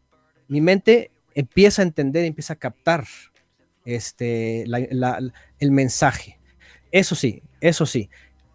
[0.49, 3.05] mi mente empieza a entender, empieza a captar
[3.85, 6.39] este, el mensaje.
[6.93, 8.11] Eso sí, eso sí.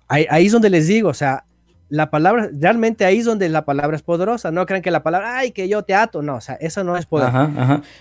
[0.07, 1.44] Ahí, es donde les digo, o sea,
[1.89, 4.51] la palabra, realmente ahí es donde la palabra es poderosa.
[4.51, 6.21] No crean que la palabra, ay, que yo te ato.
[6.21, 7.31] No, o sea, eso no es poder.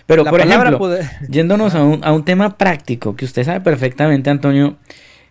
[0.05, 0.79] Pero, por ejemplo,
[1.29, 4.77] yéndonos a un, tema práctico, que usted sabe perfectamente, Antonio,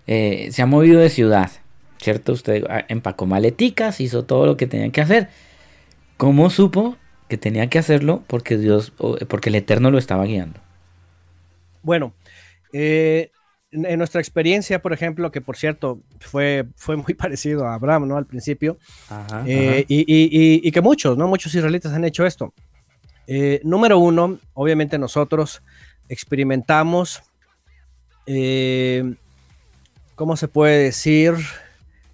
[0.06, 1.51] eh, se ha movido de ciudad,
[1.98, 2.32] ¿cierto?
[2.32, 5.28] Usted ah, empacó maleticas, hizo todo lo que tenía que hacer.
[6.16, 6.97] ¿Cómo supo
[7.28, 8.22] que tenía que hacerlo?
[8.28, 8.93] Porque Dios,
[9.28, 10.60] porque el Eterno lo estaba guiando.
[11.82, 12.14] Bueno,
[12.72, 13.31] eh,
[13.74, 18.16] en nuestra experiencia, por ejemplo, que por cierto fue, fue muy parecido a Abraham, ¿no?
[18.16, 18.78] Al principio,
[19.46, 21.28] eh, Y, que muchos, ¿no?
[21.28, 22.55] Muchos israelitas han hecho esto.
[23.26, 25.62] Eh, número uno, obviamente nosotros
[26.09, 27.22] experimentamos,
[30.14, 31.34] ¿cómo se puede decir?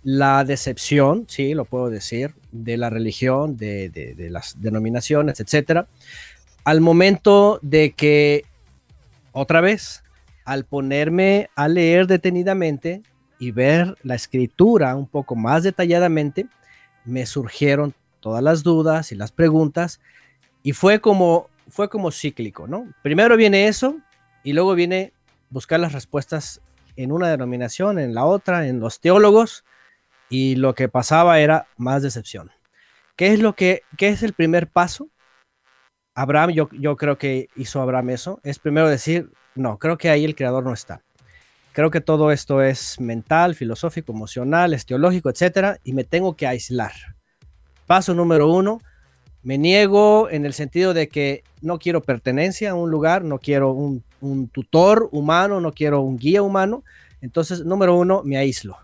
[0.03, 5.89] La decepción, sí, lo puedo decir, de la religión, de, de las denominaciones, etcétera,
[6.65, 8.45] al momento de que
[9.33, 10.03] otra vez,
[10.45, 13.03] al ponerme a leer detenidamente
[13.39, 16.47] y ver la escritura un poco más detalladamente,
[17.05, 20.01] me surgieron todas las dudas y las preguntas
[20.63, 22.93] y fue como fue como cíclico, ¿no?
[23.03, 23.97] Primero viene eso
[24.43, 25.13] y luego viene
[25.49, 26.61] buscar las respuestas
[26.97, 29.65] en una denominación, en la otra, en los teólogos
[30.29, 32.51] y lo que pasaba era más decepción.
[33.17, 35.09] ¿Qué es lo que qué es el primer paso?
[36.15, 40.25] Abraham, yo, yo creo que hizo Abraham eso, es primero decir, no, creo que ahí
[40.25, 41.03] el creador no está.
[41.73, 46.47] Creo que todo esto es mental, filosófico, emocional, es teológico, etcétera, y me tengo que
[46.47, 46.93] aislar.
[47.87, 48.81] Paso número uno,
[49.43, 53.73] me niego en el sentido de que no quiero pertenencia a un lugar, no quiero
[53.73, 54.03] un,
[54.53, 56.85] tutor humano, no quiero un guía humano.
[57.23, 58.77] Entonces, número uno, me aíslo.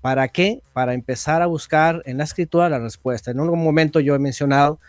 [0.00, 0.60] ¿Para qué?
[0.72, 3.30] Para empezar a buscar en la escritura la respuesta.
[3.30, 4.80] En un momento yo he mencionado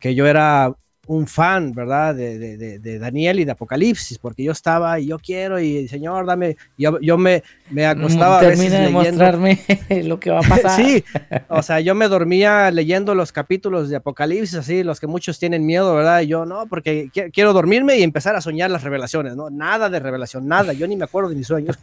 [0.00, 0.74] que yo era
[1.06, 2.14] un fan, ¿verdad?
[2.14, 6.26] De, de, de, Daniel y de Apocalipsis, porque yo estaba y yo quiero y Señor,
[6.26, 9.60] dame, yo, yo me, me acostaba a veces de mostrarme
[10.04, 10.72] lo que va a pasar.
[10.72, 11.04] sí,
[11.48, 15.64] o sea, yo me dormía leyendo los capítulos de Apocalipsis, así, los que muchos tienen
[15.64, 16.20] miedo, ¿verdad?
[16.22, 19.50] Y yo no, porque quiero dormirme y empezar a soñar las revelaciones, ¿no?
[19.50, 21.78] Nada de revelación, nada, yo ni me acuerdo de mis sueños.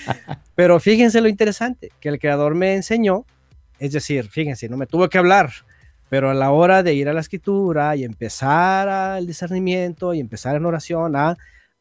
[0.54, 3.24] Pero fíjense lo interesante, que el creador me enseñó,
[3.78, 5.50] es decir, fíjense, no me tuvo que hablar,
[6.14, 10.54] pero a la hora de ir a la escritura y empezar al discernimiento y empezar
[10.54, 11.36] en oración a,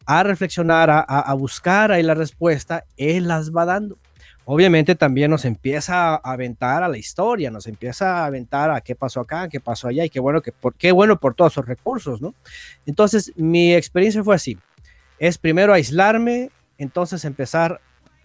[0.07, 3.99] a reflexionar, a, a, buscar ahí la respuesta, Él las va dando.
[4.45, 8.95] Obviamente también nos empieza a aventar a la historia, nos empieza a aventar a qué
[8.95, 11.67] pasó acá, qué pasó allá y qué bueno, que por, qué bueno por todos esos
[11.67, 12.33] recursos, ¿no?
[12.87, 14.57] Entonces, mi experiencia fue así.
[15.19, 16.49] Es primero aislarme,
[16.79, 17.81] entonces empezar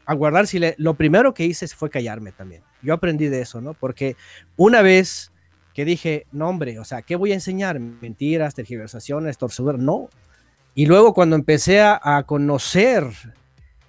[0.07, 2.63] a guardar si Lo primero que hice fue callarme también.
[2.81, 3.75] Yo aprendí de eso, ¿no?
[3.75, 4.17] Porque
[4.57, 5.33] una vez
[5.79, 7.79] que dije, no hombre, o sea, ¿qué voy a enseñar?
[7.79, 10.09] Mentiras, tergiversaciones, torceduras, no.
[10.75, 13.05] Y luego cuando empecé a, conocer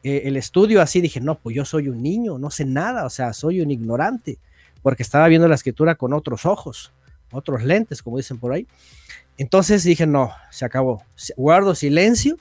[0.03, 3.09] eh, el estudio así, dije, no, pues yo soy un niño, no sé nada, o
[3.09, 4.37] sea, soy un ignorante,
[4.83, 6.93] porque estaba viendo la escritura con otros ojos,
[7.31, 8.67] otros lentes, como dicen por ahí.
[9.39, 11.03] Entonces dije, no, se acabó.
[11.37, 12.37] Guardo silencio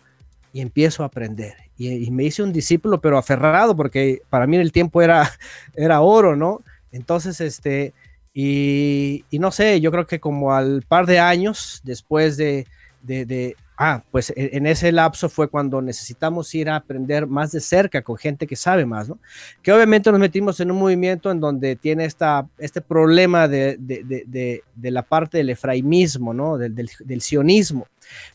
[0.52, 1.54] y empiezo a aprender.
[1.78, 5.32] Y, me hice un discípulo, pero aferrado, porque para mí el tiempo era,
[5.74, 6.60] era oro, ¿no?
[6.92, 7.94] Entonces, este,
[8.34, 12.66] y, no sé, yo creo que como al par de años después de,
[13.02, 17.60] de, ah, pues e, en ese lapso fue cuando necesitamos ir a aprender más de
[17.60, 19.18] cerca con gente que sabe más, ¿no?
[19.62, 24.62] Que obviamente nos metimos en un movimiento en donde tiene esta, este problema de, de,
[24.74, 26.58] de la parte del efraimismo, ¿no?
[26.58, 27.86] Del, del, del sionismo,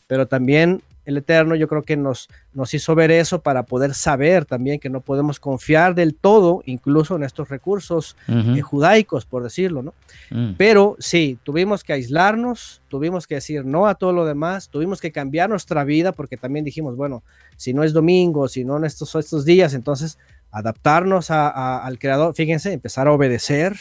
[0.06, 4.44] pero también el Eterno yo creo que nos, nos hizo ver eso para poder saber
[4.44, 9.82] también que no podemos confiar del todo, incluso en estos recursos eh, judaicos, por decirlo,
[9.82, 9.94] ¿no?
[10.30, 10.54] Mm.
[10.56, 15.12] Pero sí, tuvimos que aislarnos, tuvimos que decir no a todo lo demás, tuvimos que
[15.12, 17.22] cambiar nuestra vida porque también dijimos, bueno,
[17.56, 20.18] si no es domingo, si no en estos, estos días, entonces
[20.50, 23.76] adaptarnos al creador, fíjense, empezar a obedecer,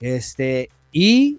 [0.00, 1.38] este, y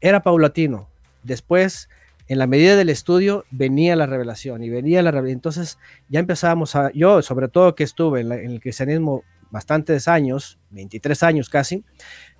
[0.00, 0.88] era paulatino.
[1.24, 1.88] Después
[2.28, 5.38] en la medida del estudio venía la revelación y venía la revelación.
[5.38, 5.78] Entonces
[6.08, 11.48] ya empezábamos a, yo sobre todo que estuve en, el cristianismo bastantes años, 23 años
[11.48, 11.84] casi,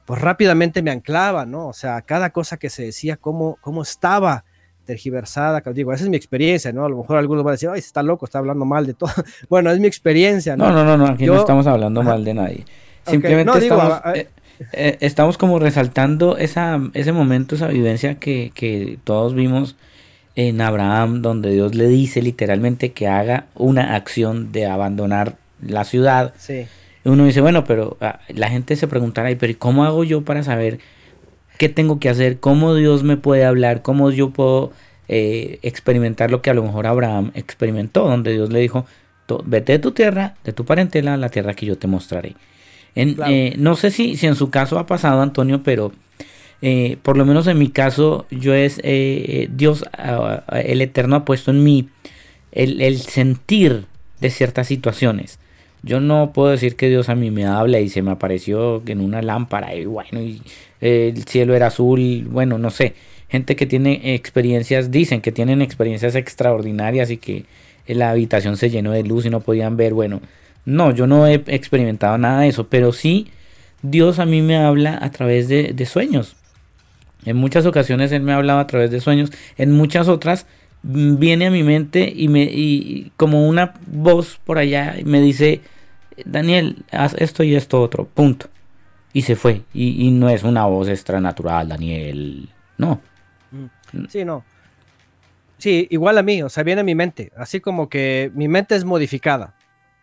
[0.06, 1.68] pues rápidamente me anclaba, ¿no?
[1.68, 4.44] O sea, cada cosa que se decía, cómo, cómo estaba
[4.84, 6.84] tergiversada, digo, esa es mi experiencia, ¿no?
[6.84, 9.10] A lo mejor algunos van a decir, ay, está loco, está hablando mal de todo.
[9.48, 10.70] bueno, es mi experiencia, ¿no?
[10.70, 12.64] No, no, no, aquí no estamos hablando mal de nadie.
[13.06, 14.00] Simplemente estamos...
[14.14, 14.28] Eh,
[14.72, 19.76] eh, estamos como resaltando esa, ese momento, esa vivencia que, que todos vimos
[20.36, 26.34] en Abraham, donde Dios le dice literalmente que haga una acción de abandonar la ciudad.
[26.36, 26.66] Sí.
[27.04, 30.42] Y uno dice, bueno, pero ah, la gente se preguntará, pero ¿cómo hago yo para
[30.42, 30.78] saber
[31.58, 32.38] qué tengo que hacer?
[32.38, 33.82] ¿Cómo Dios me puede hablar?
[33.82, 34.72] ¿Cómo yo puedo
[35.08, 38.08] eh, experimentar lo que a lo mejor Abraham experimentó?
[38.08, 38.86] Donde Dios le dijo,
[39.44, 42.34] vete de tu tierra, de tu parentela, a la tierra que yo te mostraré.
[42.96, 45.92] Eh, no sé si, si en su caso ha pasado, Antonio, pero
[46.62, 49.84] eh, por lo menos en mi caso, yo es eh, Dios,
[50.52, 51.88] el Eterno ha puesto en mí
[52.52, 53.86] el, sentir
[54.20, 55.38] de ciertas situaciones.
[55.82, 59.00] Yo no puedo decir que Dios a mí me habla y se me apareció en
[59.00, 60.40] una lámpara y bueno, y
[60.80, 62.94] el cielo era azul, bueno, no sé.
[63.28, 67.44] Gente que tiene experiencias, dicen que tienen experiencias extraordinarias y que
[67.86, 70.22] la habitación se llenó de luz y no podían ver, bueno,
[70.64, 73.28] no, yo no he experimentado nada de eso, pero sí
[73.82, 76.36] Dios a mí me habla a través de, sueños.
[77.26, 80.46] En muchas ocasiones Él me ha hablado a través de sueños, en muchas otras
[80.82, 85.62] viene a mi mente y me y como una voz por allá me dice
[86.26, 88.48] Daniel haz esto y esto otro punto
[89.14, 93.00] y se fue y, y no es una voz extranatural Daniel no
[93.50, 94.04] mm.
[94.10, 94.44] sí no
[95.56, 98.76] sí igual a mí o sea viene a mi mente así como que mi mente
[98.76, 99.54] es modificada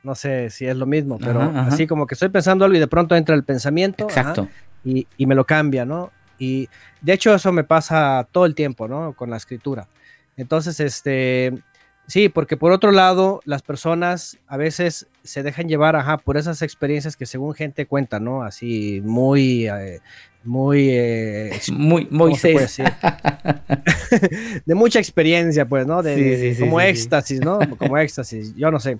[0.03, 2.88] no sé si es lo mismo, pero así como que estoy pensando algo y de
[2.88, 4.06] pronto entra el pensamiento.
[4.06, 4.48] Exacto.
[4.84, 6.11] y, me lo cambia, ¿no?
[6.41, 6.69] Y
[7.02, 9.14] de hecho eso me pasa todo el tiempo, ¿no?
[9.14, 9.88] Con la escritura.
[10.38, 11.53] Entonces, este,
[12.07, 16.64] sí, porque por otro lado, las personas a veces se dejan llevar, ajá, por esas
[16.64, 18.41] experiencias que según gente cuenta, ¿no?
[18.41, 19.99] Así muy, eh,
[20.44, 22.34] muy, eh, muy, muy
[24.65, 26.02] de mucha experiencia, pues, ¿no?
[26.02, 27.60] De, como éxtasis, ¿no?
[27.78, 28.98] Como éxtasis, yo no sé.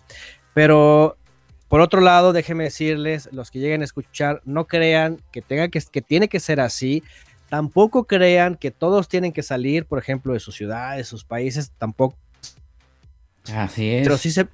[0.54, 1.18] Pero
[1.72, 5.82] por otro lado, déjenme decirles, los que lleguen a escuchar, no crean que, tenga que,
[5.90, 7.02] que tiene que ser así.
[7.48, 11.72] Tampoco crean que todos tienen que salir, por ejemplo, de sus ciudades, de sus países,
[11.78, 12.18] tampoco.
[13.56, 14.04] Así es.
[14.04, 14.48] Pero sí se,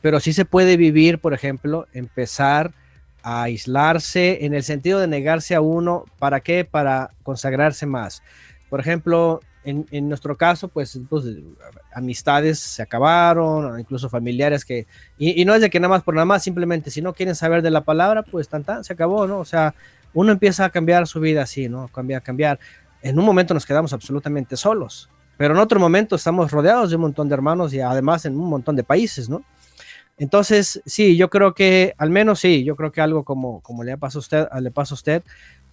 [0.00, 2.72] pero sí se puede vivir, por ejemplo, empezar
[3.22, 6.06] a aislarse en el sentido de negarse a uno.
[6.18, 6.64] ¿Para qué?
[6.64, 8.22] Para consagrarse más.
[8.70, 11.24] Por ejemplo, en, nuestro caso, pues, pues,
[11.92, 14.86] amistades se acabaron, incluso familiares que,
[15.18, 17.62] y, no es de que nada más por nada más, simplemente si no quieren saber
[17.62, 19.38] de la palabra, pues tan, se acabó, ¿no?
[19.38, 19.74] O sea,
[20.14, 21.88] uno empieza a cambiar su vida así, ¿no?
[21.88, 22.60] Cambiar, cambiar.
[23.02, 27.02] En un momento nos quedamos absolutamente solos, pero en otro momento estamos rodeados de un
[27.02, 29.42] montón de hermanos y además en un montón de países, ¿no?
[30.16, 33.98] Entonces, sí, yo creo que, al menos sí, yo creo que algo como, como le
[33.98, 35.22] pasa a usted, le pasa a usted,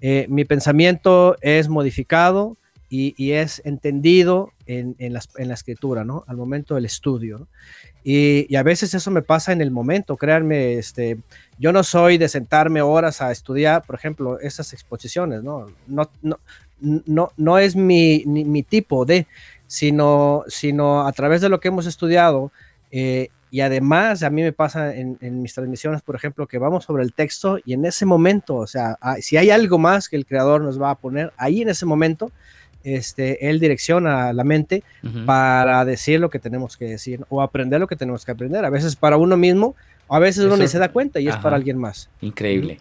[0.01, 2.57] eh, mi pensamiento es modificado,
[2.95, 6.23] y, es entendido en, en, la, escritura, ¿no?
[6.27, 7.47] Al momento del estudio.
[8.03, 11.17] Y, a veces eso me pasa en el momento, créanme, este,
[11.57, 15.71] yo no soy de sentarme horas a estudiar, por ejemplo, esas exposiciones, ¿no?
[15.87, 16.39] No, no,
[16.81, 19.25] no, no es mi, mi, tipo de,
[19.65, 22.51] sino, sino a través de lo que hemos estudiado,
[22.91, 27.03] eh, y además a mí me pasa en, mis transmisiones, por ejemplo, que vamos sobre
[27.03, 30.61] el texto y en ese momento, o sea, si hay algo más que el creador
[30.61, 32.31] nos va a poner, ahí en ese momento,
[32.84, 34.84] este, él direcciona la mente
[35.26, 38.65] para decir lo que tenemos que decir o aprender lo que tenemos que aprender.
[38.65, 39.76] A veces para uno mismo,
[40.10, 42.10] a veces uno ni se da cuenta y es para alguien más.
[42.22, 42.80] Increíble.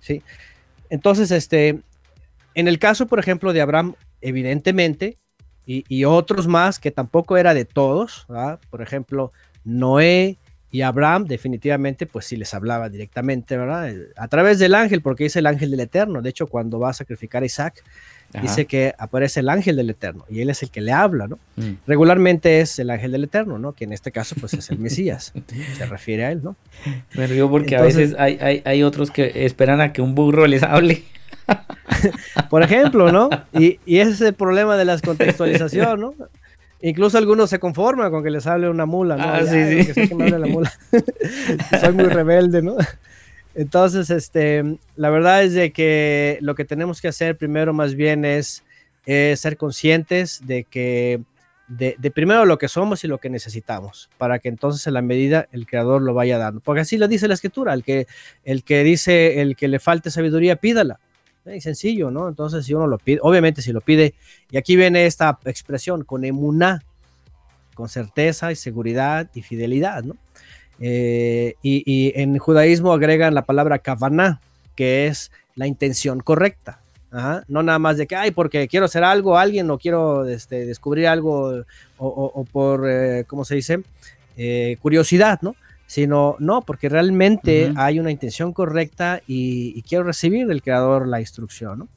[0.00, 0.22] Sí.
[0.90, 1.80] Entonces, este,
[2.54, 5.18] en el caso, por ejemplo, de Abraham, evidentemente,
[5.66, 8.26] y, otros más que tampoco era de todos,
[8.68, 9.32] por ejemplo,
[9.64, 10.36] Noé
[10.70, 13.90] y Abraham, definitivamente, pues sí les hablaba directamente, ¿verdad?
[14.16, 16.20] A través del ángel, porque es el ángel del Eterno.
[16.20, 17.82] De hecho, cuando va a sacrificar a Isaac,
[18.40, 21.38] dice que aparece el ángel del Eterno y él es el que le habla, ¿no?
[21.56, 21.74] Mm.
[21.86, 23.72] Regularmente es el ángel del Eterno, ¿no?
[23.72, 25.32] Que en este caso, pues es el Mesías.
[25.76, 26.56] Se refiere a él, ¿no?
[27.14, 30.46] Me río porque a veces hay, hay, hay otros que esperan a que un burro
[30.46, 31.04] les hable.
[32.50, 33.28] Por ejemplo, ¿no?
[33.52, 36.14] Y, y, ese es el problema de la contextualización, ¿no?
[36.80, 39.24] Incluso algunos se conforman con que les hable una mula, ¿no?
[39.24, 40.08] Ah, sí, sí.
[40.08, 40.72] Que me hable la mula.
[41.80, 42.76] Soy muy rebelde, ¿no?
[43.54, 48.24] Entonces, este, la verdad es de que lo que tenemos que hacer primero más bien
[48.24, 48.64] es,
[49.06, 51.20] ser conscientes de que,
[51.68, 55.46] de, primero lo que somos y lo que necesitamos, para que entonces en la medida
[55.52, 56.60] el creador lo vaya dando.
[56.60, 58.06] Porque así lo dice la escritura, el que,
[58.44, 60.98] el que dice, el que le falte sabiduría, pídala.
[61.44, 62.28] Es sencillo, ¿no?
[62.28, 64.14] Entonces, si uno lo pide, obviamente si lo pide,
[64.50, 66.82] y aquí viene esta expresión, con emuná,
[67.74, 70.16] con certeza y seguridad y fidelidad, ¿no?
[70.80, 74.40] Eh, y, en judaísmo agregan la palabra kavaná,
[74.74, 76.80] que es la intención correcta.
[77.46, 81.06] No nada más de que, ay, porque quiero hacer algo, alguien, o quiero este, descubrir
[81.06, 81.62] algo,
[81.96, 83.82] o, por, eh, ¿cómo se dice?
[84.36, 85.54] Eh, curiosidad, ¿no?
[85.86, 91.20] Sino, no, porque realmente hay una intención correcta y, y, quiero recibir del creador la
[91.20, 91.88] instrucción, ¿no?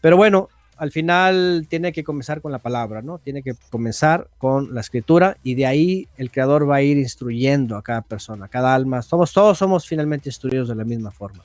[0.00, 3.18] Pero bueno, al final tiene que comenzar con la palabra, ¿no?
[3.18, 7.76] Tiene que comenzar con la escritura y de ahí el creador va a ir instruyendo
[7.76, 9.00] a cada persona, a cada alma.
[9.02, 11.42] Somos, todos somos finalmente instruidos de la misma forma.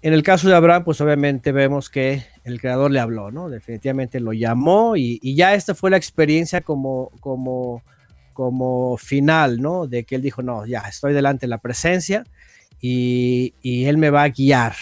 [0.00, 3.50] En el caso de Abraham, pues obviamente vemos que el creador le habló, ¿no?
[3.50, 7.82] Definitivamente lo llamó y, ya esta fue la experiencia como, como,
[8.32, 9.86] como final, ¿no?
[9.86, 12.24] De que él dijo, no, ya estoy delante de la presencia
[12.80, 14.74] y, y él me va a guiar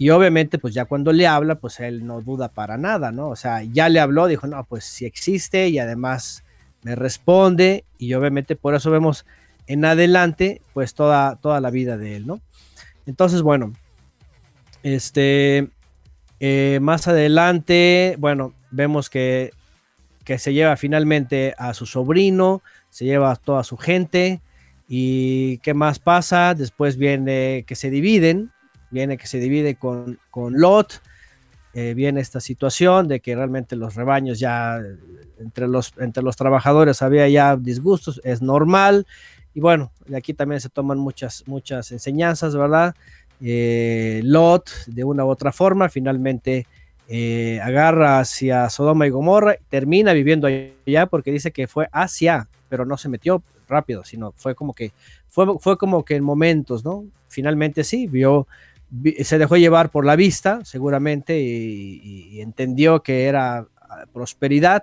[0.00, 3.28] y obviamente, pues ya cuando le habla, pues él no duda para nada, ¿no?
[3.28, 6.42] O sea, ya le habló, dijo, no, pues sí existe y además
[6.82, 9.26] me responde y obviamente por eso vemos
[9.66, 12.40] en adelante, pues toda, toda la vida de él, ¿no?
[13.04, 13.74] Entonces, bueno,
[14.82, 15.68] este,
[16.40, 19.50] eh, más adelante, bueno, vemos que,
[20.24, 24.40] que se lleva finalmente a su sobrino, se lleva a toda su gente
[24.88, 28.50] y qué más pasa, después viene que se dividen,
[28.90, 31.00] viene que se divide con, con Lot,
[31.72, 34.80] eh, viene esta situación de que realmente los rebaños ya,
[35.38, 39.06] entre los, entre los trabajadores había ya disgustos, es normal,
[39.54, 42.94] y bueno, de aquí también se toman muchas, muchas enseñanzas, ¿verdad?
[43.40, 46.66] Eh, Lot, de una u otra forma, finalmente
[47.08, 52.84] eh, agarra hacia Sodoma y Gomorra, termina viviendo allá porque dice que fue hacia, pero
[52.84, 54.92] no se metió rápido, sino fue como que,
[55.28, 57.04] fue, fue como que en momentos, ¿no?
[57.28, 58.46] Finalmente sí, vio
[59.22, 64.82] se dejó llevar por la vista, seguramente, y, entendió que era ah, prosperidad.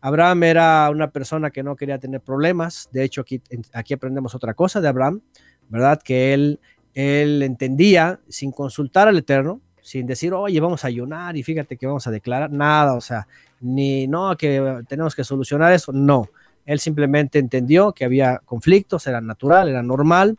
[0.00, 2.88] Abraham era una persona que no quería tener problemas.
[2.92, 3.42] De hecho, aquí,
[3.72, 5.20] aquí aprendemos otra cosa de Abraham,
[5.68, 6.00] ¿verdad?
[6.02, 6.60] Que él,
[6.94, 11.86] él entendía sin consultar al Eterno, sin decir, oye, vamos a ayunar y fíjate que
[11.86, 13.26] vamos a declarar, nada, o sea,
[13.60, 16.28] ni no, que tenemos que solucionar eso, no.
[16.66, 20.38] Él simplemente entendió que había conflictos, era natural, era normal,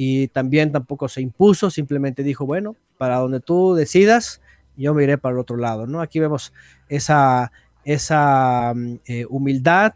[0.00, 4.40] y también tampoco se impuso, simplemente dijo, bueno, para donde tú decidas,
[4.76, 6.00] yo me iré para el otro lado, ¿no?
[6.00, 6.52] Aquí vemos
[6.88, 7.50] esa,
[7.84, 9.92] esa mm, eh, humildad,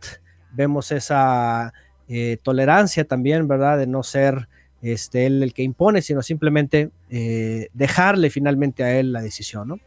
[0.51, 1.73] vemos esa
[2.09, 3.79] eh, tolerancia también, ¿verdad?
[3.79, 4.49] De no ser
[4.83, 9.79] este, él el que impone, sino simplemente eh, dejarle finalmente a él la decisión, ¿no?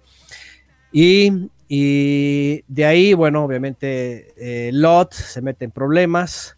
[0.94, 6.56] Y, y de ahí, bueno, obviamente Lot se mete en problemas,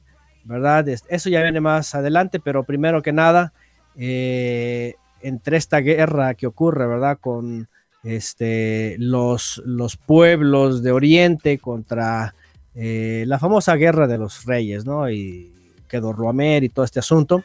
[0.47, 0.87] ¿verdad?
[0.87, 3.53] Eso ya viene más adelante, pero primero que nada,
[3.97, 7.17] eh, entre esta guerra que ocurre, ¿verdad?
[7.19, 7.67] Con
[8.03, 12.33] este, los, los pueblos de Oriente contra
[12.75, 15.09] eh, la famosa guerra de los reyes, ¿no?
[15.09, 15.51] Y
[15.87, 17.43] quedó Roamer y todo este asunto.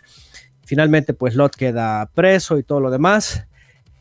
[0.65, 3.47] Finalmente, pues Lot queda preso y todo lo demás.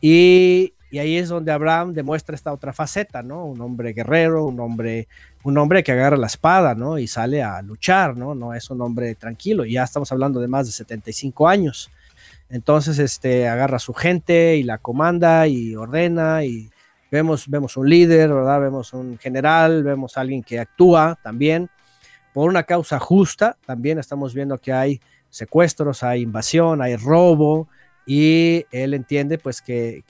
[0.00, 3.46] Y, y ahí es donde Abraham demuestra esta otra faceta, ¿no?
[3.46, 5.08] Un hombre guerrero, un hombre
[5.44, 6.98] un hombre que agarra la espada, ¿no?
[6.98, 8.34] Y sale a luchar, ¿no?
[8.34, 9.64] No es un hombre tranquilo.
[9.64, 11.90] Ya estamos hablando de más de 75 años.
[12.48, 16.70] Entonces, este, agarra a su gente y la comanda y ordena y
[17.10, 18.60] vemos, vemos un líder, ¿verdad?
[18.60, 21.68] Vemos un general, vemos a alguien que actúa también.
[22.32, 23.56] por una causa justa.
[23.66, 27.68] También estamos viendo que hay secuestros, hay invasión, hay robo,
[28.04, 30.02] y él entiende pues que,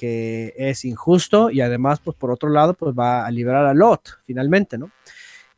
[0.57, 4.79] es injusto y además pues por otro lado pues va a liberar a Lot finalmente,
[4.79, 4.91] ¿no?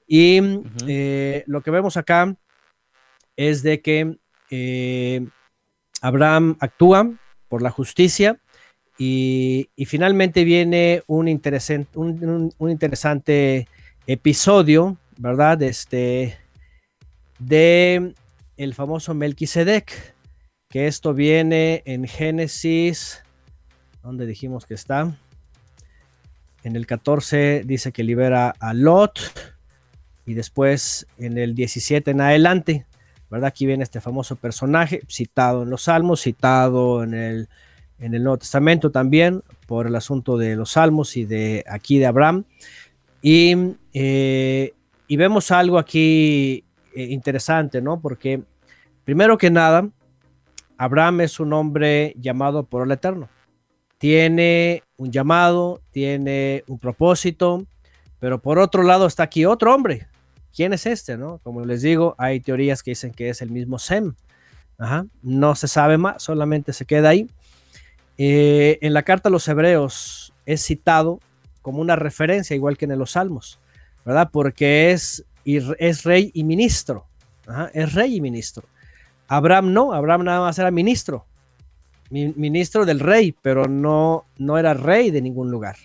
[0.06, 0.40] Y
[0.86, 2.36] eh, lo que vemos acá
[3.36, 4.18] es de que
[4.50, 5.26] eh,
[6.00, 7.10] Abraham actúa
[7.48, 8.38] por la justicia
[8.98, 13.66] y, finalmente viene un, interesante, un, interesante
[14.06, 15.62] episodio, ¿verdad?
[15.62, 16.38] Este,
[17.38, 18.14] de
[18.56, 20.14] el famoso Melquisedec,
[20.68, 23.24] que esto viene en Génesis,
[24.02, 25.16] donde dijimos que está.
[26.62, 29.53] En el 14 dice que libera a Lot
[30.26, 32.86] y después en el 17 en adelante,
[33.30, 33.48] ¿verdad?
[33.48, 37.48] Aquí viene este famoso personaje citado en los Salmos, citado en el
[37.98, 42.06] en el Nuevo Testamento también por el asunto de los salmos y de aquí de
[42.06, 42.44] Abraham.
[43.22, 43.54] Y,
[43.94, 44.74] eh,
[45.06, 46.64] y vemos algo aquí
[46.94, 48.00] eh, interesante, ¿no?
[48.00, 48.42] Porque
[49.04, 49.88] primero que nada,
[50.76, 53.28] Abraham es un hombre llamado por el Eterno.
[53.98, 57.64] Tiene un llamado, tiene un propósito,
[58.18, 60.08] pero por otro lado está aquí otro hombre.
[60.54, 61.16] ¿Quién es este?
[61.16, 61.38] No?
[61.42, 64.14] Como les digo, hay teorías que dicen que es el mismo Sem.
[65.22, 67.28] No se sabe más, solamente se queda ahí.
[68.18, 71.20] Eh, en la carta a los hebreos es citado
[71.62, 73.58] como una referencia, igual que en los salmos,
[74.04, 74.28] ¿verdad?
[74.30, 77.06] Porque es, es rey y ministro.
[77.72, 78.64] es rey y ministro.
[79.26, 81.26] Abraham no, Abraham nada más era ministro,
[82.10, 85.76] ministro del rey, pero no, no era rey de ningún lugar.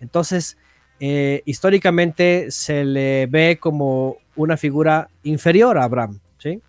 [0.00, 0.58] Entonces,
[1.00, 6.60] eh, históricamente se le ve como una figura inferior a Abraham, ¿sí?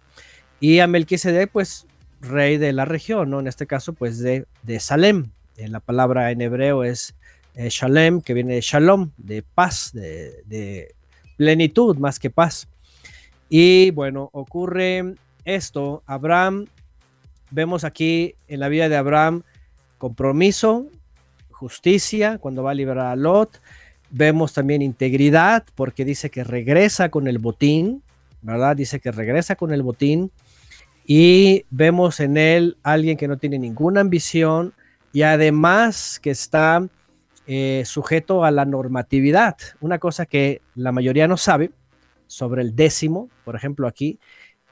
[0.59, 1.85] Y a Melquisedec, pues
[2.21, 3.39] rey de la región, ¿no?
[3.39, 5.31] En este caso, pues de, de Salem.
[5.57, 7.15] Eh, la palabra en hebreo es
[7.55, 10.95] eh, Shalem, que viene de Shalom, de paz, de,
[11.37, 12.67] plenitud más que paz.
[13.49, 16.03] Y bueno, ocurre esto.
[16.05, 16.67] Abraham,
[17.51, 19.43] vemos aquí en la vida de Abraham
[19.97, 20.87] compromiso,
[21.51, 23.61] justicia, cuando va a liberar a Lot.
[24.15, 28.03] Vemos también integridad, porque dice que regresa con el botín,
[28.43, 28.75] ¿verdad?
[28.75, 30.31] Dice que regresa con el botín
[31.07, 34.75] y vemos en él alguien que no tiene ninguna ambición
[35.11, 36.87] y además que está
[37.47, 39.57] eh, sujeto a la normatividad.
[39.81, 41.71] Una cosa que la mayoría no sabe
[42.27, 44.19] sobre el décimo, por ejemplo aquí,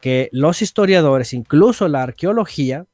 [0.02, 2.86] que los historiadores, incluso la arqueología,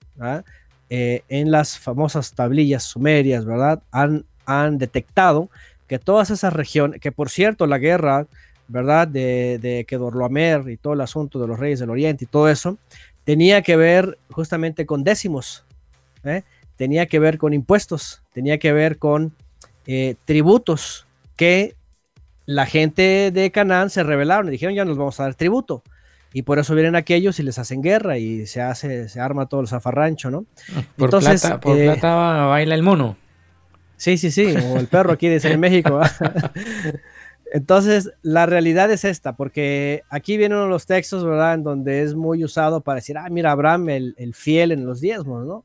[0.90, 3.84] eh, en las famosas tablillas sumerias, ¿verdad?
[3.92, 5.50] Han, han detectado
[5.88, 8.28] que todas esas regiones, que por cierto la guerra,
[8.68, 9.08] ¿verdad?
[9.08, 12.78] De, de Kedorloamer y todo el asunto de los reyes del oriente y todo eso,
[13.24, 15.66] tenía que ver justamente con décimos,
[16.24, 16.44] ¿eh?
[16.78, 19.34] tenía que ver con impuestos, tenía que ver con
[19.86, 21.76] eh, tributos que
[22.46, 25.84] la gente de Canaán se rebelaron y dijeron ya nos vamos a dar tributo.
[26.34, 29.62] Y por eso vienen aquellos y les hacen guerra y se hace, se arma todo
[29.62, 30.46] el zafarrancho, ¿no?
[30.96, 32.16] Por Entonces, plata, por eh, plata
[32.46, 33.18] baila el mono.
[33.98, 36.00] Sí, sí, sí, o el perro aquí dice en México.
[37.52, 42.44] Entonces, la realidad es esta, porque aquí vienen los textos, ¿verdad?, en donde es muy
[42.44, 45.64] usado para decir, ah, mira, Abraham, el, fiel en los diezmos, ¿no?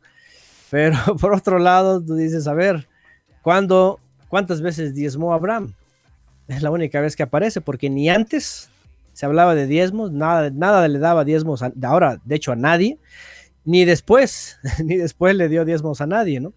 [0.71, 2.89] Pero por otro lado, tú dices, a ver,
[3.43, 5.75] ¿cuándo, ¿cuántas veces diezmó Abraham?
[6.49, 8.71] Es la única vez que aparece, porque ni antes
[9.13, 12.99] se hablaba de diezmos, nada, nada le daba diezmos, a, ahora, de hecho, a nadie,
[13.65, 16.53] ni después, ni después le dio diezmos a nadie, ¿no?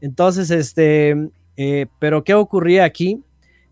[0.00, 3.22] Entonces, este, eh, pero ¿qué ocurría aquí?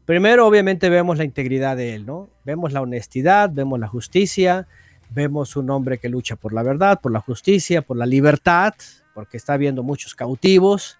[0.07, 2.29] Primero, obviamente, vemos la integridad de él, ¿no?
[2.45, 4.67] Vemos la honestidad, vemos la justicia,
[5.11, 8.75] vemos un hombre que lucha por la verdad, por la justicia, por la libertad,
[9.15, 10.99] porque está viendo muchos cautivos.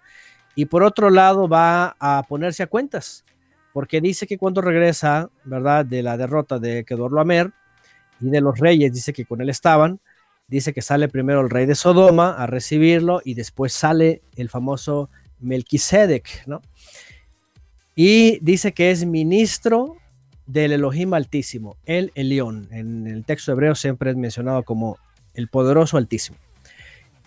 [0.55, 3.25] Y por otro lado, va a ponerse a cuentas,
[3.73, 7.51] porque dice que cuando regresa, ¿verdad?, de la derrota de Kedorlaomer
[8.21, 9.99] y de los reyes, dice que con él estaban,
[10.47, 15.09] dice que sale primero el rey de Sodoma a recibirlo y después sale el famoso
[15.39, 16.61] Melquisedec, ¿no?
[17.95, 19.97] Y dice que es ministro
[20.45, 22.67] del Elohim Altísimo, el Elión.
[22.71, 24.97] En el texto hebreo siempre es mencionado como
[25.33, 26.37] el poderoso Altísimo.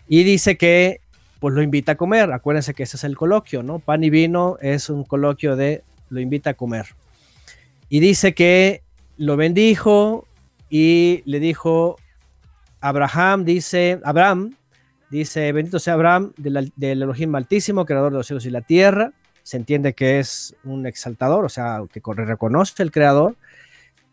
[0.08, 1.00] Y dice que
[1.40, 2.32] pues lo invita a comer.
[2.32, 3.78] Acuérdense que ese es el coloquio, ¿no?
[3.78, 6.86] Pan y vino es un coloquio de lo invita a comer.
[7.88, 8.82] Y dice que
[9.16, 10.26] lo bendijo
[10.68, 11.96] y le dijo
[12.80, 14.54] Abraham, dice, Abraham,
[15.10, 19.12] dice, bendito sea Abraham del, del Elohim Altísimo, creador de los cielos y la tierra
[19.48, 23.34] se entiende que es un exaltador, o sea, que reconoce el creador.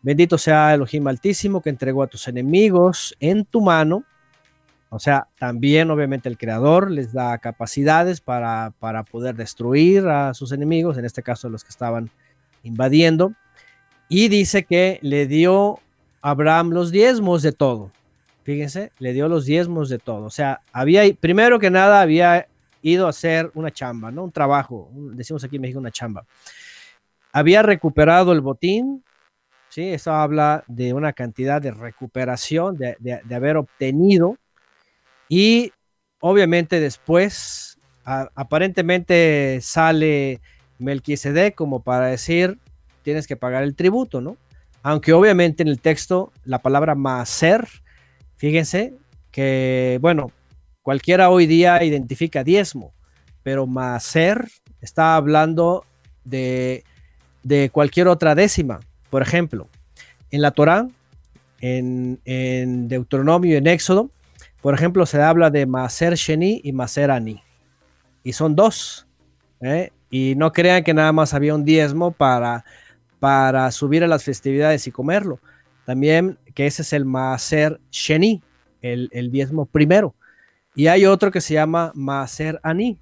[0.00, 4.04] Bendito sea Elohim Altísimo que entregó a tus enemigos en tu mano.
[4.88, 10.52] O sea, también obviamente el creador les da capacidades para, para poder destruir a sus
[10.52, 12.08] enemigos, en este caso los que estaban
[12.62, 13.34] invadiendo.
[14.08, 15.80] Y dice que le dio
[16.22, 17.90] Abraham los diezmos de todo.
[18.46, 20.24] Fíjense, le dio los diezmos de todo.
[20.24, 22.46] O sea, había, primero que nada, había
[22.80, 24.22] ido a hacer una chamba, ¿no?
[24.22, 26.24] Un trabajo, decimos aquí en México una chamba.
[27.32, 29.02] Había recuperado el botín,
[29.68, 29.88] ¿sí?
[29.88, 34.36] Eso habla de una cantidad de recuperación, de, de, haber obtenido.
[35.28, 35.72] Y
[36.20, 40.40] obviamente después, aparentemente sale
[40.78, 42.60] Melquisedec como para decir,
[43.02, 44.36] tienes que pagar el tributo, ¿no?
[44.84, 47.66] Aunque obviamente en el texto la palabra maaser
[48.36, 48.94] Fíjense
[49.30, 50.30] que, bueno,
[50.82, 52.92] cualquiera hoy día identifica diezmo,
[53.42, 54.46] pero Maser
[54.80, 55.84] está hablando
[56.24, 56.84] de,
[57.72, 58.80] cualquier otra décima.
[59.10, 59.68] Por ejemplo,
[60.30, 60.88] en la Torá,
[61.60, 62.18] en,
[62.88, 64.10] Deuteronomio y en Éxodo,
[64.60, 67.42] por ejemplo, se habla de Maser Sheni y Maser Ani.
[68.22, 69.06] Y son dos.
[69.60, 69.92] ¿eh?
[70.10, 72.64] Y no crean que nada más había un diezmo para,
[73.20, 75.40] para subir a las festividades y comerlo.
[75.86, 78.42] También que ese es el Maaser Sheni,
[78.82, 80.14] el, el diezmo primero.
[80.74, 82.98] Y hay otro que se llama Maaser Ani.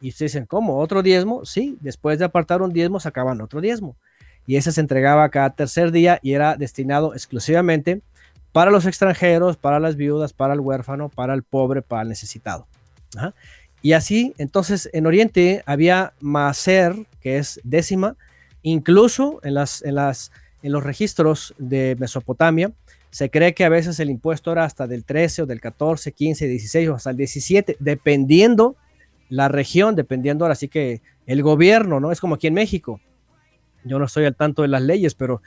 [0.00, 0.78] Y ustedes dicen, ¿cómo?
[0.78, 1.44] ¿Otro diezmo?
[1.44, 3.96] Sí, después de apartar un diezmo sacaban otro diezmo.
[4.46, 8.02] Y ese se entregaba cada tercer día y era destinado exclusivamente
[8.52, 12.66] para los extranjeros, para las viudas, para el huérfano, para el pobre, para el necesitado.
[13.82, 18.16] Y así, entonces, en Oriente había Maaser, que es décima,
[18.62, 22.72] incluso en las, en las en los registros de Mesopotamia,
[23.10, 26.46] se cree que a veces el impuesto era hasta del 13 o del 14, 15,
[26.46, 28.76] 16 o hasta el 17, dependiendo
[29.28, 32.12] la región, dependiendo ahora sí que el gobierno, ¿no?
[32.12, 33.00] Es como aquí en México.
[33.84, 35.42] Yo no estoy al tanto de las leyes, pero,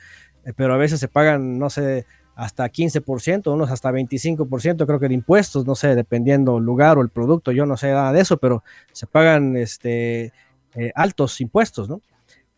[0.46, 5.08] eh, pero a veces se pagan, no sé, hasta 15%, unos hasta 25%, creo que
[5.08, 8.22] de impuestos, no sé, dependiendo el lugar o el producto, yo no sé nada de
[8.22, 10.34] eso, pero se pagan este,
[10.76, 12.02] eh, altos impuestos, ¿no?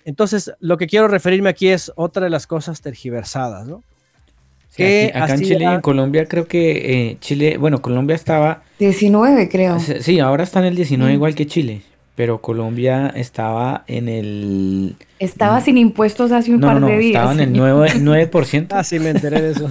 [0.06, 3.84] Entonces, lo que quiero referirme aquí es otra de las cosas tergiversadas, ¿no?
[4.76, 8.64] que acá en Chile y en Colombia creo que eh, Chile, bueno, Colombia estaba...
[8.80, 9.80] 19 creo.
[9.80, 11.16] Sí, ahora está en el 19 mm.
[11.16, 11.82] igual que Chile,
[12.16, 14.96] pero Colombia estaba en el...
[15.20, 17.22] Estaba sin impuestos hace un par de días.
[17.22, 18.32] Estaba en el 9%.
[18.32, 18.68] 9%.
[18.72, 19.70] ah, sí, me enteré de eso.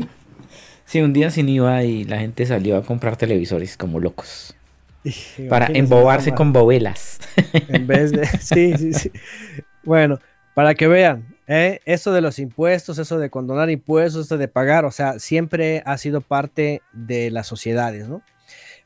[0.86, 4.54] sí, un día sin IVA y la gente salió a comprar televisores como locos.
[5.48, 7.20] Para embobarse con bobelas.
[7.68, 8.26] En vez de.
[8.40, 9.12] Sí, sí, sí.
[9.82, 10.18] Bueno,
[10.54, 11.80] para que vean, ¿eh?
[11.84, 15.98] eso de los impuestos, eso de condonar impuestos, eso de pagar, o sea, siempre ha
[15.98, 18.22] sido parte de las sociedades, ¿no?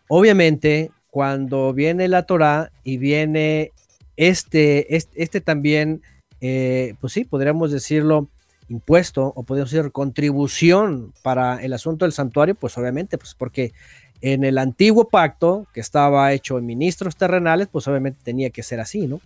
[0.09, 3.73] Obviamente, cuando viene la Torah y viene
[4.17, 6.03] este, este, también,
[6.41, 8.29] eh, pues sí, podríamos decirlo,
[8.69, 13.73] impuesto o podríamos decir contribución para el asunto del santuario, pues obviamente, pues porque
[14.21, 18.81] en el antiguo pacto, que estaba hecho en ministros terrenales, pues obviamente tenía que ser
[18.81, 19.21] así, ¿no?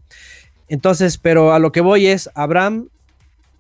[0.69, 2.89] Entonces, pero a lo que voy es, Abraham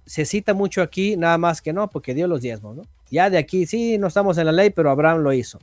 [0.06, 2.82] se cita mucho aquí, nada más que no, porque dio los diezmos, ¿no?
[3.10, 5.58] Ya de aquí, sí, no estamos en la ley, pero Abraham lo hizo.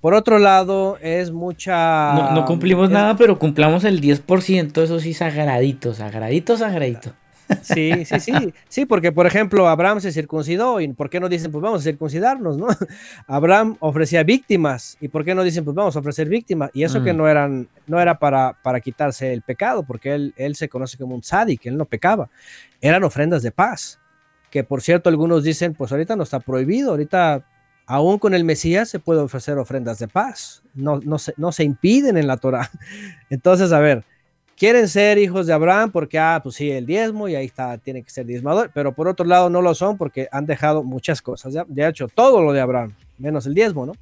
[0.00, 2.32] Por otro lado, es mucha...
[2.32, 7.12] No, cumplimos nada, pero cumplamos el 10%, eso sí, sagradito, sagradito, sagradito.
[7.62, 8.32] Sí, sí, sí,
[8.68, 11.84] sí, porque por ejemplo Abraham se circuncidó y ¿por qué no dicen pues vamos a
[11.84, 12.68] circuncidarnos, no?
[13.26, 16.70] Abraham ofrecía víctimas y ¿por qué no dicen pues vamos a ofrecer víctimas?
[16.72, 17.16] Y eso que mm.
[17.16, 21.14] no eran, no era para, para quitarse el pecado, porque él, él se conoce como
[21.14, 21.22] un
[21.60, 22.28] que él no pecaba,
[22.80, 23.98] eran ofrendas de paz,
[24.50, 27.46] que por cierto algunos dicen pues ahorita no está prohibido, ahorita
[27.86, 31.64] aún con el Mesías se puede ofrecer ofrendas de paz, no, no, se, no se
[31.64, 32.70] impiden en la Torah.
[33.30, 34.04] Entonces, a ver,
[34.62, 38.00] quieren ser hijos de Abraham porque, ah, pues sí, el diezmo y ahí está, tiene
[38.04, 41.52] que ser diezmador, pero por otro lado no lo son porque han dejado muchas cosas,
[41.52, 43.94] ya, de hecho todo lo de Abraham, menos el diezmo, ¿no?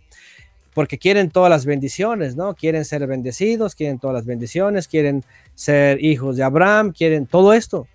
[0.75, 2.55] Porque quieren todas las bendiciones, ¿no?
[2.55, 5.25] Quieren ser bendecidos, quieren todas las bendiciones, quieren
[5.55, 7.87] ser hijos de Abraham, quieren todo esto,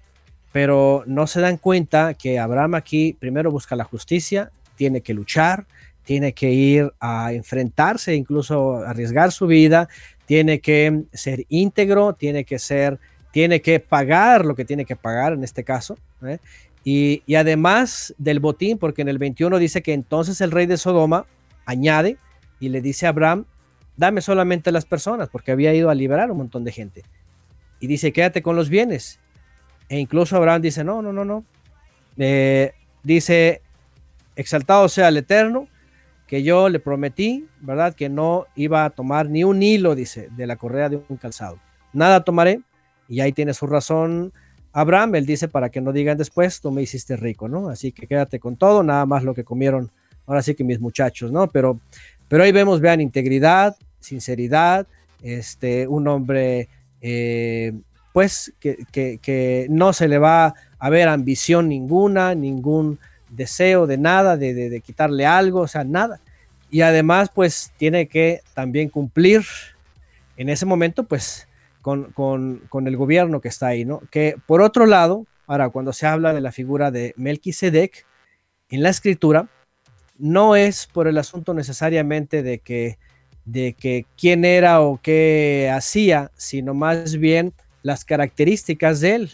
[0.51, 5.67] pero no se dan cuenta que Abraham aquí primero busca la justicia, tiene que luchar,
[6.03, 9.87] tiene que ir a enfrentarse, incluso arriesgar su vida,
[10.26, 12.99] tiene que ser íntegro, tiene que ser,
[13.31, 15.97] tiene que pagar lo que tiene que pagar en este caso.
[16.23, 16.39] ¿eh?
[16.84, 20.77] Y, y, además del botín, porque en el 21 dice que entonces el rey de
[20.77, 21.26] Sodoma
[21.65, 22.18] añade
[22.60, 23.45] y le dice a Abraham,
[23.97, 27.03] dame solamente las personas, porque había ido a liberar un montón de gente.
[27.80, 29.19] Y dice, quédate con los bienes.
[29.89, 31.45] E incluso Abraham dice, no, no, no, no.
[32.18, 32.73] Eh,
[33.03, 33.61] dice,
[34.35, 35.68] exaltado sea el Eterno,
[36.27, 37.93] que yo le prometí, ¿verdad?
[37.93, 41.60] Que no iba a tomar ni un hilo, dice, de la correa de un calzado.
[41.93, 42.61] Nada tomaré.
[43.07, 44.34] Y ahí tiene su razón
[44.73, 45.15] Abraham.
[45.15, 47.69] Él dice, para que no digan después, tú me hiciste rico, ¿no?
[47.69, 49.91] Así que quédate con todo, nada más lo que comieron,
[50.26, 51.47] ahora sí que mis muchachos, ¿no?
[51.47, 51.80] Pero,
[52.27, 54.88] pero ahí vemos, vean, integridad, sinceridad,
[55.22, 56.68] este, un hombre,
[57.02, 57.73] eh,
[58.14, 62.97] pues, que, que, que no se le va a ver ambición ninguna, ningún
[63.30, 66.19] deseo de nada, de, quitarle algo, o sea, nada.
[66.69, 69.43] Y además, pues tiene que también cumplir
[70.38, 71.47] en ese momento, pues,
[71.81, 74.02] con, con, el gobierno que está ahí, ¿no?
[74.11, 78.06] Que por otro lado, ahora cuando se habla de la figura de Melquisedec
[78.69, 79.47] en la escritura,
[80.18, 82.97] no es por el asunto necesariamente de que,
[83.45, 87.53] de que quién era o qué hacía, sino más bien
[87.84, 89.31] las características de él.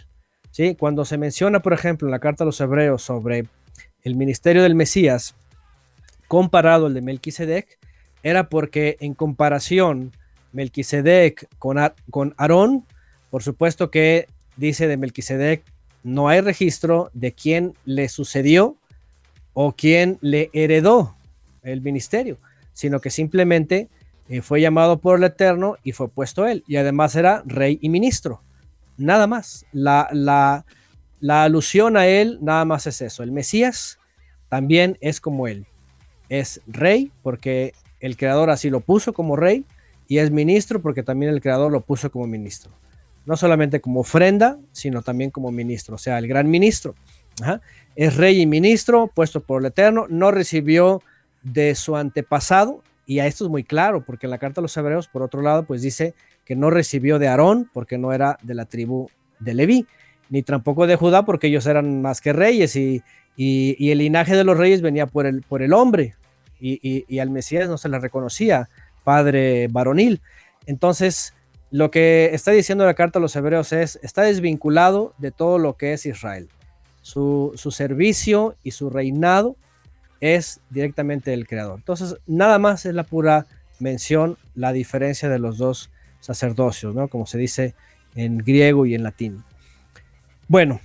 [0.52, 0.76] ¿sí?
[0.76, 3.46] Cuando se menciona, por ejemplo, en la carta a los hebreos sobre
[4.04, 5.36] el ministerio del Mesías
[6.28, 7.78] comparado al de Melquisedec,
[8.24, 10.12] era porque en comparación
[10.54, 11.78] Melquisedec con,
[12.10, 12.86] con Aarón,
[13.30, 15.64] por supuesto que dice de Melquisedec,
[16.04, 18.78] no hay registro de quién le sucedió
[19.54, 21.16] o quién le heredó
[21.64, 22.38] el ministerio,
[22.74, 23.90] sino que simplemente
[24.30, 26.64] eh, fue llamado por el Eterno y fue puesto él.
[26.68, 28.42] Y además era rey y ministro.
[28.98, 29.66] Nada más.
[29.74, 30.66] La, la,
[31.22, 33.24] la alusión a él nada más es eso.
[33.24, 34.00] El Mesías
[34.50, 35.66] también es como él.
[36.28, 39.64] Es rey porque el creador así lo puso como rey
[40.08, 42.72] y es ministro porque también el creador lo puso como ministro.
[43.26, 46.96] No solamente como ofrenda, sino también como ministro, o sea, el gran ministro.
[47.96, 51.02] Es rey y ministro puesto por el Eterno, no recibió
[51.44, 55.08] de su antepasado, y a esto es muy claro, porque la carta a los hebreos,
[55.08, 56.14] por otro lado, pues dice
[56.46, 59.88] que no recibió de Aarón, porque no era de la tribu de Leví,
[60.32, 63.04] ni tampoco de Judá, porque ellos eran más que reyes, y,
[63.38, 66.16] el linaje de los reyes venía por el, por el hombre,
[66.60, 68.70] y, al Mesías no se le reconocía
[69.04, 70.22] padre varonil.
[70.66, 71.34] Entonces,
[71.70, 75.76] lo que está diciendo la carta a los hebreos es, está desvinculado de todo lo
[75.76, 76.50] que es Israel.
[77.02, 79.58] Su, su servicio y su reinado
[80.22, 81.80] es directamente el creador.
[81.80, 83.48] Entonces, nada más es la pura
[83.80, 85.90] mención, la diferencia de los dos
[86.20, 87.08] sacerdocios, ¿no?
[87.08, 87.74] Como se dice
[88.16, 89.44] en griego y en latín.
[90.52, 90.82] Bueno,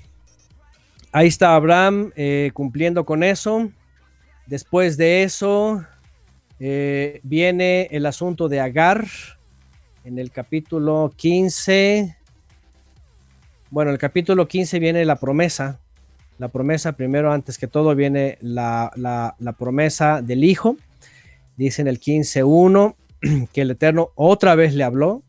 [1.11, 3.69] ahí está Abraham eh, cumpliendo con eso.
[4.47, 5.85] Después de eso
[6.61, 9.05] eh, viene el asunto de Agar
[10.05, 12.17] en el capítulo 15.
[13.71, 15.81] Bueno, el capítulo 15 viene la promesa
[16.39, 20.77] la promesa, primero antes que todo viene la, promesa del Hijo.
[21.57, 22.95] Dice en el 15.1
[23.53, 25.25] que el Eterno otra vez le habló.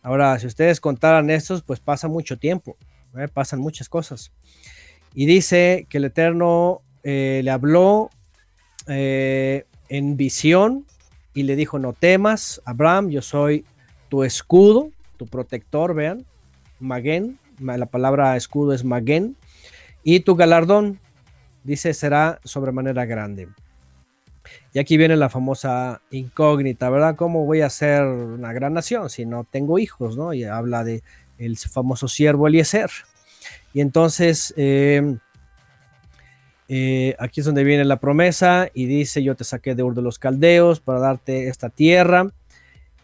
[0.00, 2.78] Ahora, si ustedes contaran estos, pues pasa mucho tiempo,
[3.18, 3.28] ¿eh?
[3.28, 4.32] pasan muchas cosas.
[5.14, 8.10] Y dice que el Eterno eh, le habló
[8.86, 10.86] eh, en visión
[11.34, 13.64] y le dijo, no temas, Abraham, yo soy
[14.08, 16.24] tu escudo, tu protector, vean,
[16.80, 19.36] Maguen, la palabra escudo es Maguen,
[20.02, 21.00] y tu galardón,
[21.62, 23.48] dice, será sobremanera grande.
[24.72, 27.16] Y aquí viene la famosa incógnita, ¿verdad?
[27.16, 30.34] ¿Cómo voy a ser una gran nación si no tengo hijos, ¿no?
[30.34, 31.02] Y habla de
[31.38, 32.90] el famoso siervo Eliezer.
[33.72, 35.16] Y entonces, eh,
[36.68, 40.02] eh, aquí es donde viene la promesa y dice, yo te saqué de Ur de
[40.02, 42.30] los Caldeos para darte esta tierra.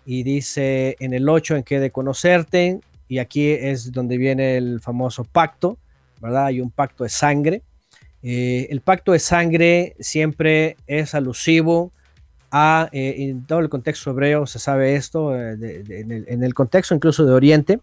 [0.07, 2.81] Y dice en el 8 en que de conocerte.
[3.09, 5.78] Y aquí es donde viene el famoso pacto
[6.20, 6.47] ¿verdad?
[6.47, 7.62] Hay un pacto de sangre.
[8.23, 11.93] Eh, el pacto de sangre siempre es alusivo
[12.51, 17.81] a, en todo el contexto hebreo se sabe esto, en, el, contexto incluso de Oriente,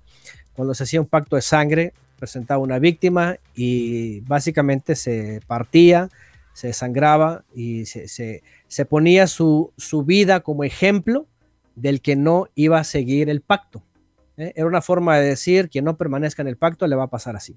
[0.57, 6.09] cuando se hacía un pacto de sangre, presentaba una víctima y básicamente se partía,
[6.53, 11.27] se sangraba y se, se, ponía su, su, vida como ejemplo
[11.75, 13.84] del que no iba a seguir el pacto.
[14.35, 17.35] Era una forma de decir, quien no permanezca en el pacto le va a pasar
[17.35, 17.55] así.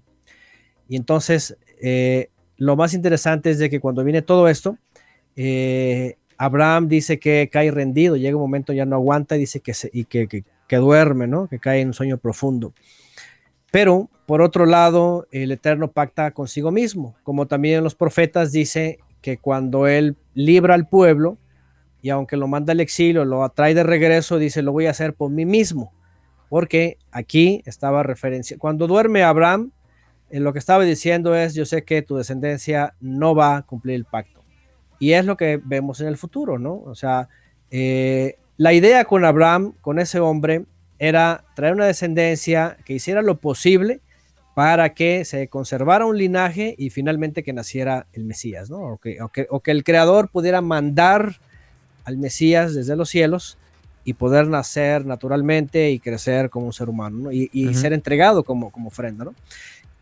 [0.86, 2.28] Y entonces, eh,
[2.58, 4.76] lo más interesante es de que cuando viene todo esto,
[5.36, 9.72] eh, Abraham dice que cae rendido, llega un momento ya no aguanta y dice que,
[9.72, 10.44] se, y que, que,
[10.76, 11.48] duerme, ¿no?
[11.48, 12.72] que cae en un sueño profundo.
[13.70, 19.38] Pero, por otro lado, el Eterno pacta consigo mismo, como también los profetas dice que
[19.38, 21.38] cuando él libra al pueblo,
[22.02, 25.14] y aunque lo manda al exilio, lo atrae de regreso, dice, lo voy a hacer
[25.14, 25.92] por mí mismo.
[26.48, 28.56] Porque aquí estaba referencia.
[28.58, 29.70] Cuando duerme Abraham,
[30.30, 33.96] en lo que estaba diciendo es, yo sé que tu descendencia no va a cumplir
[33.96, 34.42] el pacto.
[34.98, 36.74] Y es lo que vemos en el futuro, ¿no?
[36.74, 37.28] O sea,
[37.70, 40.66] eh, la idea con Abraham, con ese hombre,
[40.98, 44.00] era traer una descendencia que hiciera lo posible
[44.54, 48.80] para que se conservara un linaje y finalmente que naciera el Mesías, ¿no?
[48.80, 49.16] O que,
[49.48, 51.36] o que, el Creador pudiera mandar
[52.04, 53.56] al Mesías desde los cielos
[54.04, 57.32] y poder nacer naturalmente y crecer como un ser humano, ¿no?
[57.32, 59.34] Y, ser entregado como, como ofrenda, ¿no?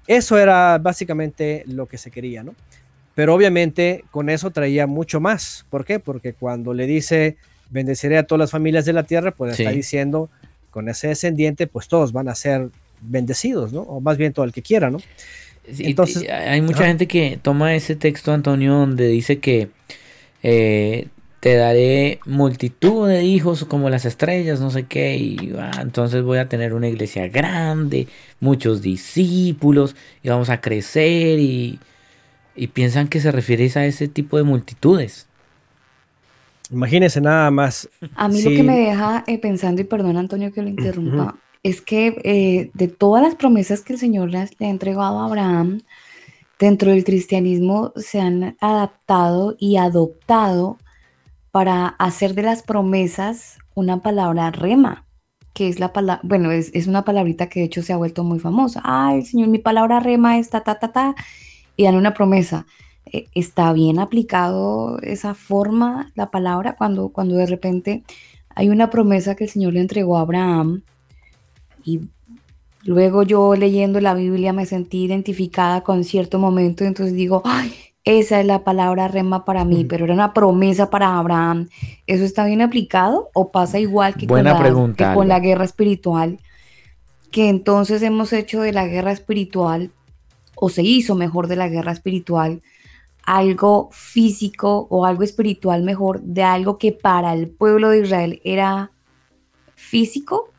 [0.08, 2.56] Eso era básicamente lo que se quería, ¿no?
[3.14, 5.64] Pero obviamente con eso traía mucho más.
[5.70, 6.00] ¿Por qué?
[6.00, 7.36] Porque cuando le dice,
[7.70, 10.30] bendeciré a todas las familias de la tierra, pues está diciendo,
[10.70, 12.70] con ese descendiente, pues todos van a ser
[13.00, 13.82] bendecidos, ¿no?
[13.82, 14.98] O más bien todo el que quiera, ¿no?
[15.78, 19.68] Entonces, hay mucha gente que toma ese texto, Antonio, donde dice que
[20.42, 21.08] eh,
[21.40, 26.38] te daré multitud de hijos como las estrellas, no sé qué, y ah, entonces voy
[26.38, 28.08] a tener una iglesia grande,
[28.40, 31.78] muchos discípulos, y vamos a crecer, y,
[32.72, 35.27] piensan que se refiere a ese tipo de multitudes.
[36.70, 37.88] Imagínense nada más.
[38.14, 41.80] A mí lo que me deja eh, pensando, y perdón Antonio que lo interrumpa, es
[41.80, 45.80] que eh, de todas las promesas que el Señor le ha entregado a Abraham,
[46.58, 50.78] dentro del cristianismo se han adaptado y adoptado
[51.50, 55.06] para hacer de las promesas una palabra rema,
[55.54, 58.38] que es la palabra, bueno, es, una palabrita que de hecho se ha vuelto muy
[58.38, 58.80] famosa.
[58.84, 61.14] Ay, Señor, mi palabra rema es ta, ta, ta, ta,
[61.76, 62.66] y dan una promesa.
[63.12, 68.04] Eh, ¿Está bien aplicado esa forma, la palabra, cuando, cuando de repente
[68.54, 70.82] hay una promesa que el Señor le entregó a Abraham
[71.84, 72.00] y
[72.82, 77.72] luego yo leyendo la Biblia me sentí identificada con cierto momento, entonces digo, ay,
[78.04, 81.68] esa es la palabra rema para mí, pero era una promesa para Abraham.
[82.06, 86.38] ¿Eso está bien aplicado o pasa igual que, con, la, con la guerra espiritual?
[87.30, 89.90] Que entonces hemos hecho de la guerra espiritual,
[90.54, 92.62] o se hizo mejor de la guerra espiritual,
[93.28, 98.90] algo físico o algo espiritual mejor de algo que para el pueblo de Israel era
[99.74, 100.50] físico.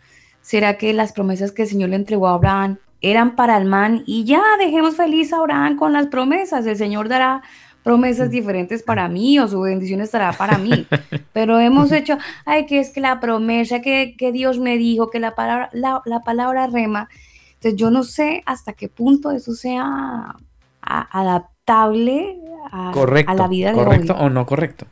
[0.42, 4.04] ¿Será que las promesas que el Señor le entregó a Abraham eran para el man
[4.06, 6.66] y ya dejemos feliz a Abraham con las promesas.
[6.68, 7.42] El Señor dará
[7.82, 8.32] promesas mm.
[8.32, 10.86] diferentes para mí o su bendición estará para mí.
[11.34, 15.34] Pero hemos hecho, ay, que es que la promesa que, Dios me dijo, que la
[15.34, 17.10] palabra, la, palabra rema.
[17.54, 20.36] Entonces yo no sé hasta qué punto eso sea
[21.70, 22.38] adaptable
[22.72, 24.86] a, a, la vida de ¿Correcto o no correcto?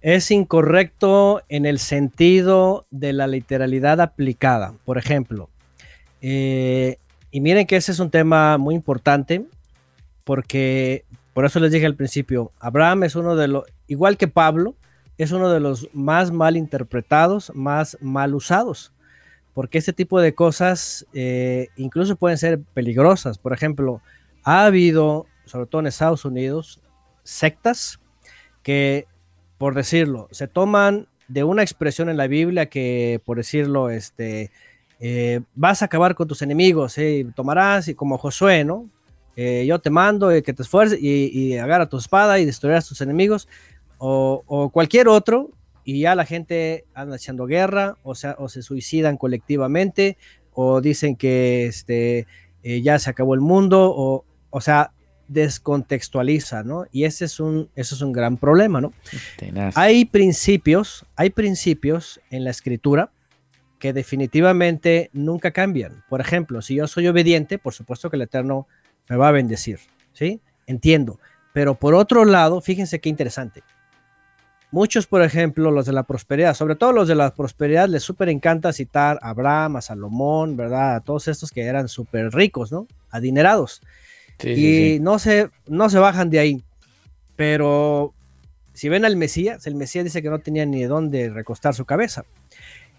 [0.00, 4.74] Es incorrecto en el sentido de la literalidad aplicada.
[4.84, 5.50] Por ejemplo,
[6.22, 6.96] eh,
[7.30, 9.44] y miren que ese es un tema muy importante
[10.24, 11.04] porque,
[11.34, 14.74] por eso les dije al principio, Abraham es uno de los, igual que Pablo,
[15.18, 18.92] es uno de los más mal interpretados, más mal usados,
[19.52, 23.36] porque este tipo de cosas eh, incluso pueden ser peligrosas.
[23.36, 24.00] Por ejemplo,
[24.44, 26.80] ha habido, sobre todo en Estados Unidos,
[27.22, 28.00] sectas
[28.62, 29.06] que,
[29.58, 34.50] por decirlo, se toman de una expresión en la Biblia que, por decirlo, este,
[34.98, 38.90] eh, vas a acabar con tus enemigos, eh, tomarás y como Josué, ¿no?
[39.36, 43.48] Eh, yo te mando que te esfuerces y, agarra tu espada y destruirás tus enemigos,
[43.96, 45.50] o, cualquier otro,
[45.84, 50.18] y ya la gente anda echando guerra, o, sea, o se suicidan colectivamente,
[50.52, 52.26] o dicen que este,
[52.62, 54.92] ya se acabó el mundo, o, o sea,
[55.30, 56.86] descontextualiza, ¿no?
[56.90, 58.92] Y ese es un, eso es un gran problema, ¿no?
[59.76, 63.10] Hay principios, hay principios en la escritura
[63.78, 66.04] que definitivamente nunca cambian.
[66.08, 68.66] Por ejemplo, si yo soy obediente, por supuesto que el Eterno
[69.08, 69.78] me va a bendecir,
[70.12, 70.40] ¿sí?
[70.66, 71.20] Entiendo.
[71.52, 73.62] Pero por otro lado, fíjense qué interesante.
[74.72, 78.28] Muchos, por ejemplo, los de la prosperidad, sobre todo los de la prosperidad, les súper
[78.28, 80.96] encanta citar a Abraham, a Salomón, ¿verdad?
[80.96, 82.86] A todos estos que eran súper ricos, ¿no?
[83.10, 83.80] Adinerados.
[84.44, 86.64] Y No, se, no se bajan de ahí.
[87.36, 88.14] Pero
[88.72, 91.84] si ven al Mesías, el Mesías dice que no tenía ni de dónde recostar su
[91.84, 92.24] cabeza.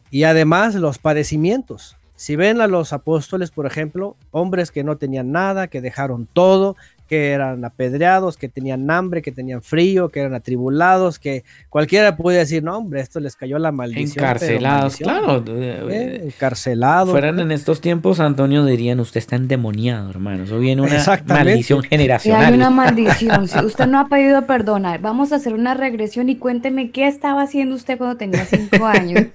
[0.10, 1.98] Y además los padecimientos.
[2.16, 6.76] Si ven a los apóstoles, por ejemplo, hombres que no tenían nada, que dejaron todo,
[7.12, 12.38] que eran apedreados, que tenían hambre, que tenían frío, que eran atribulados, que cualquiera puede
[12.38, 14.24] decir, no, hombre, esto les cayó la maldición.
[14.24, 15.44] Encarcelados, claro.
[15.46, 17.10] Eh, encarcelados.
[17.10, 20.46] Fueran en estos tiempos, Antonio, dirían, usted está endemoniado, hermano.
[20.46, 22.46] Eso viene una maldición generacional.
[22.46, 23.46] hay una maldición.
[23.50, 27.42] Si usted no ha pedido perdonar, vamos a hacer una regresión y cuénteme qué estaba
[27.42, 29.26] haciendo usted cuando tenía cinco años.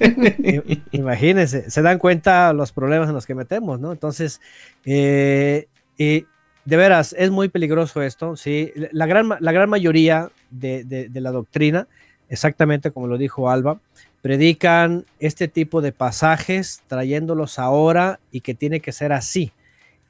[0.92, 3.92] Imagínense, se dan cuenta los problemas en los que metemos, ¿no?
[3.92, 4.40] Entonces,
[4.86, 6.24] eh, y
[6.66, 8.72] de veras, es muy peligroso esto, ¿sí?
[8.90, 11.86] La gran, la gran mayoría de, la doctrina,
[12.28, 13.80] exactamente como lo dijo Alba,
[14.20, 19.52] predican este tipo de pasajes trayéndolos ahora y que tiene que ser así.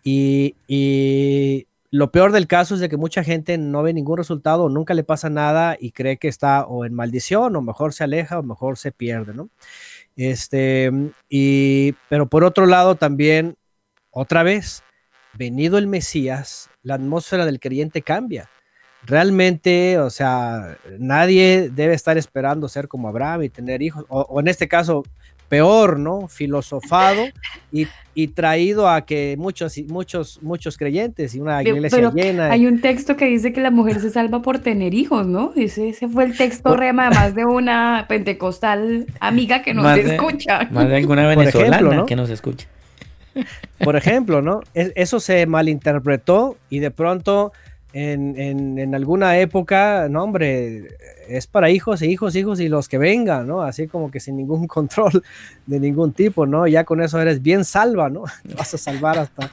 [0.03, 4.93] Y, lo peor del caso es de que mucha gente no ve ningún resultado, nunca
[4.93, 8.43] le pasa nada y cree que está o en maldición o mejor se aleja o
[8.43, 9.49] mejor se pierde, ¿no?
[10.17, 10.91] Este,
[11.29, 13.57] y, pero por otro lado también,
[14.11, 14.83] otra vez,
[15.37, 18.49] venido el Mesías, la atmósfera del creyente cambia.
[19.05, 24.49] Realmente, o sea, nadie debe estar esperando ser como Abraham y tener hijos, o, en
[24.49, 25.05] este caso,
[25.49, 26.27] peor, ¿no?
[26.27, 27.23] Filosofado
[27.71, 27.87] y,
[28.29, 32.51] traído a que muchos, muchos, muchos creyentes y una iglesia llena.
[32.51, 35.53] Hay un texto que dice que la mujer se salva por tener hijos, ¿no?
[35.55, 40.67] Ese, ese fue el texto rema, además de una pentecostal amiga que nos escucha.
[40.71, 42.67] Más de alguna venezolana que nos escucha.
[43.79, 44.63] Por ejemplo, ¿no?
[44.75, 47.53] eso se malinterpretó y de pronto
[47.99, 50.99] en, alguna época, no, hombre,
[51.29, 53.63] es para hijos e hijos, hijos y los que vengan, ¿no?
[53.63, 55.23] Así como que sin ningún control
[55.65, 56.67] de ningún tipo, ¿no?
[56.67, 58.25] Ya con eso eres bien salva, ¿no?
[58.57, 59.51] vas a salvar hasta.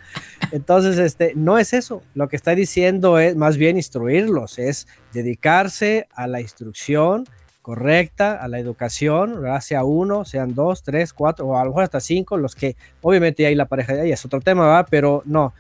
[0.52, 2.02] Entonces, este, no es eso.
[2.16, 7.26] Lo que está diciendo es más bien instruirlos, es dedicarse a la instrucción
[7.64, 12.02] correcta, a la educación, sea uno, sean dos, tres, cuatro, o a lo mejor hasta
[12.02, 14.86] cinco, los que obviamente hay la pareja de ahí es otro tema, ¿va?
[14.86, 15.54] Pero no,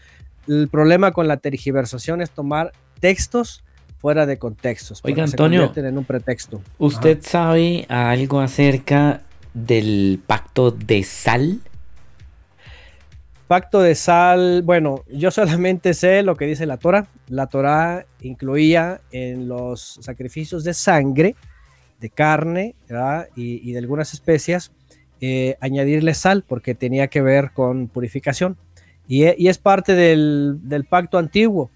[0.47, 3.63] el problema con la tergiversación es tomar textos
[3.99, 4.99] fuera de contextos.
[5.03, 6.61] Oiga, Antonio, en un pretexto.
[6.77, 9.21] ¿Usted sabe algo acerca
[9.53, 11.61] del pacto de sal?
[13.47, 17.07] Pacto de sal, bueno, yo solamente sé lo que dice la Torah.
[17.29, 21.35] La Torah incluía en los sacrificios de sangre,
[22.03, 22.75] de carne
[23.35, 24.73] y, de algunas especias,
[25.21, 28.57] eh, añadirle sal porque tenía que ver con purificación.
[29.09, 30.59] E, y, es parte del,
[30.89, 31.71] pacto antiguo,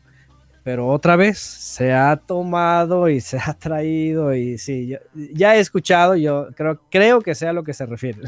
[0.63, 4.97] pero otra vez se ha tomado y se ha traído y sí,
[5.33, 8.19] ya he escuchado, yo creo, creo que sea a lo que se refiere.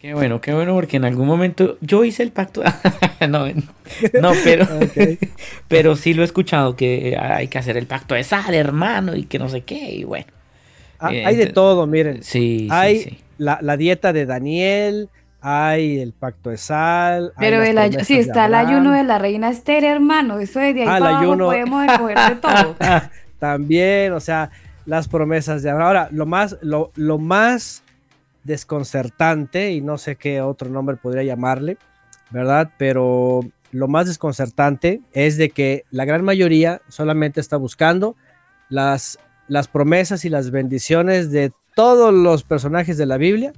[0.00, 2.62] Qué bueno, qué bueno, porque en algún momento yo hice el pacto.
[3.28, 4.66] no, no, pero,
[5.68, 9.24] pero sí lo he escuchado que hay que hacer el pacto de sal, hermano, y
[9.24, 10.37] que no sé qué, y bueno.
[10.98, 12.22] Ah, hay de todo, miren.
[12.22, 15.08] Sí, hay sí, La, la, dieta de Daniel,
[15.40, 17.32] hay el pacto de sal.
[17.38, 20.98] Pero el si está el ayuno de la reina Esther, hermano, eso de ahí ah,
[20.98, 22.76] para abajo podemos escoger de todo.
[23.38, 24.50] También, o sea,
[24.84, 25.86] las promesas de Abraham.
[25.86, 27.84] Ahora, lo más, lo, lo más
[28.42, 31.76] desconcertante, y no sé qué otro nombre podría llamarle,
[32.30, 32.70] ¿verdad?
[32.76, 38.16] Pero lo más desconcertante es de que la gran mayoría solamente está buscando
[38.68, 39.18] las,
[39.48, 43.52] las promesas y las bendiciones de todos los personajes de la Biblia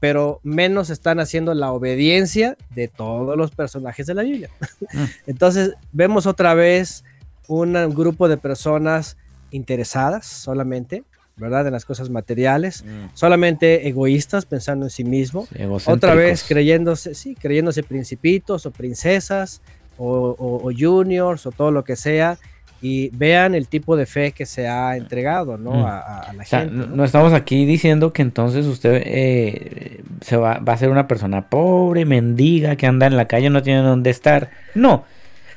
[0.00, 4.50] pero menos están haciendo la obediencia de todos los personajes de la Biblia.
[4.92, 5.04] Mm.
[5.26, 7.04] Entonces vemos otra vez
[7.46, 9.18] un grupo de personas
[9.50, 11.04] interesadas solamente,
[11.36, 11.66] ¿verdad?
[11.66, 13.14] En las cosas materiales, mm.
[13.14, 15.46] solamente egoístas, pensando en sí mismo.
[15.86, 19.60] otra vez creyéndose, sí, creyéndose principitos o princesas
[20.02, 22.38] o juniors o todo lo que sea
[22.82, 25.72] y vean el tipo de fe que se ha entregado ¿no?
[25.72, 25.84] Mm.
[25.84, 26.74] a, la gente.
[26.74, 27.04] ¿no?
[27.04, 32.04] estamos aquí diciendo que entonces usted eh, se va, va, a ser una persona pobre,
[32.04, 34.50] mendiga, que anda en la calle, no tiene dónde estar.
[34.74, 35.04] No,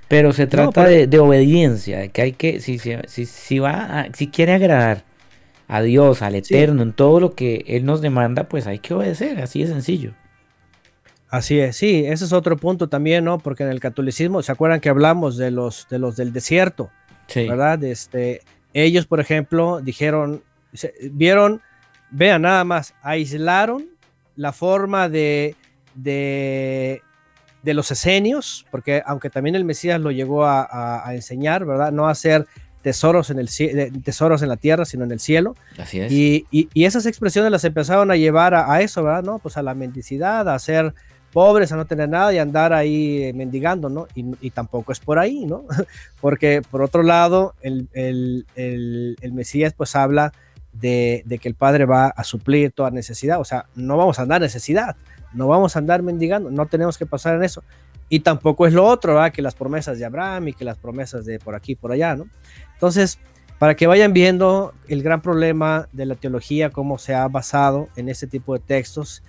[0.08, 5.04] pero se trata de, obediencia, que hay que, si, si, si, va si quiere agradar
[5.68, 9.42] a Dios, al Eterno, en todo lo que Él nos demanda, pues hay que obedecer,
[9.42, 10.14] así de sencillo.
[11.30, 13.40] Así es, sí, ese es otro punto también, ¿no?
[13.40, 16.92] Porque en el catolicismo, ¿se acuerdan que hablamos de los, de los del desierto?
[17.36, 17.84] ¿Verdad?
[17.84, 18.42] Este,
[18.74, 20.44] ellos, por ejemplo, dijeron,
[21.12, 21.62] vieron,
[22.10, 23.86] vean nada más, aislaron
[24.36, 25.56] la forma de,
[25.96, 27.02] de,
[27.62, 31.92] de los esenios, porque aunque también el Mesías lo llegó a, enseñar, ¿verdad?
[31.92, 32.48] No hacer
[32.82, 33.50] tesoros en, el,
[34.04, 35.56] tesoros en la tierra, sino en el cielo.
[35.78, 36.12] Así es.
[36.12, 39.24] Y, y, esas expresiones las empezaron a llevar a, a, eso, ¿verdad?
[39.24, 40.94] No, pues a la mendicidad, a hacer
[41.34, 44.08] pobres, a no tener nada y andar ahí eh, mendigando, ¿no?
[44.16, 45.66] Y, tampoco es por ahí, ¿no?
[46.22, 48.46] Porque por otro lado, el,
[49.34, 50.32] Mesías pues habla
[50.72, 54.40] de, que el Padre va a suplir toda necesidad, o sea, no vamos a andar
[54.40, 54.96] necesidad,
[55.34, 57.64] no vamos a andar mendigando, no tenemos que pasar en eso.
[58.10, 59.32] Y tampoco es lo otro, ¿verdad?
[59.32, 62.16] Que las promesas de Abraham y que las promesas de por aquí y por allá,
[62.16, 62.28] ¿no?
[62.74, 63.18] Entonces,
[63.58, 68.10] para que vayan viendo el gran problema de la teología, cómo se ha basado en
[68.10, 69.24] ese tipo de textos,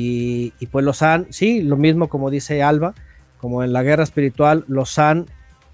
[0.00, 2.94] y, pues los han, sí, lo mismo como dice Alba,
[3.38, 5.26] como en la guerra espiritual, los han,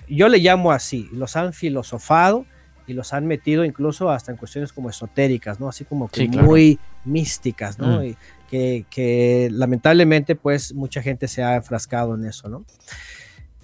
[0.08, 2.46] yo le llamo así, los han filosofado
[2.86, 5.68] y los han metido incluso hasta en cuestiones como esotéricas, ¿no?
[5.68, 8.00] Así como que muy místicas, ¿no?
[8.00, 8.04] Mm.
[8.04, 8.16] Y
[8.48, 12.64] que, que, lamentablemente pues mucha gente se ha enfrascado en eso, ¿no?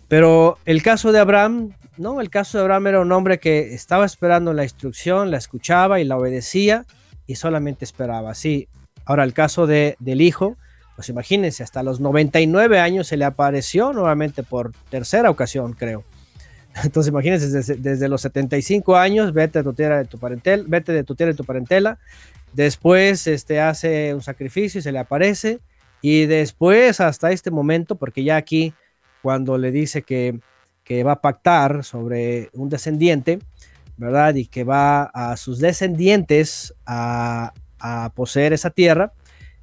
[0.08, 4.04] Pero el caso de Abraham, no, el caso de Abraham era un hombre que estaba
[4.04, 6.84] esperando la instrucción, la escuchaba y la obedecía
[7.26, 8.34] y solamente esperaba.
[8.34, 8.68] Sí,
[9.10, 10.56] Ahora, el caso de, del hijo,
[10.94, 16.04] pues imagínense, hasta los 99 años se le apareció nuevamente por tercera ocasión, creo.
[16.84, 21.02] Entonces, imagínense, desde, los 75 años, vete de tu tierra de tu parentela, vete de
[21.02, 21.98] tu tierra de tu parentela.
[22.52, 25.58] Después este, hace un sacrificio y se le aparece.
[26.00, 28.74] Y después, hasta este momento, porque ya aquí,
[29.22, 30.38] cuando le dice que,
[30.84, 33.40] que va a pactar sobre un descendiente,
[33.96, 34.36] ¿verdad?
[34.36, 39.12] Y que va a sus descendientes a, a poseer esa tierra,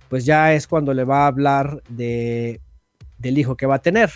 [0.10, 2.62] pues ya es cuando le va a hablar de,
[3.18, 4.12] del hijo que va a tener.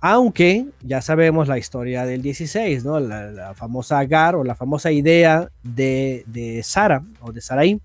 [0.00, 3.00] Aunque ya sabemos la historia del 16, ¿no?
[3.00, 7.80] La, famosa Agar o la famosa idea de, de Sara o de Sarai,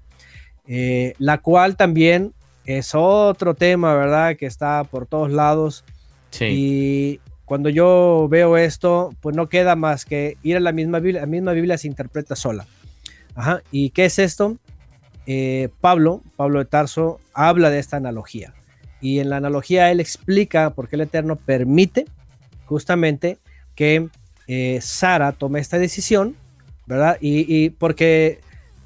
[0.68, 2.34] eh, la cual también
[2.66, 4.36] es otro tema, ¿verdad?
[4.36, 5.86] Que está por todos lados.
[6.32, 6.45] Sí.
[6.49, 11.22] Y cuando yo veo esto, pues no queda más que ir a la misma Biblia.
[11.22, 12.68] La misma Biblia se interpreta sola.
[13.34, 13.64] Ajá.
[13.72, 14.57] ¿Y qué es esto?
[15.31, 18.51] Eh, Pablo, Pablo de Tarso, habla de esta analogía.
[18.99, 22.07] Y en la analogía él explica por qué el Eterno permite
[22.65, 23.38] justamente
[23.76, 24.10] que
[24.47, 26.35] eh, Sara tome esta decisión,
[26.88, 27.19] ¿verdad?
[27.22, 28.39] Y, porque,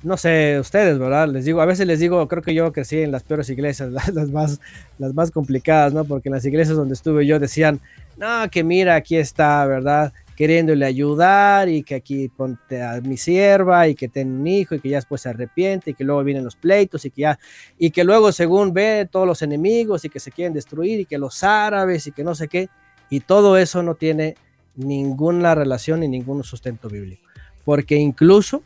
[0.03, 1.29] no sé, ustedes, ¿verdad?
[1.29, 4.29] Les digo, a veces les digo, creo que yo crecí en las peores iglesias, las,
[4.29, 4.59] más,
[4.99, 6.03] las más complicadas, ¿no?
[6.03, 7.79] Porque en las iglesias donde estuve yo decían,
[8.17, 10.11] no, que mira, aquí está, ¿verdad?
[10.35, 14.79] Queriéndole ayudar y que aquí ponte a mi sierva y que tenga un hijo y
[14.79, 17.39] que ya después se arrepiente y que luego vienen los pleitos y que ya
[17.77, 21.17] y que luego según ve todos los enemigos y que se quieren destruir y que
[21.17, 22.69] los árabes y que no sé qué
[23.09, 24.35] y todo eso no tiene
[24.75, 27.21] ninguna relación ni ningún sustento bíblico
[27.63, 28.63] porque incluso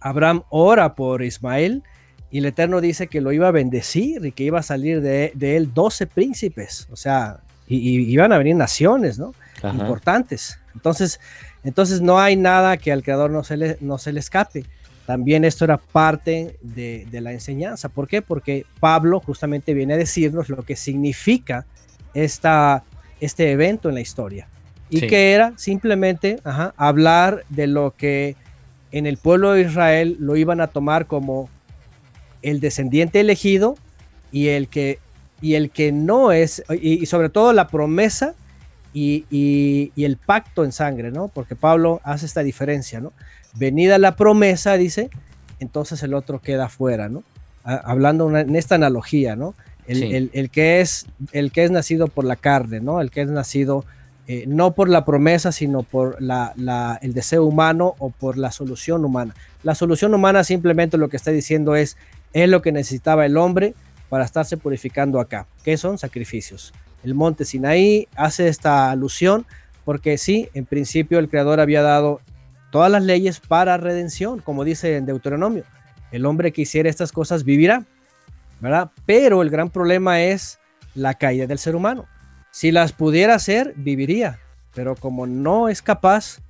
[0.00, 1.82] Abraham ora por Ismael
[2.30, 5.32] y el Eterno dice que lo iba a bendecir y que iba a salir de,
[5.40, 9.34] él doce príncipes o sea y iban a venir naciones no
[9.72, 10.58] importantes.
[10.74, 11.20] Entonces,
[11.62, 14.64] entonces no hay nada que al creador no se le, no se le escape.
[15.06, 17.88] También esto era parte de, la enseñanza.
[17.88, 18.22] ¿Por qué?
[18.22, 21.66] Porque Pablo justamente viene a decirnos lo que significa
[22.14, 22.84] esta,
[23.20, 24.48] este evento en la historia.
[24.90, 26.38] Y que era simplemente
[26.76, 28.36] hablar de lo que
[28.92, 31.48] en el pueblo de Israel lo iban a tomar como
[32.42, 33.76] el descendiente elegido
[34.30, 35.00] y el que,
[35.40, 38.34] y el que no es, y sobre todo la promesa
[38.94, 41.28] y, el pacto en sangre, ¿no?
[41.28, 43.12] Porque Pablo hace esta diferencia, ¿no?
[43.54, 45.10] Venida la promesa, dice,
[45.60, 47.22] entonces el otro queda fuera, ¿no?
[47.64, 49.54] hablando en esta analogía, ¿no?
[49.86, 53.00] El, que es, el que es nacido por la carne, ¿no?
[53.00, 53.86] El que es nacido
[54.26, 59.02] eh, no por la promesa, sino por la, el deseo humano o por la solución
[59.02, 59.34] humana.
[59.62, 61.96] La solución humana simplemente lo que está diciendo es,
[62.34, 63.74] es lo que necesitaba el hombre
[64.10, 69.46] para estarse purificando acá, que son sacrificios el monte Sinaí, hace esta alusión
[69.84, 72.20] porque sí, en principio el Creador había dado
[72.70, 75.64] todas las leyes para redención, como dice en Deuteronomio.
[76.10, 77.84] El hombre que hiciera estas cosas vivirá,
[78.60, 78.90] ¿verdad?
[79.04, 80.58] Pero el gran problema es
[80.94, 82.06] la caída del ser humano.
[82.50, 84.38] Si las pudiera hacer, viviría,
[84.74, 86.40] pero como no es capaz,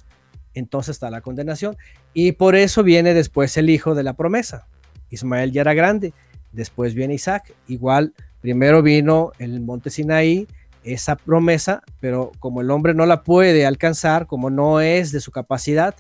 [0.55, 1.77] entonces está la condenación.
[2.13, 4.69] Y por eso viene después el hijo de la promesa.
[5.11, 6.13] Ismael ya era grande,
[6.53, 8.15] después viene Isaac, igual
[8.45, 10.47] Primero vino el monte Sinaí,
[10.83, 15.33] esa promesa, pero como el hombre no la puede alcanzar, como no es de su
[15.33, 15.95] capacidad,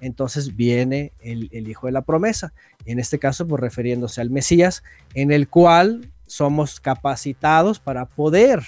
[0.00, 2.52] entonces viene el, hijo de la promesa,
[2.86, 4.84] en este caso pues refiriéndose al Mesías,
[5.14, 8.62] en el cual somos capacitados para poder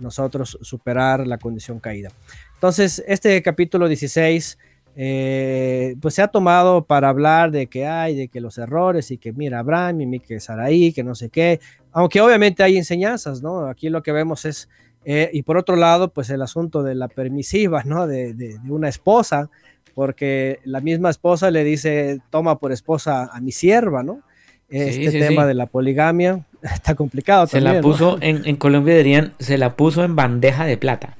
[0.00, 2.10] nosotros superar la condición caída.
[2.54, 4.58] Entonces, este capítulo 16
[4.96, 9.18] eh, pues se ha tomado para hablar de que hay, de que los errores y
[9.18, 11.60] que mira Abraham y que Saraí, que no sé qué,
[11.94, 13.66] aunque obviamente hay enseñanzas, ¿no?
[13.66, 14.68] Aquí lo que vemos es,
[15.04, 18.06] eh, y por otro lado, pues el asunto de la permisiva, ¿no?
[18.06, 19.48] De, una esposa,
[19.94, 24.20] porque la misma esposa le dice, toma por esposa a mi sierva, ¿no?
[24.68, 27.46] Este tema de la poligamia está complicado.
[27.46, 31.16] Se la puso, en, en Colombia dirían, se la puso en bandeja de plata.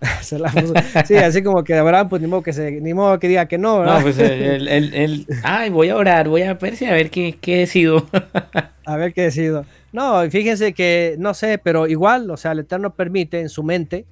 [1.06, 3.58] sí, así como que Abraham, pues ni modo que, se, ni modo que diga que
[3.58, 3.96] no, ¿verdad?
[3.96, 7.58] No, pues él, ay, voy a orar, voy a ver si a ver qué, qué
[7.58, 8.06] decido.
[8.84, 9.66] a ver qué decido.
[9.98, 14.06] No, fíjense que, no sé, pero igual, o sea, el Eterno permite en su mente,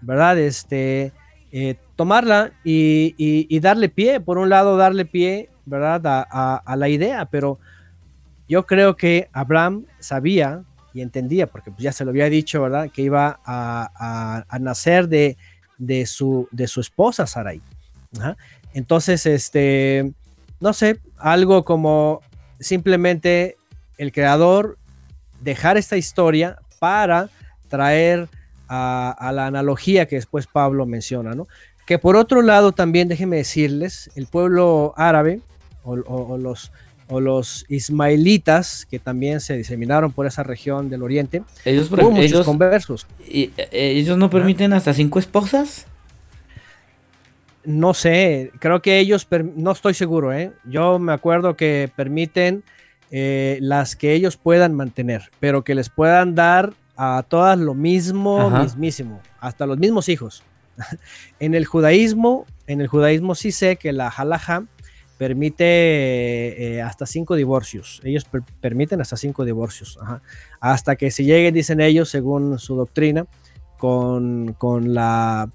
[0.00, 0.36] ¿verdad?
[0.36, 1.12] Este,
[1.52, 6.00] eh, tomarla y, darle pie, por un lado, darle pie, ¿verdad?
[6.28, 7.60] A, la idea, pero
[8.48, 12.90] yo creo que Abraham sabía y entendía, porque pues, ya se lo había dicho, ¿verdad?
[12.90, 15.36] Que iba a, nacer de,
[15.78, 17.62] de, su, de su esposa Sarai.
[18.74, 20.12] Entonces, este,
[20.58, 22.22] no sé, algo como
[22.58, 23.56] simplemente
[23.98, 24.78] el creador
[25.40, 27.30] dejar esta historia para
[27.68, 28.28] traer
[28.68, 31.48] a, la analogía que después Pablo menciona, ¿no?
[31.86, 35.40] Que por otro lado también déjenme decirles, el pueblo árabe
[35.84, 36.70] o los,
[37.08, 43.06] o los ismaelitas, que también se diseminaron por esa región del oriente, ellos, muchos conversos.
[43.26, 45.86] Y, eh, ¿Ellos no permiten hasta cinco esposas?
[47.64, 50.52] No sé, creo que ellos, no estoy seguro, ¿eh?
[50.64, 52.62] yo me acuerdo que permiten
[53.10, 58.50] eh, las que ellos puedan mantener, pero que les puedan dar a todas lo mismo,
[58.50, 60.42] mismísimo, hasta los mismos hijos.
[61.40, 64.64] en el judaísmo, en el judaísmo sí sé que la halaja
[65.18, 68.00] permite eh, hasta cinco divorcios.
[68.04, 68.24] Ellos
[68.60, 69.98] permiten hasta cinco divorcios.
[70.60, 73.26] Hasta que se lleguen, dicen ellos, según su doctrina,
[73.78, 74.54] con,
[74.94, 75.50] la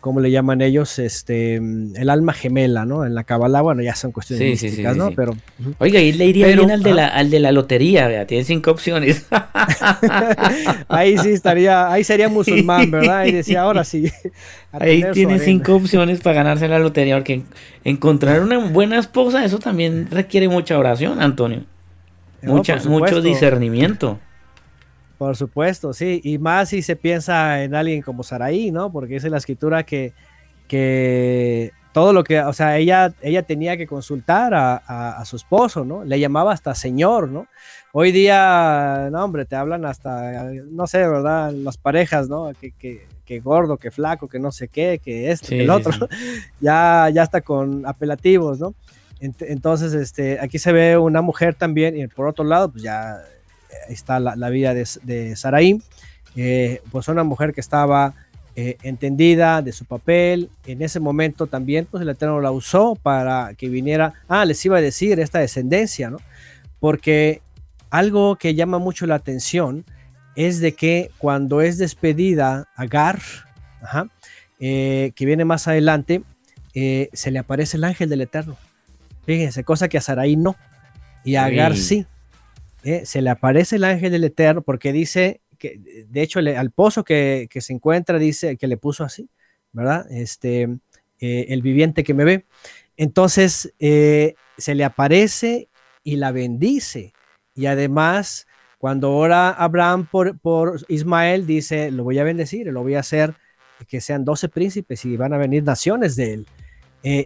[0.00, 3.04] como le llaman ellos, este, el alma gemela, ¿no?
[3.04, 5.12] En la Kabbalah, bueno, ya son cuestiones sí, místicas, ¿no?
[5.12, 5.34] Pero,
[5.78, 8.70] Oiga, ahí le iría bien al de, la, al de la lotería, vea, tiene cinco
[8.70, 9.26] opciones.
[10.88, 13.18] ahí sí estaría, ahí sería musulmán, ¿verdad?
[13.18, 14.10] Ahí decía, ahora sí.
[14.72, 17.44] Ahí tiene cinco opciones para ganarse la lotería, porque
[17.84, 21.62] encontrar una buena esposa, eso también requiere mucha oración, Antonio.
[22.42, 24.18] Mucha, mucho discernimiento.
[25.18, 28.90] Por supuesto, sí, y más si se piensa en alguien como Saraí, ¿no?
[28.90, 30.12] Porque es la escritura que,
[30.66, 36.04] que todo lo que, o sea, ella, ella tenía que consultar a, su esposo, ¿no?
[36.04, 37.46] Le llamaba hasta señor, ¿no?
[37.92, 41.52] Hoy día, no, hombre, te hablan hasta, no sé, ¿verdad?
[41.52, 42.50] Las parejas, ¿no?
[42.60, 45.92] Que, que, gordo, que flaco, que no sé qué, que este, que el otro,
[46.60, 48.74] ya, ya está con apelativos, ¿no?
[49.20, 53.22] Entonces, este, aquí se ve una mujer también, y por otro lado, pues ya
[53.88, 55.80] está la, vida de, de Saraí,
[56.36, 58.14] eh, pues una mujer que estaba
[58.56, 60.50] eh, entendida de su papel.
[60.66, 64.78] En ese momento también, pues el Eterno la usó para que viniera, ah, les iba
[64.78, 66.18] a decir esta descendencia, ¿no?
[66.80, 67.40] Porque
[67.90, 69.84] algo que llama mucho la atención
[70.34, 73.20] es de que cuando es despedida Agar,
[74.58, 76.22] eh, que viene más adelante,
[76.74, 78.56] se le aparece el ángel del Eterno.
[79.24, 80.56] Fíjense, cosa que a Saraí no,
[81.24, 82.06] y a Agar sí.
[82.84, 83.06] ¿Eh?
[83.06, 87.48] se le aparece el ángel del Eterno porque dice que, de hecho, al pozo que,
[87.50, 89.28] se encuentra, dice que le puso así,
[89.72, 90.06] ¿verdad?
[90.10, 90.62] Este,
[91.20, 92.46] eh, el viviente que me ve.
[92.96, 95.68] Entonces, eh, se le aparece
[96.02, 97.12] y la bendice.
[97.54, 98.46] Y además,
[98.78, 103.34] cuando ora Abraham por, por Ismael, dice, lo voy a bendecir, lo voy a hacer
[103.88, 106.46] que sean doce príncipes y van a venir naciones de él.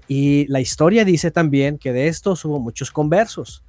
[0.08, 3.62] y la historia dice también que de estos hubo muchos conversos.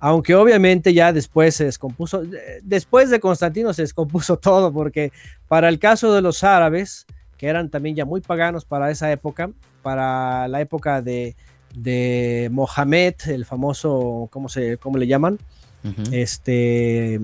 [0.00, 2.22] Aunque obviamente ya después se descompuso,
[2.62, 5.12] después de Constantino se descompuso todo, porque
[5.46, 7.06] para el caso de los árabes,
[7.36, 9.50] que eran también ya muy paganos para esa época,
[9.82, 11.36] para la época de,
[11.74, 15.38] de Mohamed, el famoso, ¿cómo, se, cómo le llaman?
[16.10, 17.14] Este,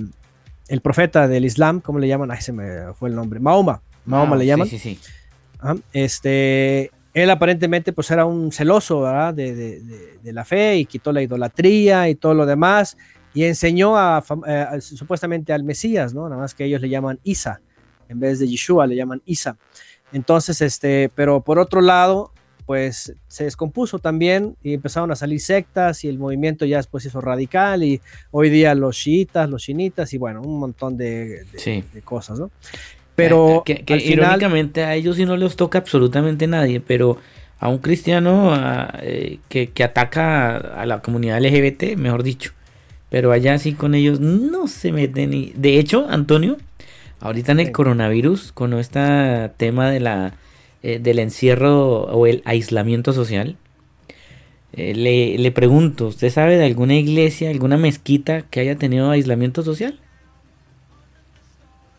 [0.69, 2.31] el profeta del Islam, ¿cómo le llaman?
[2.31, 3.41] Ay, se me fue el nombre.
[3.41, 4.69] Mahoma, Mahoma ah, le llaman.
[4.69, 5.11] Sí, sí, sí.
[5.93, 12.16] Este, él aparentemente pues era un celoso de, la fe y quitó la idolatría y
[12.16, 12.97] todo lo demás
[13.32, 16.28] y enseñó a, eh, supuestamente al Mesías, ¿no?
[16.28, 17.61] Nada más que ellos le llaman Isa,
[18.09, 19.57] en vez de Yeshua le llaman Isa.
[20.12, 22.32] Entonces, este, pero por otro lado,
[22.66, 27.20] pues se descompuso también y empezaron a salir sectas y el movimiento ya después hizo
[27.20, 28.01] radical y
[28.31, 32.51] hoy día los chiitas, los chinitas y bueno, un montón de, de cosas, ¿no?
[33.16, 37.19] Pero que, irónicamente a ellos sí no les toca absolutamente nadie, pero
[37.59, 38.53] a un cristiano
[39.01, 42.53] eh, que, ataca a la comunidad LGBT, mejor dicho.
[43.11, 45.53] Pero allá sí con ellos no se meten ni.
[45.55, 46.57] De hecho, Antonio,
[47.20, 50.35] ahorita en el coronavirus, con este tema de la,
[50.82, 53.57] eh, del encierro o el aislamiento social,
[54.73, 59.62] eh, le, le pregunto, ¿usted sabe de alguna iglesia, alguna mezquita que haya tenido aislamiento
[59.62, 60.01] social?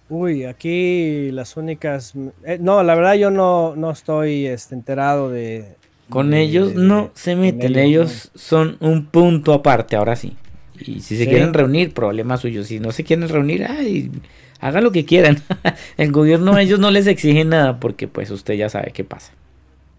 [0.09, 2.13] Uy, aquí las únicas...
[2.43, 5.75] Eh, no, la verdad yo no, no estoy este, enterado de...
[6.09, 10.35] Con ellos no se meten, ellos, son un punto aparte, ahora sí.
[10.79, 12.63] Y si se quieren reunir, problema suyo.
[12.63, 14.11] Si no se quieren reunir, ay,
[14.59, 15.41] hagan lo que quieran.
[15.97, 19.31] El gobierno a ellos no les exige nada porque pues usted ya sabe qué pasa.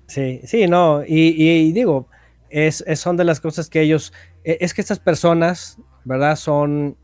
[0.06, 2.06] Sí, sí, no, y, y digo,
[2.48, 4.12] es, es, son de las cosas que ellos,
[4.44, 6.36] e, es que estas personas, ¿verdad?
[6.36, 6.96] Son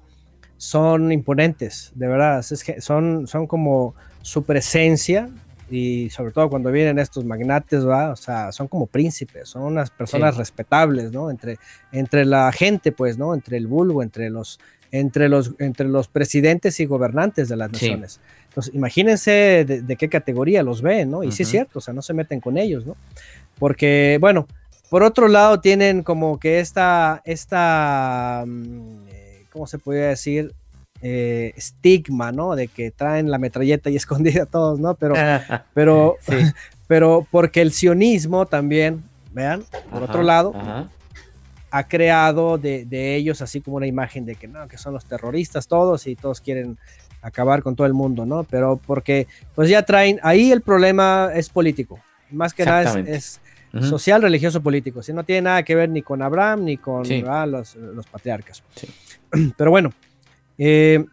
[0.63, 5.29] son imponentes, de verdad, es que son, son como su presencia
[5.69, 10.37] y sobre todo cuando vienen estos magnates, o sea, son como príncipes, son unas personas
[10.37, 11.33] respetables, ¿no?
[11.33, 11.59] Entre,
[11.91, 13.35] entre la gente, pues, ¿no?
[13.35, 14.61] Entre el vulgo, entre los,
[14.93, 18.21] entre los, entre los presidentes y gobernantes de las naciones.
[18.47, 21.25] Entonces, imagínense de, qué categoría los ven, ¿no?
[21.25, 22.95] Y sí es cierto, o sea, no se meten con ellos, ¿no?
[23.59, 24.47] Porque, bueno,
[24.93, 29.02] por otro lado tienen como que esta, esta, mm,
[29.53, 30.53] ¿cómo se podría decir?
[31.05, 32.55] Eh, estigma, ¿no?
[32.55, 34.95] De que traen la metralleta y escondida a todos, ¿no?
[34.95, 35.15] Pero,
[35.75, 36.17] pero,
[36.87, 39.03] pero porque el sionismo también,
[39.33, 40.55] vean, por otro lado,
[41.71, 45.67] ha creado de, ellos así como una imagen de que no, que son los terroristas
[45.67, 46.79] todos y todos quieren
[47.23, 48.45] acabar con todo el mundo, ¿no?
[48.45, 51.99] Pero porque pues ya traen, ahí el problema es político,
[52.31, 53.41] más que nada es,
[53.81, 57.05] social, religioso, político, si no tiene nada que ver ni con Abraham ni con
[57.51, 58.63] los, los, patriarcas.
[59.57, 59.93] Pero bueno,
[60.59, 61.05] eh,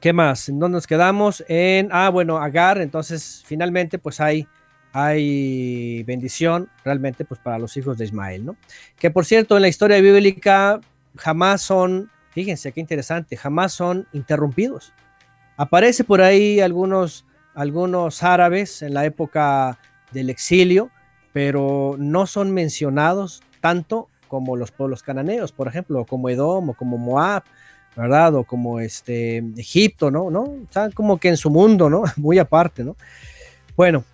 [0.00, 0.48] ¿Qué más?
[0.48, 1.44] ¿En dónde nos quedamos?
[1.48, 4.46] En, ah, bueno, Agar, entonces finalmente pues hay,
[4.92, 8.56] hay bendición realmente pues para los hijos de Ismael, ¿no?
[8.96, 10.80] Que por cierto, en la historia bíblica
[11.16, 14.92] jamás son, fíjense qué interesante, jamás son interrumpidos.
[15.56, 19.80] Aparece por ahí algunos, algunos árabes en la época
[20.12, 20.92] del exilio,
[21.32, 26.98] pero no son mencionados tanto como los pueblos cananeos, por ejemplo, como Edom o como
[26.98, 27.42] Moab,
[27.96, 28.34] ¿verdad?
[28.36, 30.30] O como este Egipto, ¿no?
[30.30, 30.54] ¿no?
[30.62, 32.04] Están como que en su mundo, ¿no?
[32.16, 32.96] Muy aparte, ¿no?
[33.76, 34.04] Bueno,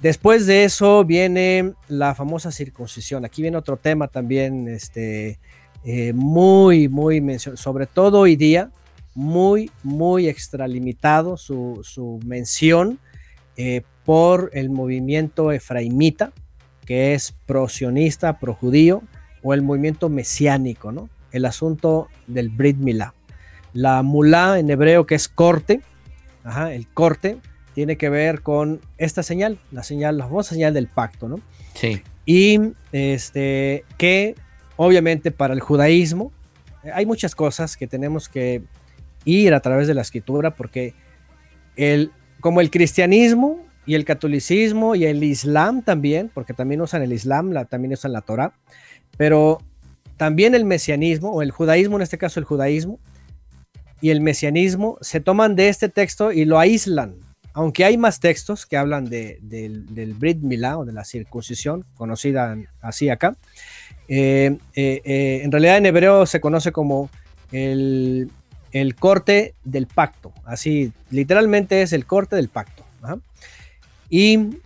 [0.00, 3.24] después de eso viene la famosa circuncisión.
[3.24, 5.38] Aquí viene otro tema también, este,
[5.84, 8.70] eh, muy, muy sobre todo hoy día,
[9.14, 12.98] muy, muy extralimitado su, su mención
[13.56, 16.32] eh, por el movimiento efraimita,
[16.86, 19.02] que es pro-sionista, pro-judío,
[19.42, 21.08] o el movimiento mesiánico, ¿no?
[21.32, 23.14] El asunto del Brit Milá.
[23.72, 25.80] La mulá en hebreo, que es corte,
[26.70, 27.38] el corte,
[27.74, 31.40] tiene que ver con esta señal, la señal, la famosa señal del pacto, ¿no?
[31.74, 32.02] Sí.
[32.26, 32.60] Y
[32.92, 34.34] este, que
[34.76, 36.32] obviamente para el judaísmo
[36.94, 38.62] hay muchas cosas que tenemos que
[39.24, 40.94] ir a través de la escritura porque
[41.76, 42.10] el,
[42.40, 47.50] como el cristianismo y el catolicismo y el islam también, porque también usan el islam,
[47.50, 48.52] la, también usan la Torah,
[49.16, 49.58] pero
[50.16, 52.98] también el mesianismo, o el judaísmo, en este caso el judaísmo,
[54.00, 57.16] y el mesianismo se toman de este texto y lo aíslan.
[57.54, 62.56] Aunque hay más textos que hablan de, del Brit Milá o de la circuncisión, conocida
[62.80, 63.36] así acá,
[64.08, 67.08] eh, eh, eh, en realidad en hebreo se conoce como
[67.50, 68.30] el,
[68.72, 70.32] el corte del pacto.
[70.44, 72.84] Así, literalmente es el corte del pacto.
[74.08, 74.58] Y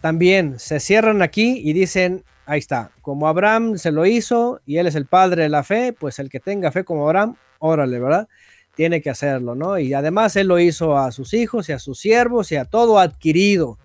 [0.00, 2.90] también se cierran aquí y dicen ahí está.
[3.02, 6.30] Como Abraham se lo hizo y él es el padre de la fe, pues el
[6.30, 8.26] que tenga fe como Abraham, órale, ¿verdad?
[8.74, 9.78] Tiene que hacerlo, ¿no?
[9.78, 12.98] Y además él lo hizo a sus hijos y a sus siervos y a todo
[12.98, 13.78] adquirido.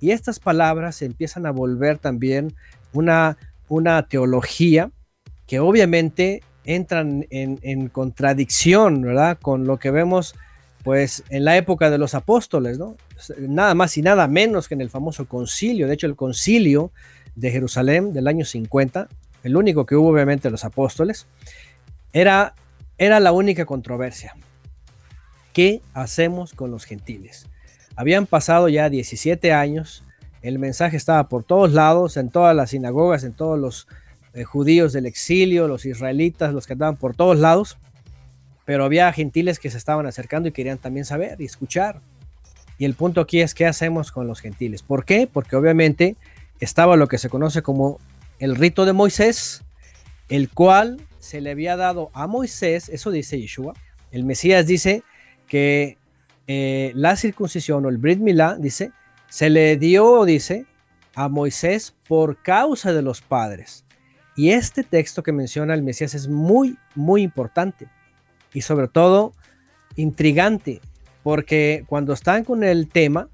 [0.00, 2.54] Y estas palabras empiezan a volver también
[2.92, 3.36] una,
[3.68, 4.90] una teología
[5.46, 9.38] que obviamente entran en, en contradicción, ¿verdad?
[9.40, 10.34] Con lo que vemos
[10.82, 12.96] pues en la época de los apóstoles, ¿no?
[13.40, 15.86] Nada más y nada menos que en el famoso concilio.
[15.86, 16.92] De hecho, el concilio
[17.38, 19.08] de Jerusalén del año 50,
[19.44, 21.26] el único que hubo obviamente los apóstoles,
[22.12, 22.54] era,
[22.98, 24.34] era la única controversia.
[25.52, 27.46] ¿Qué hacemos con los gentiles?
[27.94, 30.04] Habían pasado ya 17 años,
[30.42, 33.86] el mensaje estaba por todos lados, en todas las sinagogas, en todos los
[34.34, 37.78] eh, judíos del exilio, los israelitas, los que andaban por todos lados,
[38.64, 42.00] pero había gentiles que se estaban acercando y querían también saber y escuchar.
[42.78, 44.82] Y el punto aquí es qué hacemos con los gentiles.
[44.82, 45.28] ¿Por qué?
[45.32, 46.16] Porque obviamente
[46.60, 47.98] estaba lo que se conoce como
[48.38, 49.64] el rito de Moisés,
[50.28, 53.74] el cual se le había dado a Moisés, eso dice Yeshua,
[54.10, 55.02] el Mesías dice
[55.46, 55.98] que
[56.46, 58.92] eh, la circuncisión o el Brit Milá, dice,
[59.28, 60.66] se le dio, dice,
[61.14, 63.84] a Moisés por causa de los padres.
[64.36, 67.88] Y este texto que menciona el Mesías es muy, muy importante
[68.54, 69.32] y sobre todo
[69.96, 70.80] intrigante,
[71.22, 73.28] porque cuando están con el tema,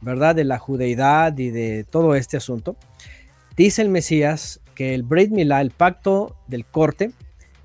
[0.00, 0.34] ¿verdad?
[0.34, 2.76] De la judeidad y de todo este asunto,
[3.56, 7.12] dice el Mesías que el Brit el pacto del corte,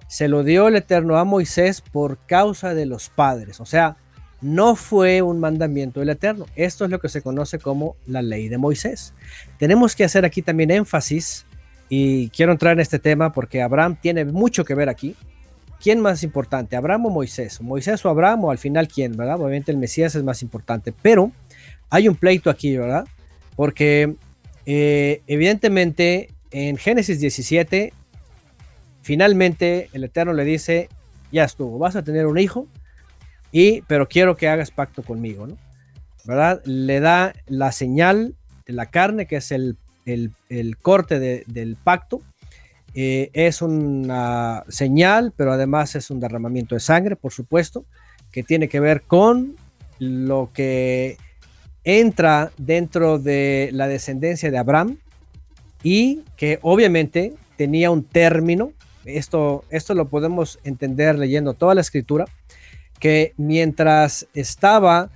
[0.07, 3.59] se lo dio el Eterno a Moisés por causa de los padres.
[3.59, 3.97] O sea,
[4.41, 6.45] no fue un mandamiento del Eterno.
[6.55, 9.13] Esto es lo que se conoce como la ley de Moisés.
[9.57, 11.45] Tenemos que hacer aquí también énfasis
[11.89, 15.15] y quiero entrar en este tema porque Abraham tiene mucho que ver aquí.
[15.81, 17.61] ¿Quién más importante, Abraham o Moisés?
[17.61, 19.39] ¿Moisés o Abraham al final quién, verdad?
[19.39, 21.31] Obviamente el Mesías es más importante, pero
[21.89, 23.05] hay un pleito aquí, ¿verdad?
[23.55, 24.15] Porque
[24.65, 27.93] eh, evidentemente en Génesis 17,
[29.01, 30.89] finalmente el Eterno le dice,
[31.31, 32.67] ya estuvo, vas a tener un hijo,
[33.51, 35.57] y, pero quiero que hagas pacto conmigo, ¿no?
[36.25, 36.61] ¿Verdad?
[36.65, 39.77] Le da la señal de la carne, que es el,
[40.81, 42.21] corte del pacto.
[42.95, 47.85] Eh, es una señal, pero además es un derramamiento de sangre, por supuesto,
[48.31, 49.55] que tiene que ver con
[49.99, 51.17] lo que
[51.85, 54.97] entra dentro de la descendencia de Abraham
[55.83, 58.71] y que obviamente tenía un término,
[59.05, 62.25] esto, esto lo podemos entender leyendo toda la escritura,
[62.99, 65.09] que mientras estaba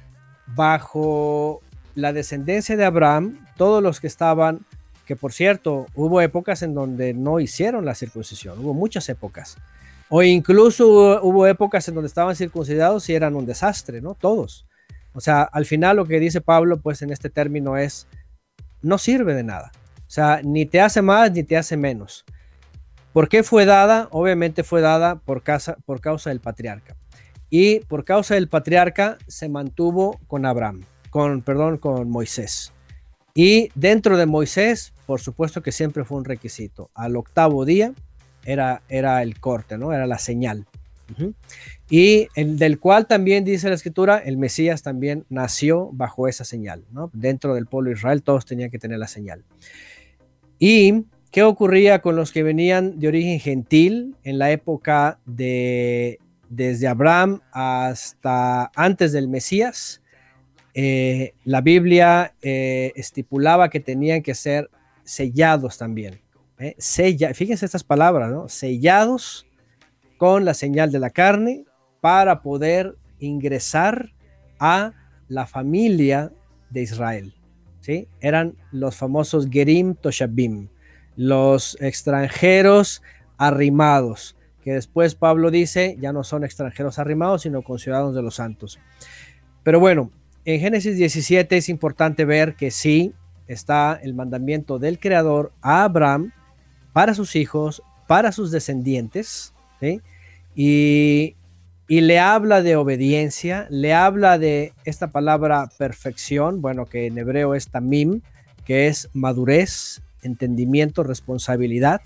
[0.55, 1.61] bajo
[1.95, 4.65] la descendencia de Abraham, todos los que estaban,
[5.05, 9.57] que por cierto, hubo épocas en donde no hicieron la circuncisión, hubo muchas épocas,
[10.07, 14.15] o incluso hubo, épocas en donde estaban circuncidados y eran un desastre, ¿no?
[14.15, 14.65] Todos.
[15.13, 18.07] O sea, al final lo que dice Pablo, pues en este término es,
[18.81, 19.71] no sirve de nada.
[19.97, 22.25] O sea, ni te hace más ni te hace menos.
[23.13, 24.07] ¿Por qué fue dada?
[24.11, 25.43] Obviamente fue dada por,
[25.85, 26.95] por causa del patriarca.
[27.49, 32.71] Y por causa del patriarca se mantuvo con Abraham, con, perdón, con Moisés.
[33.33, 36.91] Y dentro de Moisés, por supuesto que siempre fue un requisito.
[36.93, 37.93] Al octavo día
[38.45, 39.93] era, era el corte, ¿no?
[39.93, 40.67] Era la señal.
[41.89, 46.85] Y el del cual también dice la escritura, el Mesías también nació bajo esa señal.
[47.13, 49.43] Dentro del pueblo de Israel todos tenían que tener la señal.
[50.59, 56.87] ¿Y qué ocurría con los que venían de origen gentil en la época de desde
[56.87, 60.01] Abraham hasta antes del Mesías?
[60.73, 64.69] Eh, la Biblia eh, estipulaba que tenían que ser
[65.03, 66.21] sellados también.
[66.59, 66.75] ¿eh?
[67.33, 68.53] fíjense estas palabras.
[68.53, 69.45] Sellados
[70.19, 71.63] con la señal de la carne
[72.01, 74.11] para poder ingresar
[74.59, 74.91] a
[75.29, 76.33] la familia
[76.69, 77.33] de Israel.
[77.79, 78.09] ¿sí?
[78.19, 80.67] Eran los famosos Gerim Toshabim,
[81.15, 83.01] los extranjeros
[83.37, 88.77] arrimados, que después Pablo dice ya no son extranjeros arrimados, sino ciudadanos de los santos.
[89.63, 90.11] Pero bueno,
[90.43, 93.13] en Génesis 17 es importante ver que sí
[93.47, 96.33] está el mandamiento del Creador a Abraham
[96.91, 99.53] para sus hijos, para sus descendientes,
[100.55, 101.35] y,
[101.87, 107.55] y le habla de obediencia, le habla de esta palabra perfección, bueno, que en hebreo
[107.55, 108.21] es tamim,
[108.65, 112.01] que es madurez, entendimiento, responsabilidad.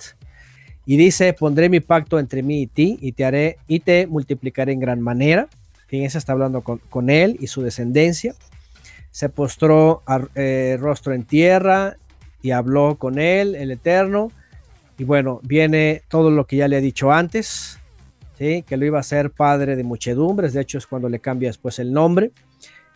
[0.85, 4.73] Y dice, pondré mi pacto entre mí y ti y te haré y te multiplicaré
[4.73, 5.47] en gran manera.
[5.87, 8.35] Fíjense, está hablando con, él y su descendencia.
[9.11, 10.01] Se postró
[10.35, 11.97] eh, rostro en tierra
[12.41, 14.31] y habló con él, el Eterno.
[14.97, 17.79] Y bueno, viene todo lo que ya le he dicho antes
[18.37, 21.79] que lo iba a ser padre de muchedumbres, de hecho es cuando le cambia después
[21.79, 22.31] el nombre.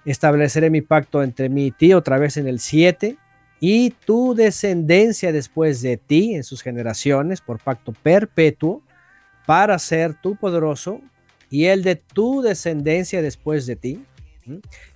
[0.03, 3.17] Estableceré mi pacto entre mí y ti, otra vez en el 7,
[3.59, 8.81] y tu descendencia después de ti en sus generaciones por pacto perpetuo,
[9.45, 10.99] para ser tu poderoso,
[11.49, 14.03] y el de tu descendencia después de ti.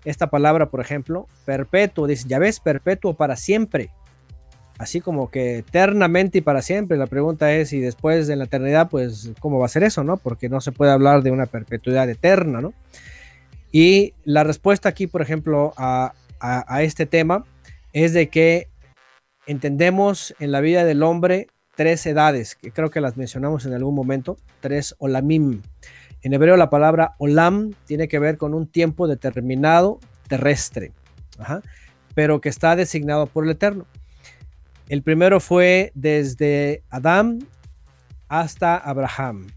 [0.04, 3.90] Esta palabra, por ejemplo, perpetuo, dice, ya ves, perpetuo para siempre
[4.82, 6.98] así como que eternamente y para siempre.
[6.98, 10.18] La pregunta es, si después de la eternidad, pues, ¿cómo va a ser eso, no?
[10.18, 12.74] Porque no se puede hablar de una perpetuidad eterna, ¿no?
[13.72, 16.14] Y la respuesta aquí, por ejemplo, a,
[16.82, 17.46] este tema
[17.94, 18.70] es de que
[19.46, 21.46] entendemos en la vida del hombre
[21.76, 25.62] tres edades, que creo que las mencionamos en algún momento, tres olamim.
[26.24, 30.92] En hebreo la palabra olam tiene que ver con un tiempo determinado terrestre,
[32.16, 33.86] pero que está designado por el Eterno.
[34.92, 37.48] El primero fue desde Adán
[38.28, 39.48] hasta Abraham.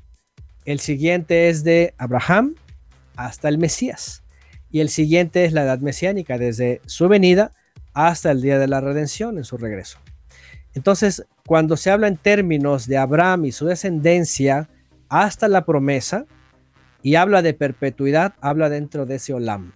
[0.65, 2.55] El siguiente es de Abraham
[3.17, 4.23] hasta el Mesías.
[4.71, 7.51] Y el siguiente es la edad mesiánica, desde su venida
[7.95, 9.99] hasta el día de la redención en su regreso.
[10.73, 14.69] Entonces, cuando se habla en términos de Abraham y su descendencia
[15.09, 16.27] hasta la promesa,
[17.03, 19.73] y habla de perpetuidad, habla dentro de ese olam.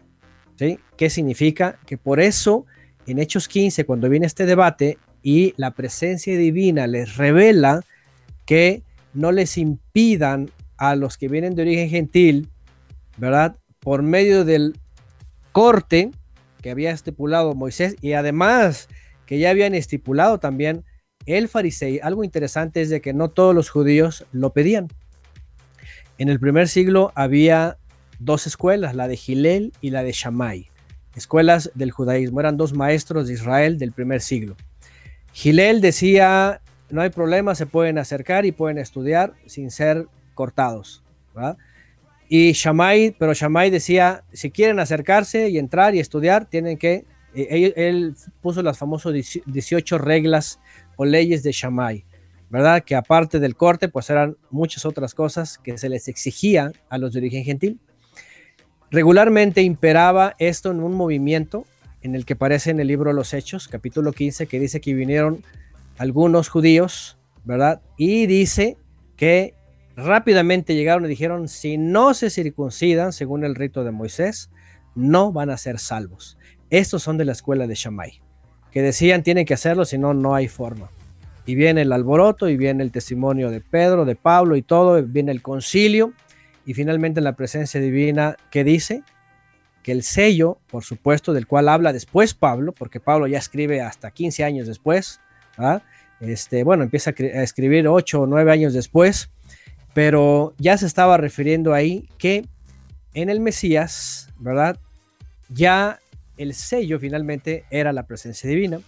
[0.55, 0.79] ¿sí?
[0.97, 1.81] ¿Qué significa?
[1.85, 2.65] Que por eso
[3.09, 7.83] en Hechos 15, cuando viene este debate, y la presencia divina les revela
[8.47, 8.83] que
[9.15, 12.49] no les impidan a los que vienen de origen gentil,
[13.17, 13.57] ¿verdad?
[13.81, 14.77] Por medio del
[15.53, 16.11] corte
[16.63, 18.89] que había estipulado Moisés y además
[19.27, 20.85] que ya habían estipulado también
[21.27, 22.01] el fariseo.
[22.03, 24.89] Algo interesante es de que no todos los judíos lo pedían.
[26.17, 27.77] En el primer siglo había
[28.19, 30.71] dos escuelas, la de Gilel y la de Shammai,
[31.15, 32.41] escuelas del judaísmo.
[32.41, 34.57] Eran dos maestros de Israel del primer siglo.
[35.33, 41.03] Gilel decía, no hay problema, se pueden acercar y pueden estudiar sin ser cortados.
[42.29, 47.73] Y Shammai, pero Shammai decía, si quieren acercarse y entrar y estudiar, tienen que, eh,
[47.77, 49.15] él, puso las famosas
[49.47, 50.61] 18 reglas
[50.97, 52.05] o leyes de Shammai,
[52.51, 52.83] ¿verdad?
[52.85, 57.13] Que aparte del corte, pues eran muchas otras cosas que se les exigía a los
[57.13, 57.81] de origen gentil.
[58.91, 61.65] Regularmente imperaba esto en un movimiento
[62.03, 65.45] en el que aparece en el libro los Hechos, capítulo 15, que dice que vinieron
[65.99, 67.81] algunos judíos, ¿verdad?
[67.97, 68.77] Y dice
[69.17, 69.55] que
[69.97, 74.51] rápidamente llegaron y dijeron, si no se circuncidan según el rito de Moisés,
[74.95, 76.39] no van a ser salvos.
[76.71, 78.21] Estos son de la escuela de Shammai,
[78.71, 80.91] que decían tienen que hacerlo, si no, no hay forma.
[81.47, 85.33] Y viene el alboroto y viene el testimonio de Pedro, de Pablo y todo, viene
[85.33, 86.13] el concilio
[86.67, 89.03] y finalmente la presencia divina que dice,
[89.93, 94.45] el sello, por supuesto, del cual habla después Pablo, porque Pablo ya escribe hasta 15
[94.45, 95.21] años después,
[96.21, 99.31] este, bueno, empieza a, escribir 8 o 9 años después,
[99.95, 102.45] pero ya se estaba refiriendo ahí que
[103.15, 104.79] en el Mesías, ¿verdad?
[105.49, 105.99] Ya
[106.37, 108.81] el sello finalmente era la presencia divina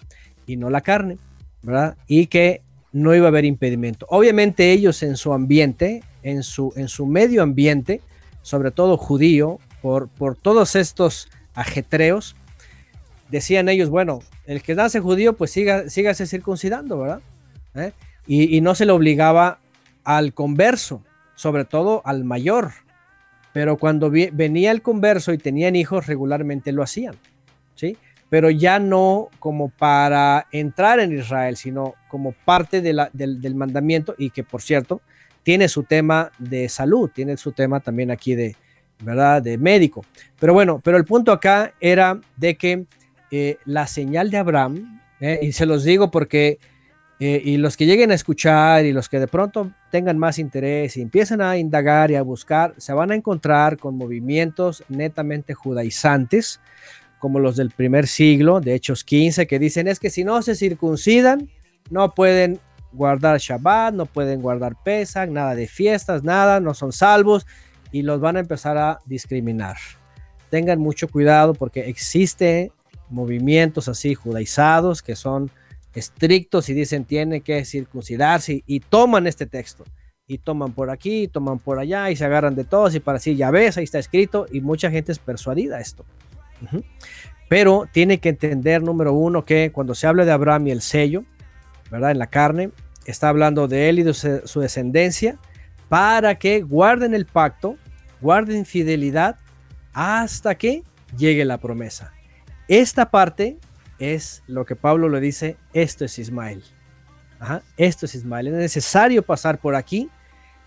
[0.46, 1.18] y no la carne,
[1.62, 1.96] ¿verdad?
[2.06, 2.62] Y que
[2.92, 4.06] no iba a haber impedimento.
[4.08, 8.00] Obviamente ellos en su ambiente, en su, en su medio ambiente,
[8.42, 12.36] sobre todo judío, por, todos estos ajetreos,
[13.30, 17.20] decían ellos, bueno, el que nace judío, pues siga, circuncidando, ¿verdad?
[17.74, 17.92] ¿Eh?
[18.26, 19.58] Y, no se le obligaba
[20.04, 21.02] al converso,
[21.34, 22.72] sobre todo al mayor.
[23.52, 27.16] Pero cuando venía el converso y tenían hijos, regularmente lo hacían,
[27.74, 27.96] ¿sí?
[28.28, 34.30] Pero ya no como para entrar en Israel, sino como parte del, del mandamiento y
[34.30, 35.00] que, por cierto,
[35.42, 38.54] tiene su tema de salud, tiene su tema también aquí de,
[39.00, 39.42] ¿verdad?
[39.42, 40.04] De médico.
[40.38, 42.84] Pero bueno, pero el punto acá era de que
[43.30, 46.58] eh, la señal de Abraham, eh, y se los digo porque,
[47.20, 50.96] eh, y los que lleguen a escuchar y los que de pronto tengan más interés
[50.96, 56.60] y empiezan a indagar y a buscar, se van a encontrar con movimientos netamente judaizantes,
[57.18, 60.54] como los del primer siglo, de Hechos 15, que dicen es que si no se
[60.54, 61.50] circuncidan,
[61.90, 62.58] no pueden
[62.92, 67.46] guardar Shabbat, no pueden guardar Pesach, nada de fiestas, nada, no son salvos
[67.92, 69.76] y los van a empezar a discriminar.
[70.50, 72.72] Tengan mucho cuidado porque existen
[73.08, 75.50] movimientos así judaizados que son
[75.94, 79.84] estrictos y dicen tiene que circuncidarse y, toman este texto
[80.26, 83.36] y toman por aquí, toman por allá y se agarran de todos y para decir
[83.36, 86.04] ya ves, ahí está escrito y mucha gente es persuadida a esto.
[87.48, 91.24] Pero tiene que entender, número uno, que cuando se habla de Abraham y el sello,
[91.90, 92.12] ¿verdad?
[92.12, 92.70] En la carne,
[93.06, 95.36] está hablando de él y de su descendencia
[95.90, 97.76] para que guarden el pacto,
[98.20, 99.36] guarden fidelidad
[99.92, 100.84] hasta que
[101.18, 102.12] llegue la promesa.
[102.68, 103.58] Esta parte
[103.98, 106.62] es lo que Pablo le dice, esto es Ismael.
[107.76, 108.46] esto es Ismael.
[108.46, 110.08] Es necesario pasar por aquí,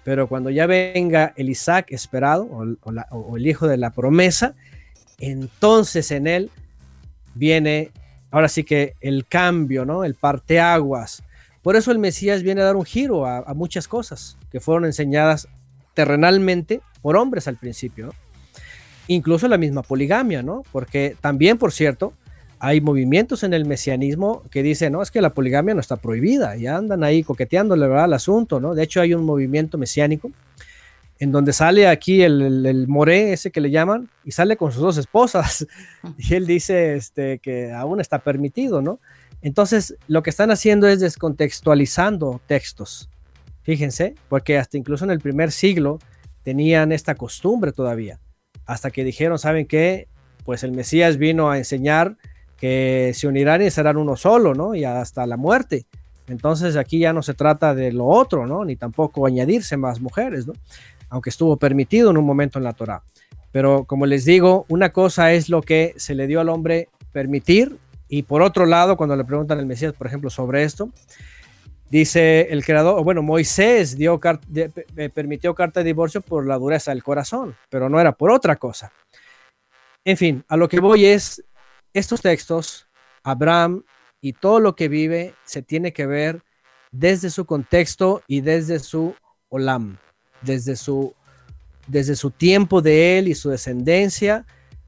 [0.04, 2.44] pero cuando ya venga el Isaac esperado
[2.82, 4.56] o, el hijo de la promesa,
[5.20, 6.52] entonces en él
[7.34, 7.92] viene,
[8.30, 10.04] ahora sí que el cambio, ¿no?
[10.04, 11.24] El parteaguas
[11.64, 15.48] por eso el Mesías viene a dar un giro a, muchas cosas que fueron enseñadas
[15.96, 18.14] terrenalmente por hombres al principio.
[19.08, 20.62] Incluso la misma poligamia, ¿no?
[20.72, 22.14] Porque también, por cierto,
[22.60, 26.56] hay movimientos en el mesianismo que dicen, no, es que la poligamia no está prohibida,
[26.56, 28.06] y andan ahí coqueteándole ¿verdad?
[28.06, 28.76] al asunto, ¿no?
[28.76, 30.32] De hecho, hay un movimiento mesiánico
[31.18, 34.82] en donde sale aquí el, el, moré, ese que le llaman, y sale con sus
[34.82, 35.66] dos esposas,
[36.18, 39.00] y él dice este, que aún está permitido, ¿no?
[39.42, 43.10] Entonces, lo que están haciendo es descontextualizando textos.
[43.64, 46.00] Fíjense, porque hasta incluso en el primer siglo
[46.44, 48.20] tenían esta costumbre todavía.
[48.66, 50.08] Hasta que dijeron, ¿saben qué?
[50.46, 52.18] Pues el Mesías vino a enseñar
[52.58, 54.76] que se unirán y serán uno solo, ¿no?
[54.76, 55.86] Y hasta la muerte.
[56.28, 58.64] Entonces aquí ya no se trata de lo otro, ¿no?
[58.64, 60.54] Ni tampoco añadirse más mujeres, ¿no?
[61.10, 63.04] Aunque estuvo permitido en un momento en la Torá.
[63.52, 67.78] Pero como les digo, una cosa es lo que se le dio al hombre permitir
[68.08, 70.90] y por otro lado, cuando le preguntan al Mesías, por ejemplo, sobre esto,
[72.00, 74.20] dice el creador, bueno, Moisés dio,
[75.14, 78.92] permitió carta de divorcio por la dureza del corazón, pero no era por otra cosa.
[80.04, 81.44] En fin, a lo que voy es,
[81.94, 82.88] estos textos,
[83.24, 83.84] Abraham
[84.22, 86.42] y todo lo que vive, se tiene que ver
[86.92, 89.14] desde su contexto y desde su
[89.50, 90.00] olam,
[90.42, 91.14] desde su,
[91.86, 94.48] desde su tiempo de él y su descendencia,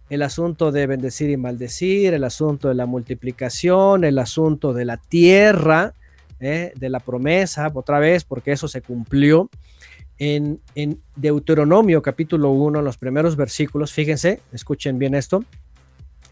[0.10, 4.98] el asunto de bendecir y maldecir, el asunto de la multiplicación, el asunto de la
[4.98, 5.94] tierra,
[6.40, 6.74] ¿eh?
[6.76, 9.50] de la promesa, otra vez, porque eso se cumplió.
[10.18, 15.44] En, en Deuteronomio capítulo 1, en los primeros versículos, fíjense, escuchen bien esto,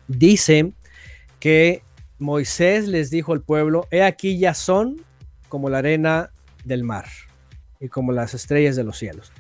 [0.08, 0.72] dice
[1.40, 1.84] que
[2.18, 5.02] Moisés les dijo al pueblo, he aquí ya son
[5.50, 6.32] como la arena
[6.64, 7.06] del mar
[7.80, 9.34] y como las estrellas de los cielos.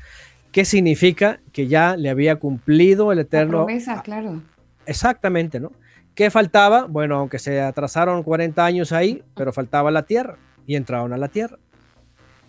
[0.51, 1.40] ¿Qué significa?
[1.53, 3.59] Que ya le había cumplido el eterno.
[3.59, 4.42] La promesa, claro.
[4.85, 5.72] Exactamente, ¿no?
[6.14, 6.85] ¿Qué faltaba?
[6.85, 11.27] Bueno, aunque se atrasaron 40 años ahí, pero faltaba la tierra y entraron a la
[11.27, 11.58] tierra.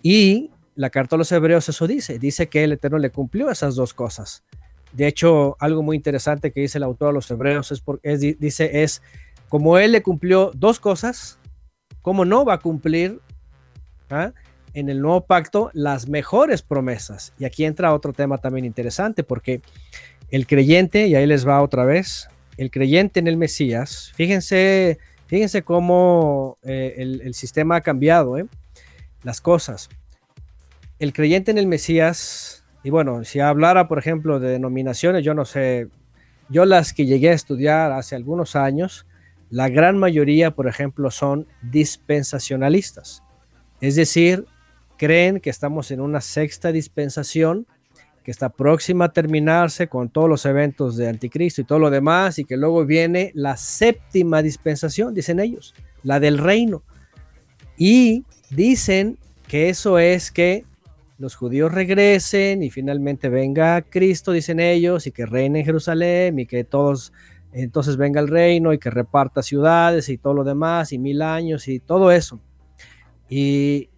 [0.02, 3.74] Y la carta a los hebreos eso dice, dice que el Eterno le cumplió esas
[3.74, 4.44] dos cosas.
[4.92, 8.82] De hecho, algo muy interesante que dice el autor a los hebreos es, porque dice
[8.82, 9.02] es,
[9.48, 11.38] como él le cumplió dos cosas,
[12.02, 13.20] ¿cómo no va a cumplir
[14.10, 14.32] ¿ah?
[14.74, 17.32] en el nuevo pacto las mejores promesas.
[17.38, 19.62] Y aquí entra otro tema también interesante porque
[20.30, 25.62] el creyente, y ahí les va otra vez, el creyente en el Mesías, fíjense, fíjense
[25.62, 28.46] cómo eh, el, sistema ha cambiado, ¿eh?
[29.22, 29.88] las cosas.
[30.98, 35.44] El creyente en el Mesías, y bueno, si hablara, por ejemplo, de denominaciones, yo no
[35.44, 35.88] sé,
[36.48, 39.06] yo las que llegué a estudiar hace algunos años,
[39.50, 43.22] la gran mayoría, por ejemplo, son dispensacionalistas.
[43.80, 44.46] Es decir,
[44.96, 47.66] creen que estamos en una sexta dispensación
[48.24, 52.38] que está próxima a terminarse con todos los eventos de anticristo y todo lo demás,
[52.38, 56.82] y que luego viene la séptima dispensación, dicen ellos, la del reino.
[57.76, 60.64] Y dicen que eso es que
[61.18, 66.46] los judíos regresen y finalmente venga Cristo, dicen ellos, y que reine en Jerusalén y
[66.46, 67.12] que todos,
[67.52, 71.68] entonces venga el reino y que reparta ciudades y todo lo demás y mil años
[71.68, 72.40] y todo eso.
[73.28, 73.90] Y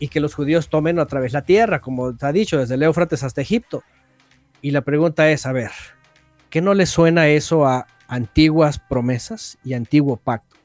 [0.00, 2.82] y que los judíos tomen otra vez la tierra, como te ha dicho, desde el
[2.82, 3.84] Éufrates hasta Egipto.
[4.62, 5.70] Y la pregunta es, a ver,
[6.48, 10.56] ¿qué no le suena eso a antiguas promesas y antiguo pacto?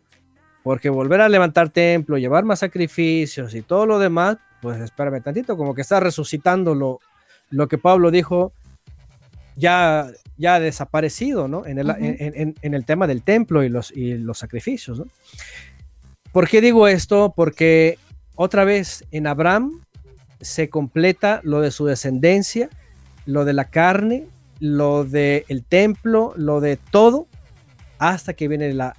[0.64, 5.58] Porque volver a levantar templo, llevar más sacrificios y todo lo demás, pues espérame tantito,
[5.58, 7.00] como que está resucitando lo,
[7.50, 8.54] lo que Pablo dijo
[9.58, 10.08] ya,
[10.38, 11.66] ya desaparecido, ¿no?
[11.66, 15.08] En el, en, el tema del templo y los, y los sacrificios, ¿no?
[16.32, 17.34] ¿Por qué digo esto?
[17.36, 17.98] Porque
[18.36, 19.82] otra vez en Abraham
[20.42, 22.70] se completa lo de su descendencia,
[23.26, 24.28] lo de la carne,
[24.60, 27.28] lo del el templo, lo de todo,
[27.98, 28.96] hasta que viene la,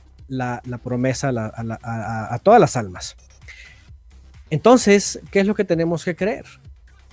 [0.82, 3.16] promesa a, todas las almas.
[4.50, 6.46] Entonces, ¿qué es lo que tenemos que creer?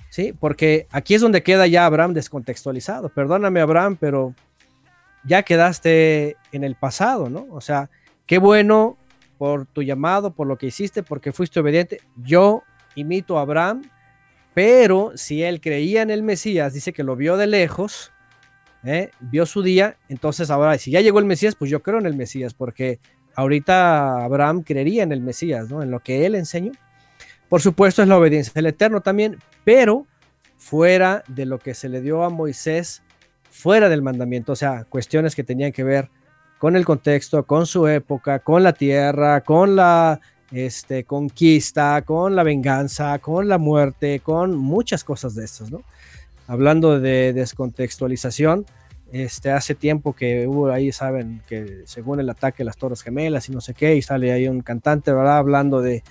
[0.08, 0.32] ¿Sí?
[0.32, 3.08] Porque aquí es donde queda ya Abraham descontextualizado.
[3.08, 4.34] Perdóname, Abraham, pero
[5.24, 7.46] ya quedaste en el pasado, ¿no?
[7.50, 7.90] O sea,
[8.26, 8.96] qué bueno
[9.38, 12.00] por tu llamado, por lo que hiciste, porque fuiste obediente.
[12.16, 12.62] Yo
[12.94, 13.82] imito a Abraham,
[14.54, 18.12] pero si él creía en el Mesías, dice que lo vio de lejos,
[18.84, 19.10] ¿eh?
[19.20, 22.14] vio su día, entonces ahora, si ya llegó el Mesías, pues yo creo en el
[22.14, 23.00] Mesías, porque
[23.34, 25.82] ahorita Abraham creería en el Mesías, ¿no?
[25.82, 26.72] En lo que él enseñó.
[27.48, 30.06] Por supuesto es la obediencia del Eterno también, pero
[30.56, 33.02] fuera de lo que se le dio a Moisés,
[33.50, 36.23] fuera del mandamiento, o sea, cuestiones que tenían que ver con
[36.62, 43.18] el contexto, con su época, con la tierra, con la este, conquista, con la venganza,
[43.18, 45.82] con la muerte, con muchas cosas de estas, ¿no?
[46.46, 48.66] Hablando de descontextualización,
[49.12, 53.48] este, hace tiempo que hubo ahí, saben, que según el ataque de las Torres Gemelas
[53.48, 55.38] y no sé qué, y sale ahí un cantante, ¿verdad?
[55.38, 56.02] Hablando de,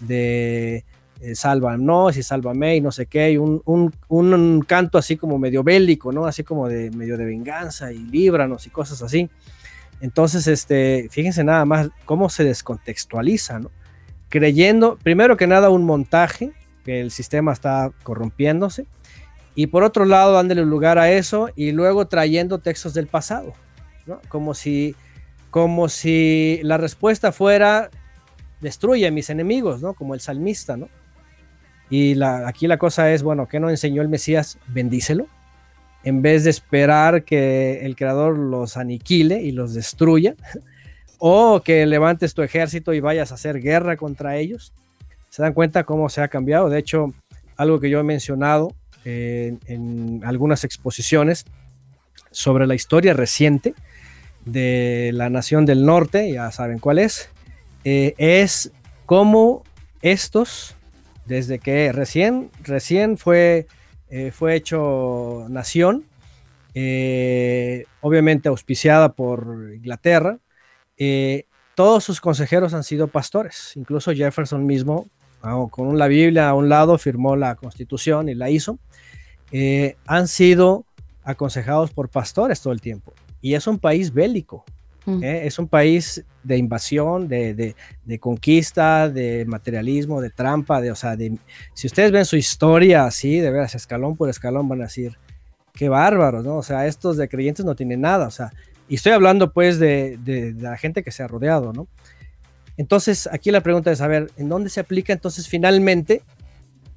[0.00, 0.84] de
[1.20, 5.38] eh, Sálvanos y Sálvame y no sé qué, y un, un, un, canto así como
[5.38, 6.26] medio bélico, ¿no?
[6.26, 9.30] Así como de medio de venganza y líbranos y cosas así.
[10.02, 13.70] Entonces, este, fíjense nada más cómo se descontextualiza, ¿no?
[14.28, 16.52] Creyendo, primero que nada, un montaje,
[16.84, 18.86] que el sistema está corrompiéndose,
[19.54, 23.52] y por otro lado, dándole lugar a eso, y luego trayendo textos del pasado,
[24.04, 24.20] ¿no?
[24.28, 24.96] Como si,
[25.50, 27.88] como si la respuesta fuera,
[28.60, 29.94] destruye a mis enemigos, ¿no?
[29.94, 30.88] Como el salmista, ¿no?
[31.90, 34.58] Y aquí la cosa es, bueno, ¿qué no enseñó el Mesías?
[34.66, 35.28] Bendícelo
[36.04, 40.34] en vez de esperar que el creador los aniquile y los destruya,
[41.18, 44.72] o que levantes tu ejército y vayas a hacer guerra contra ellos.
[45.28, 46.68] Se dan cuenta cómo se ha cambiado.
[46.68, 47.14] De hecho,
[47.56, 48.74] algo que yo he mencionado
[49.04, 51.44] en, algunas exposiciones
[52.30, 53.74] sobre la historia reciente
[54.44, 57.30] de la nación del norte, ya saben cuál es,
[57.84, 58.72] eh, es
[59.06, 59.62] cómo
[60.00, 60.74] estos,
[61.26, 63.66] desde que recién, recién fue
[64.14, 66.04] eh, fue hecho nación,
[66.74, 70.38] eh, obviamente auspiciada por Inglaterra.
[70.98, 75.08] Eh, todos sus consejeros han sido pastores, incluso Jefferson mismo,
[75.40, 78.78] ah, con la Biblia a un lado, firmó la constitución y la hizo.
[80.06, 80.84] han sido
[81.24, 83.14] aconsejados por pastores todo el tiempo.
[83.40, 84.66] Y es un país bélico,
[85.06, 85.22] mm.
[85.22, 87.74] es un país de invasión, de,
[88.20, 91.38] conquista, de materialismo, de trampa, de, o sea, de,
[91.74, 95.16] si ustedes ven su historia así, de veras, escalón por escalón, van a decir,
[95.72, 96.56] qué bárbaros, ¿no?
[96.56, 98.52] O sea, estos de creyentes no tienen nada, o sea,
[98.88, 101.88] y estoy hablando pues de, la gente que se ha rodeado, ¿no?
[102.76, 106.22] Entonces, aquí la pregunta es, a ¿en dónde se aplica entonces finalmente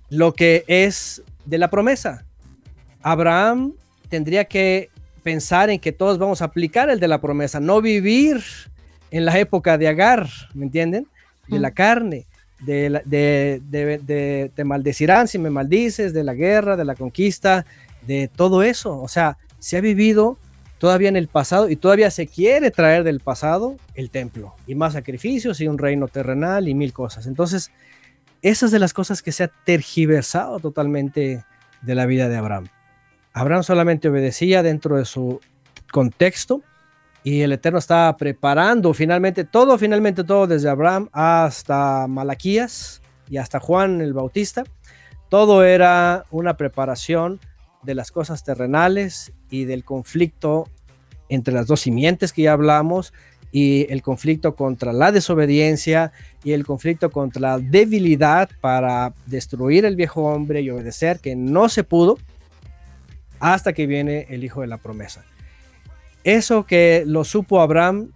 [0.10, 2.26] lo que es de la promesa?
[3.02, 3.74] Abraham
[4.10, 4.90] tendría que
[5.26, 8.44] pensar en que todos vamos a aplicar el de la promesa, no vivir
[9.10, 11.08] en la época de Agar, ¿me entienden?
[11.48, 12.28] De la carne,
[12.60, 17.66] de, de, te maldecirán si me maldices, de la guerra, de la conquista,
[18.06, 19.02] de todo eso.
[19.02, 20.38] O sea, se ha vivido
[20.78, 24.94] todavía en el pasado y todavía se quiere traer del pasado el templo y más
[24.94, 27.26] sacrificios y un reino terrenal y mil cosas.
[27.26, 27.72] Entonces,
[28.44, 31.44] esas de las cosas que se ha tergiversado totalmente
[31.82, 32.68] de la vida de Abraham.
[33.36, 35.42] Abraham solamente obedecía dentro de su
[35.92, 36.62] contexto
[37.22, 43.60] y el Eterno estaba preparando finalmente todo, finalmente todo, desde Abraham hasta Malaquías y hasta
[43.60, 44.64] Juan el Bautista.
[45.28, 47.42] Todo era una preparación
[47.84, 50.70] de las cosas terrenales y del conflicto
[51.28, 53.12] entre las dos simientes que ya hablamos
[53.52, 59.98] y el conflicto contra la desobediencia y el conflicto contra la debilidad para destruir el
[59.98, 62.18] viejo hombre y obedecer que no se pudo
[63.40, 65.24] hasta que viene el hijo de la promesa.
[66.24, 68.10] Eso que lo supo Abraham,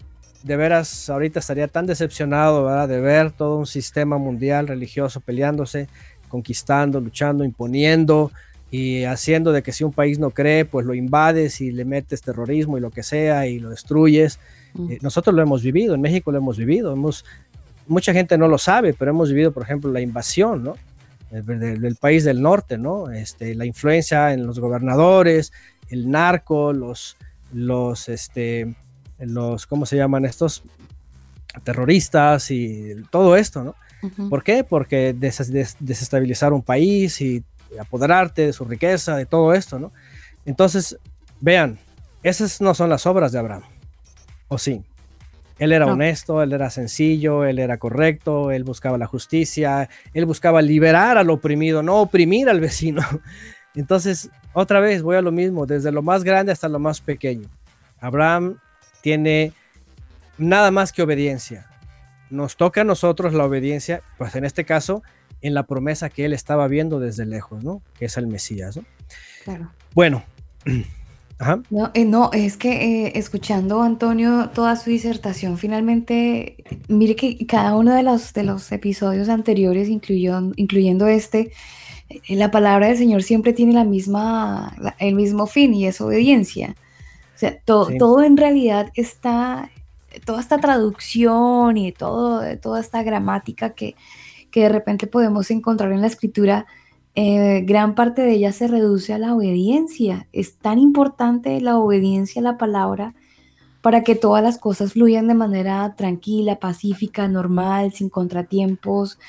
[0.44, 5.88] de veras, ahorita estaría tan decepcionado de ver todo un sistema mundial religioso peleándose,
[6.28, 8.32] conquistando, luchando, imponiendo
[8.72, 12.22] y haciendo de que si un país no cree, pues lo invades y le metes
[12.22, 14.40] terrorismo y lo que sea y lo destruyes.
[14.74, 14.92] Mm.
[14.92, 17.26] Eh, nosotros lo hemos vivido, en México lo hemos vivido, hemos,
[17.88, 20.76] mucha gente no lo sabe, pero hemos vivido, por ejemplo, la invasión, ¿no?
[21.32, 23.12] Del, país del norte, ¿no?
[23.12, 25.52] Este, la influencia en los gobernadores,
[25.90, 27.18] el narco, los,
[27.54, 28.76] los, este,
[29.20, 30.64] los, ¿cómo se llaman estos?
[31.64, 33.76] Terroristas y todo esto, ¿no?
[34.30, 34.64] ¿Por qué?
[34.64, 37.44] Porque desestabilizar un país y
[37.80, 39.92] apoderarte de su riqueza, de todo esto, ¿no?
[40.46, 40.98] Entonces,
[41.42, 41.80] vean,
[42.24, 43.64] esas no son las obras de Abraham,
[44.48, 44.84] ¿o sí?
[45.60, 50.62] Él era honesto, él era sencillo, él era correcto, él buscaba la justicia, él buscaba
[50.62, 53.02] liberar al oprimido, no oprimir al vecino.
[53.76, 57.50] Entonces, otra vez voy a lo mismo, desde lo más grande hasta lo más pequeño.
[58.00, 58.58] Abraham
[59.02, 59.52] tiene
[60.38, 61.68] nada más que obediencia.
[62.30, 65.04] Nos toca a nosotros la obediencia, pues en este caso,
[65.42, 67.82] en la promesa que él estaba viendo desde lejos, ¿no?
[67.98, 68.86] Que es el Mesías, ¿no?
[69.44, 69.72] Claro.
[69.94, 70.24] Bueno,
[71.70, 76.58] No, eh, no, es que eh, escuchando Antonio toda su disertación, finalmente,
[76.90, 81.54] mire que cada uno de los, de los episodios anteriores, incluyendo este,
[82.10, 86.76] eh, la palabra del Señor siempre tiene la misma, el mismo fin y es obediencia.
[87.36, 89.72] O sea, todo en realidad está,
[90.26, 93.96] toda esta traducción y todo, toda esta gramática que,
[94.52, 96.66] que de repente podemos encontrar en la escritura,
[97.16, 100.28] eh, gran parte de ella se reduce a la obediencia.
[100.32, 103.14] Es tan importante la obediencia a la palabra
[103.82, 109.20] para que todas las cosas fluyan de manera tranquila, pacífica, normal, sin contratiempos,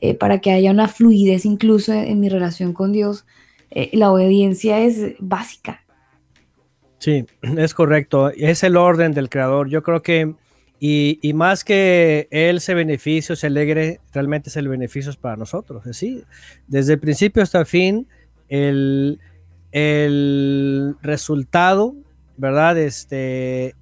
[0.00, 3.26] eh, para que haya una fluidez incluso en, mi relación con Dios.
[3.70, 5.84] Eh, la obediencia es básica.
[6.98, 8.30] Sí, es correcto.
[8.30, 9.68] Es el orden del creador.
[9.68, 10.34] Yo creo que
[10.80, 15.84] y, más que él se beneficie se alegre, realmente es el beneficio para nosotros.
[15.92, 16.24] ¿sí?
[16.66, 18.06] Desde el principio hasta el fin,
[18.48, 19.18] el,
[19.72, 21.94] el resultado,
[22.36, 22.78] ¿verdad?
[22.78, 23.74] Este,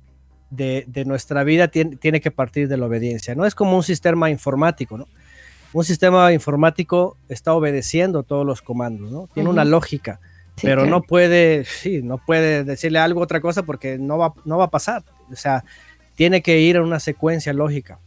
[0.50, 3.34] de, nuestra vida tiene, tiene, que partir de la obediencia.
[3.34, 5.07] No es como un sistema informático, ¿no?
[5.73, 9.28] Un sistema informático está obedeciendo todos los comandos, ¿no?
[9.34, 10.20] Tiene una lógica,
[10.62, 14.65] pero no puede, sí, no puede decirle algo otra cosa porque no va, no va
[14.65, 15.05] a pasar.
[15.31, 15.65] O sea,
[16.16, 18.00] tiene que ir en una secuencia lógica.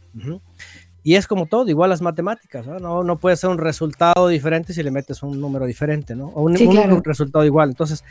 [1.02, 3.02] Y es como todo, igual las matemáticas, ¿no?
[3.02, 3.16] ¿no?
[3.18, 6.26] puede ser un resultado diferente si le metes un número diferente, ¿no?
[6.26, 7.70] O un, resultado igual.
[7.70, 8.04] Entonces,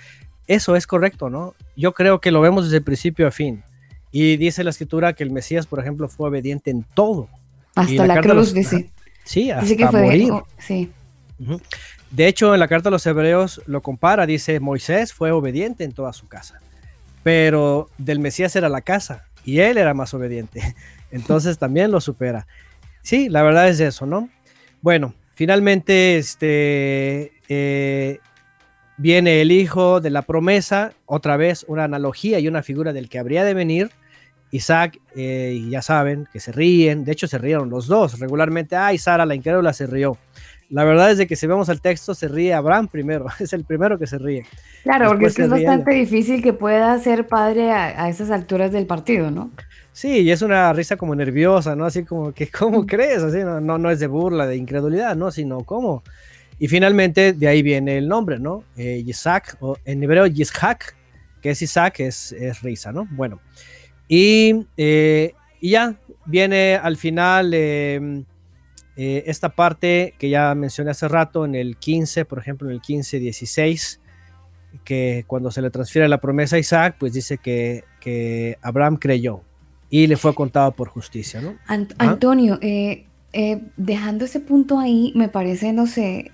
[0.47, 1.53] eso es correcto, ¿no?
[1.75, 3.63] Yo creo que lo vemos desde principio a fin.
[4.11, 7.29] Y dice la escritura que el Mesías, por ejemplo, fue obediente en todo.
[7.75, 8.89] Hasta la, cruz, dice.
[9.23, 10.33] Sí, hasta que fue, morir.
[10.57, 10.91] sí.
[12.11, 15.91] De hecho, en la carta a los hebreos lo compara, dice, Moisés fue obediente en
[15.91, 16.59] toda su casa,
[17.21, 20.75] pero del Mesías era la casa, y él era más obediente.
[21.11, 22.47] Entonces también lo supera.
[23.01, 24.29] Sí, la verdad es eso, ¿no?
[24.81, 28.19] Bueno, finalmente este, eh,
[28.97, 33.19] viene el hijo de la promesa, otra vez una analogía y una figura del que
[33.19, 33.91] habría de venir.
[34.51, 38.75] Isaac, eh, ya saben, que se ríen, de hecho se rieron los dos regularmente.
[38.75, 40.17] Ay, Sara, la incrédula, se rió.
[40.69, 43.63] La verdad es de que si vemos el texto, se ríe Abraham primero, es el
[43.63, 44.45] primero que se ríe.
[44.83, 48.85] Claro, porque es que es bastante difícil que pueda ser padre a, esas alturas del
[48.85, 49.51] partido, ¿no?
[49.91, 51.85] Sí, y es una risa como nerviosa, ¿no?
[51.85, 53.23] Así como que, ¿cómo crees?
[53.23, 55.31] Así, no, no, es de burla, de incredulidad, ¿no?
[55.31, 56.03] Sino, ¿cómo?
[56.59, 58.63] Y finalmente de ahí viene el nombre, ¿no?
[58.77, 60.95] Eh, Isaac, o en hebreo Yishak,
[61.41, 63.07] que es Isaac, es, es risa, ¿no?
[63.11, 63.39] Bueno,
[64.07, 67.51] y, eh, y ya viene al final...
[67.55, 68.23] Eh,
[69.01, 72.81] eh, esta parte que ya mencioné hace rato, en el 15, por ejemplo, en el
[72.81, 73.97] 15-16,
[74.83, 79.39] que cuando se le transfiere la promesa a Isaac, pues dice que, que Abraham creyó
[79.89, 81.55] y le fue contado por justicia, ¿no?
[81.97, 86.33] Antonio, eh, eh, dejando ese punto ahí, me parece, no sé,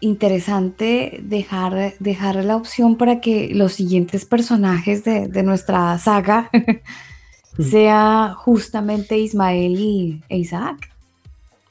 [0.00, 6.50] interesante dejar, dejar la opción para que los siguientes personajes de, de nuestra saga
[7.58, 10.91] sea justamente Ismael y, e Isaac.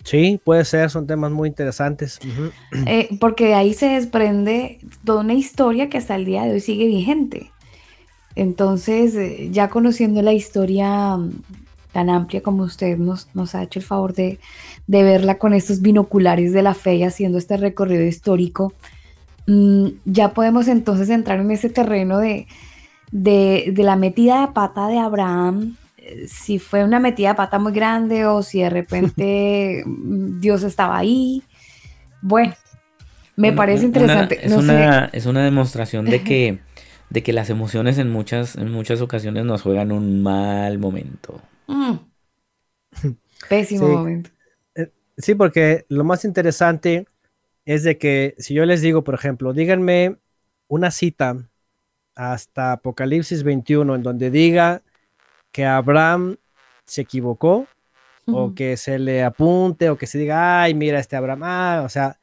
[0.03, 2.19] Sí, puede ser, son temas muy interesantes.
[2.85, 6.59] Eh, porque de ahí se desprende toda una historia que hasta el día de hoy
[6.59, 7.51] sigue vigente.
[8.35, 11.31] Entonces, eh, ya conociendo la historia mm,
[11.91, 14.39] tan amplia como usted nos, nos ha hecho el favor de,
[14.87, 18.73] verla con estos binoculares de la fe y haciendo este recorrido histórico,
[19.47, 22.47] mm, ya podemos entonces entrar en ese terreno de,
[23.11, 25.75] de, de la metida de pata de Abraham
[26.27, 31.43] si fue una metida de pata muy grande o si de repente Dios estaba ahí.
[32.21, 32.53] Bueno,
[33.35, 34.45] me parece interesante.
[34.45, 36.59] es, una, es, una, demostración de que,
[37.09, 41.41] de que las emociones en muchas, en muchas ocasiones nos juegan un mal momento.
[41.67, 41.93] Mm.
[43.49, 44.29] Pésimo momento.
[44.75, 47.05] Eh, sí, porque lo más interesante
[47.65, 50.17] es de que si yo les digo, por ejemplo, díganme
[50.67, 51.37] una cita
[52.15, 54.81] hasta Apocalipsis 21 en donde diga
[55.51, 56.37] que Abraham
[56.85, 57.67] se equivocó
[58.27, 61.89] o que se le apunte o que se diga, ay, mira este Abraham, ah, o
[61.89, 62.17] sea,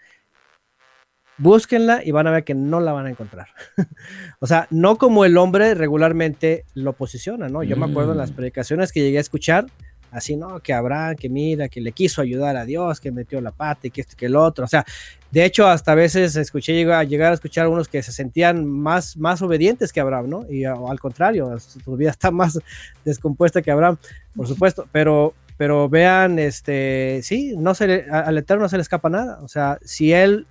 [1.39, 3.49] búsquenla y van a ver que no la van a encontrar.
[4.41, 7.63] o sea, no como el hombre regularmente lo posiciona, ¿no?
[7.63, 8.35] Yo me acuerdo en las mm.
[8.35, 9.67] predicaciones que llegué a escuchar,
[10.11, 10.61] así, ¿no?
[10.61, 13.91] Que Abraham, que mira, que le quiso ayudar a Dios, que metió la pata y
[13.91, 14.65] que esto, que el otro.
[14.65, 14.85] O sea,
[15.31, 19.17] de hecho, hasta a veces escuché llegar, llegar a escuchar unos que se sentían más,
[19.17, 20.47] más obedientes que Abraham, ¿no?
[20.51, 22.59] Y al contrario, su vida está más
[23.05, 23.99] descompuesta que Abraham,
[24.35, 29.11] por supuesto, pero pero vean, este, sí, no se al Eterno no se le escapa
[29.11, 29.41] nada.
[29.43, 30.47] O sea, si él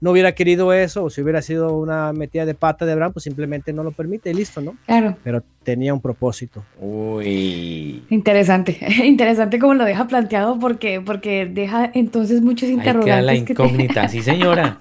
[0.00, 3.24] no hubiera querido eso, o si hubiera sido una metida de pata de Abraham, pues
[3.24, 4.74] simplemente no lo permite y listo, ¿no?
[4.86, 5.16] Claro.
[5.22, 6.64] Pero tenía un propósito.
[6.78, 8.02] Uy.
[8.08, 13.14] Interesante, interesante como lo deja planteado, porque, porque deja entonces muchos interrogantes.
[13.14, 14.80] Ahí la incógnita, sí, señora.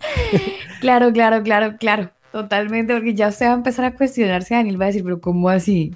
[0.80, 2.10] claro, claro, claro, claro.
[2.32, 5.50] Totalmente, porque ya usted va a empezar a cuestionarse, Daniel va a decir, pero ¿cómo
[5.50, 5.94] así?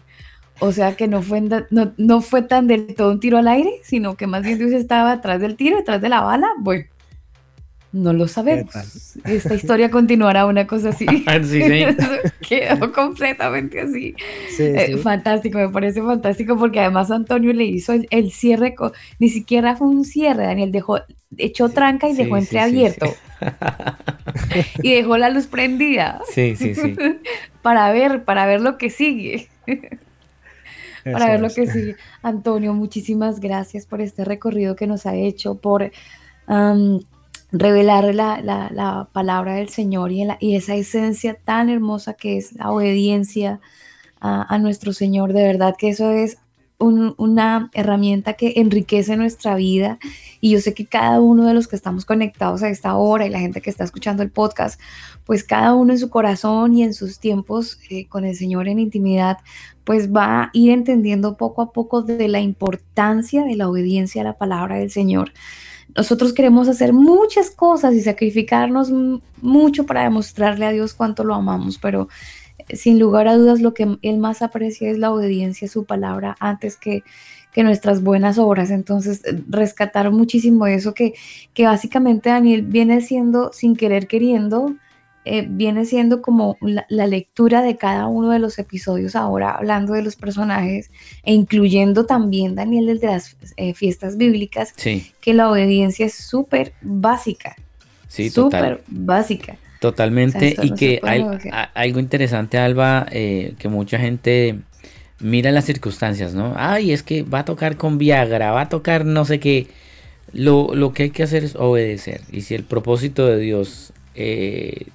[0.60, 3.72] O sea que no fue, no, no fue tan del todo un tiro al aire,
[3.82, 6.48] sino que más bien Dios estaba atrás del tiro, atrás de la bala.
[6.58, 6.84] Bueno,
[7.92, 8.74] no lo sabemos.
[9.24, 11.06] Esta historia continuará una cosa así.
[11.06, 11.84] sí, sí.
[12.48, 14.14] Quedó completamente así.
[14.58, 18.74] Eh, fantástico, me parece fantástico porque además Antonio le hizo el, cierre,
[19.18, 21.00] ni siquiera fue un cierre, Daniel dejó,
[21.36, 23.06] echó tranca y dejó entreabierto.
[24.82, 26.20] y dejó la luz prendida.
[26.32, 26.96] Sí, sí, sí.
[27.62, 29.48] para ver, para ver lo que sigue
[31.12, 31.96] para ver lo que sigue.
[32.22, 35.90] Antonio, muchísimas gracias por este recorrido que nos ha hecho, por
[37.50, 43.60] revelar la, palabra del Señor y, y, esa esencia tan hermosa que es la obediencia
[44.20, 45.32] a, nuestro Señor.
[45.32, 46.38] De verdad que eso es
[46.80, 49.98] una herramienta que enriquece nuestra vida
[50.40, 53.30] y yo sé que cada uno de los que estamos conectados a esta hora y
[53.30, 54.80] la gente que está escuchando el podcast,
[55.24, 58.78] pues cada uno en su corazón y en sus tiempos eh, con el Señor en
[58.78, 59.38] intimidad,
[59.82, 64.24] pues va a ir entendiendo poco a poco de la importancia de la obediencia a
[64.24, 65.32] la palabra del Señor.
[65.98, 68.92] Nosotros queremos hacer muchas cosas y sacrificarnos
[69.42, 72.06] mucho para demostrarle a Dios cuánto lo amamos, pero
[72.72, 76.36] sin lugar a dudas lo que Él más aprecia es la obediencia a su palabra
[76.38, 77.02] antes que,
[77.52, 78.70] que nuestras buenas obras.
[78.70, 81.14] Entonces, rescatar muchísimo eso que,
[81.52, 84.76] que básicamente Daniel viene siendo sin querer queriendo,
[85.28, 90.02] eh, viene siendo como la, lectura de cada uno de los episodios ahora, hablando de
[90.02, 90.90] los personajes
[91.22, 96.72] e incluyendo también, Daniel, el de las eh, fiestas bíblicas, que la obediencia es súper
[96.80, 97.56] básica.
[98.08, 99.56] Sí, súper básica.
[99.80, 101.24] Totalmente, y que hay,
[101.74, 104.58] algo interesante, Alba, eh, que mucha gente
[105.20, 106.54] mira las circunstancias, ¿no?
[106.56, 109.68] Ay, es que va a tocar con Viagra, va a tocar no sé qué.
[110.32, 112.22] Lo, lo que hay que hacer es obedecer.
[112.32, 114.86] Y si el propósito de Dios eh,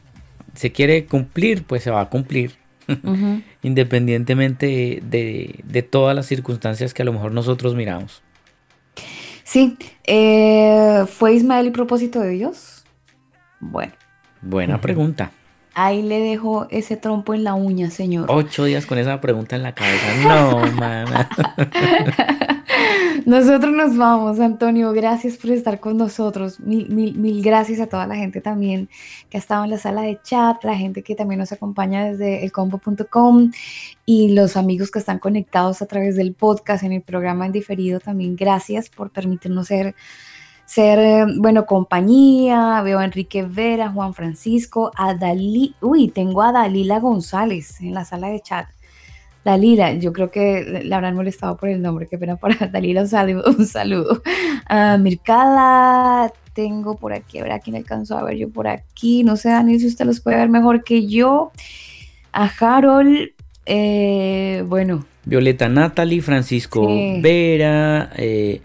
[0.53, 2.55] se quiere cumplir, pues se va a cumplir.
[3.63, 8.21] Independientemente de, de, todas las circunstancias que a lo mejor nosotros miramos.
[9.43, 12.83] Sí, eh, ¿fue Ismael el propósito de Dios?
[13.59, 13.93] Bueno,
[14.41, 15.31] Buena pregunta.
[15.73, 18.25] Ahí le dejo ese trompo en la uña, señor.
[18.29, 20.05] Ocho días con esa pregunta en la cabeza.
[20.23, 21.29] No, mana.
[23.25, 24.91] Nosotros nos vamos, Antonio.
[24.91, 26.59] Gracias por estar con nosotros.
[26.59, 28.89] Mil, mil, mil gracias a toda la gente también
[29.29, 32.43] que ha estado en la sala de chat, la gente que también nos acompaña desde
[32.43, 33.51] elcombo.com
[34.05, 37.99] y los amigos que están conectados a través del podcast en el programa en diferido.
[37.99, 39.95] También gracias por permitirnos ser
[40.65, 46.51] ser, eh, bueno, compañía, veo a Enrique Vera, Juan Francisco, a Dalí, uy, tengo a
[46.51, 48.67] Dalila González en la sala de chat.
[49.43, 53.07] Dalila, yo creo que le habrán molestado por el nombre, qué pena para Dalila, un
[53.07, 53.43] saludo.
[53.57, 54.21] Un saludo.
[54.67, 59.23] A Mircala, tengo por aquí, a ver a quién alcanzó a ver yo por aquí,
[59.23, 61.51] no sé, Daniel, si usted los puede ver mejor que yo.
[62.31, 63.31] A Harold,
[63.65, 65.05] eh, bueno.
[65.25, 66.87] Violeta Natalie, Francisco
[67.21, 68.61] Vera, eh,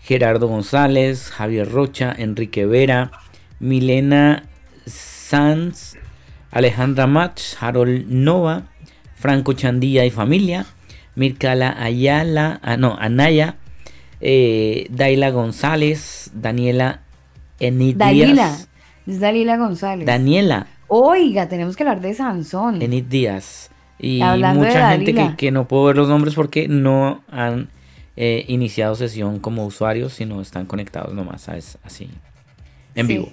[0.00, 3.12] Gerardo González, Javier Rocha, Enrique Vera,
[3.60, 4.44] Milena
[4.84, 5.96] Sanz,
[6.50, 8.64] Alejandra Mach, Harold Nova,
[9.22, 10.66] Franco Chandía y familia,
[11.14, 13.54] Mircala Ayala, ah, no, Anaya,
[14.20, 17.02] eh, Daila González, Daniela
[17.60, 18.58] Enid Dalila,
[19.06, 20.06] es Dalila González.
[20.06, 20.66] Daniela.
[20.88, 22.82] Oiga, tenemos que hablar de Sansón.
[22.82, 23.70] Enid Díaz.
[24.00, 27.68] Y mucha gente que, que, no puedo ver los nombres porque no han
[28.16, 32.10] eh, iniciado sesión como usuarios, sino están conectados nomás, Así,
[32.96, 33.32] en vivo.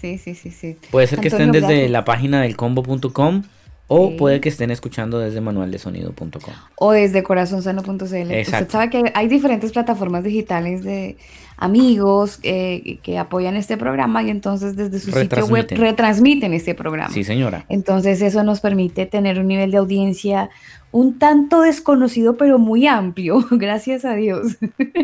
[0.00, 0.76] Sí, sí, sí, sí.
[0.90, 3.44] Puede ser que estén desde la página del combo.com
[3.88, 6.54] o puede que estén escuchando desde manualdesonido.com.
[6.76, 8.02] O desde corazonsano.cl.
[8.02, 11.16] Usted sabe que hay diferentes plataformas digitales de
[11.58, 17.12] amigos eh, que apoyan este programa y entonces desde su sitio web retransmiten este programa.
[17.12, 17.66] Sí, señora.
[17.68, 20.50] Entonces eso nos permite tener un nivel de audiencia
[20.92, 24.58] un tanto desconocido, pero muy amplio, gracias a Dios.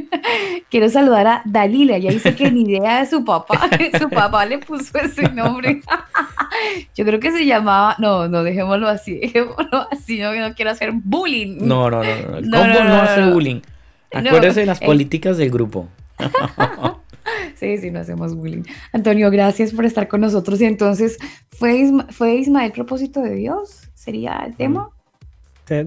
[0.70, 3.68] Quiero saludar a Dalila, ella dice que ni idea de su papá,
[3.98, 5.80] su papá le puso ese nombre.
[6.94, 10.92] Yo creo que se llamaba, no, no, dejémoslo así, dejémoslo así, no, no quiero hacer
[10.92, 11.56] bullying.
[11.62, 13.60] No, no, no, el combo no, hace bullying.
[14.12, 15.88] Acuérdese de las políticas del grupo.
[17.54, 18.62] Sí, sí, no hacemos bullying.
[18.92, 20.60] Antonio, gracias por estar con nosotros.
[20.60, 21.18] Y entonces,
[21.48, 23.88] ¿fue, ¿fue Ismael propósito de Dios?
[23.94, 24.90] ¿Sería el tema?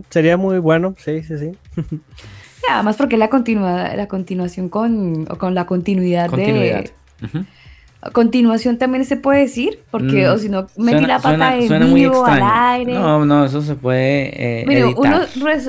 [0.10, 1.52] Sería muy bueno, sí, sí, sí.
[2.70, 6.92] Además, porque la, continua, la continuación con, con la continuidad, de...
[8.14, 12.26] Continuación también se puede decir, porque mm, o si no metí la pata en vivo
[12.26, 12.96] al aire.
[12.96, 14.62] No, no, eso se puede.
[14.62, 15.20] Eh, mire, uno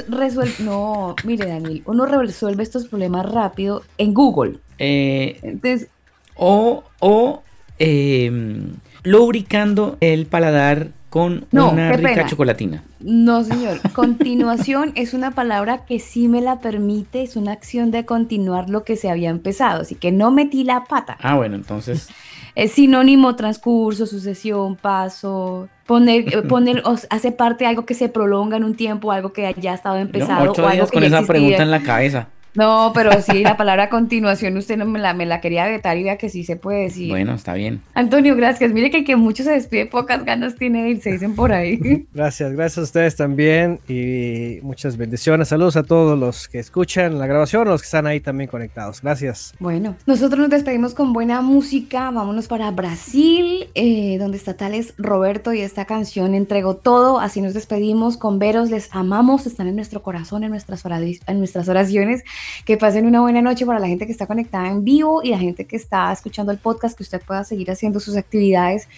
[0.09, 4.61] resuelve, no, mire Daniel, uno resuelve estos problemas rápido en Google.
[4.79, 5.89] Eh, Entonces,
[6.35, 7.43] o, o
[7.79, 12.83] em, lubricando el paladar con una rica chocolatina.
[12.99, 13.81] No, señor.
[13.93, 18.83] Continuación es una palabra que sí me la permite, es una acción de continuar lo
[18.83, 21.19] que se había empezado, así que no metí la pata.
[21.21, 22.09] Ah, bueno, entonces.
[22.55, 25.71] Es sinónimo, transcurso, sucesión, paso.
[25.87, 29.73] Poner, poner hace parte de algo que se prolonga en un tiempo, algo que ya
[29.73, 30.53] ha estado empezado.
[30.53, 32.29] o algo que con esa pregunta en la cabeza.
[32.55, 36.05] No, pero sí, la palabra continuación usted no me la, me la quería vetar y
[36.05, 37.09] vea que sí se puede decir.
[37.09, 37.81] Bueno, está bien.
[37.95, 38.73] Antonio, gracias.
[38.73, 42.07] Mire que el que mucho se despide, pocas ganas tiene de irse, dicen por ahí.
[42.15, 45.49] Gracias, gracias a ustedes también y muchas bendiciones.
[45.49, 49.01] Saludos a todos los que escuchan la grabación, los que están ahí también conectados.
[49.01, 49.55] Gracias.
[49.59, 52.11] Bueno, nosotros nos despedimos con buena música.
[52.11, 57.19] Vámonos para Brasil, eh, donde está Tales Roberto y esta canción entregó todo.
[57.19, 58.71] Así nos despedimos con Veros.
[58.71, 60.85] Les amamos, están en nuestro corazón, en nuestras,
[61.27, 62.23] en nuestras oraciones.
[62.65, 65.39] Que pasen una buena noche para la gente que está conectada en vivo y la
[65.39, 68.89] gente que está escuchando el podcast, que usted pueda seguir haciendo sus actividades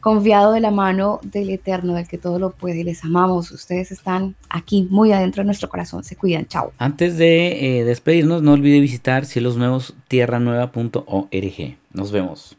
[0.00, 2.84] confiado de la mano del Eterno, del que todo lo puede.
[2.84, 3.50] Les amamos.
[3.50, 6.04] Ustedes están aquí, muy adentro de nuestro corazón.
[6.04, 6.46] Se cuidan.
[6.46, 6.72] Chao.
[6.78, 11.76] Antes de eh, despedirnos, no olvide visitar cielosnuevos.tierranueva.org.
[11.92, 12.57] Nos vemos.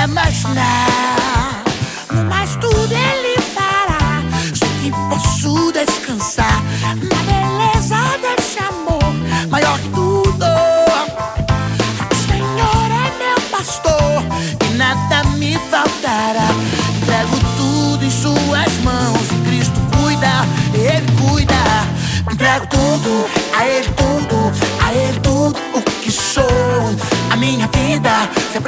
[0.00, 2.24] problemas não.
[2.28, 4.22] Mas tudo ele fará
[4.54, 6.62] só que posso descansar.
[6.82, 9.14] Na beleza desse amor
[9.50, 10.46] Maior que tudo.
[12.10, 14.24] O Senhor é meu pastor
[14.64, 16.48] E nada me faltará.
[17.02, 22.32] Entrego tudo em suas mãos Cristo cuida, Ele cuida.
[22.32, 24.09] Entrego tudo a Ele tudo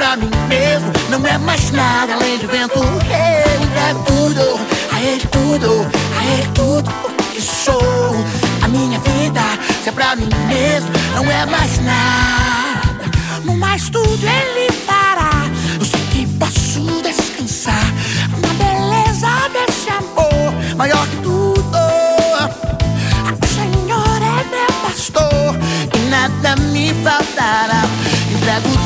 [0.03, 0.91] pra mim mesmo.
[1.09, 2.77] Não é mais nada além de vento.
[2.77, 4.59] Eu entrego tudo,
[4.91, 5.87] a ele tudo,
[6.19, 6.91] a ele tudo
[7.33, 8.13] que sou.
[8.61, 9.41] A minha vida,
[9.81, 13.11] se é pra mim mesmo Não é mais nada,
[13.45, 15.31] no mais tudo ele fará.
[15.79, 17.85] Eu sei que posso descansar.
[18.41, 21.77] Na beleza desse amor maior que tudo.
[23.41, 25.55] O Senhor é meu pastor
[25.95, 27.83] E nada me faltará.
[28.31, 28.82] Entrego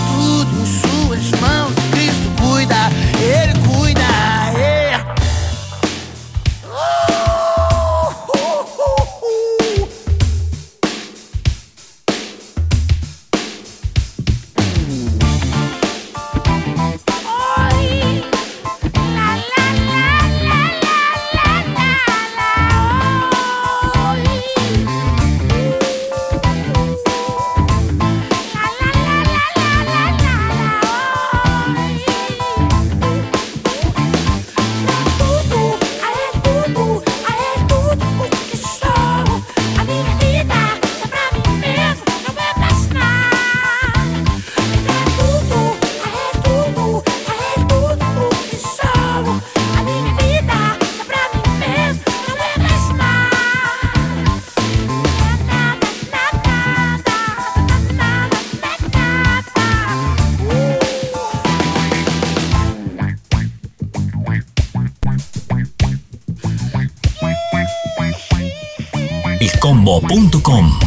[69.88, 70.87] elcombo.com.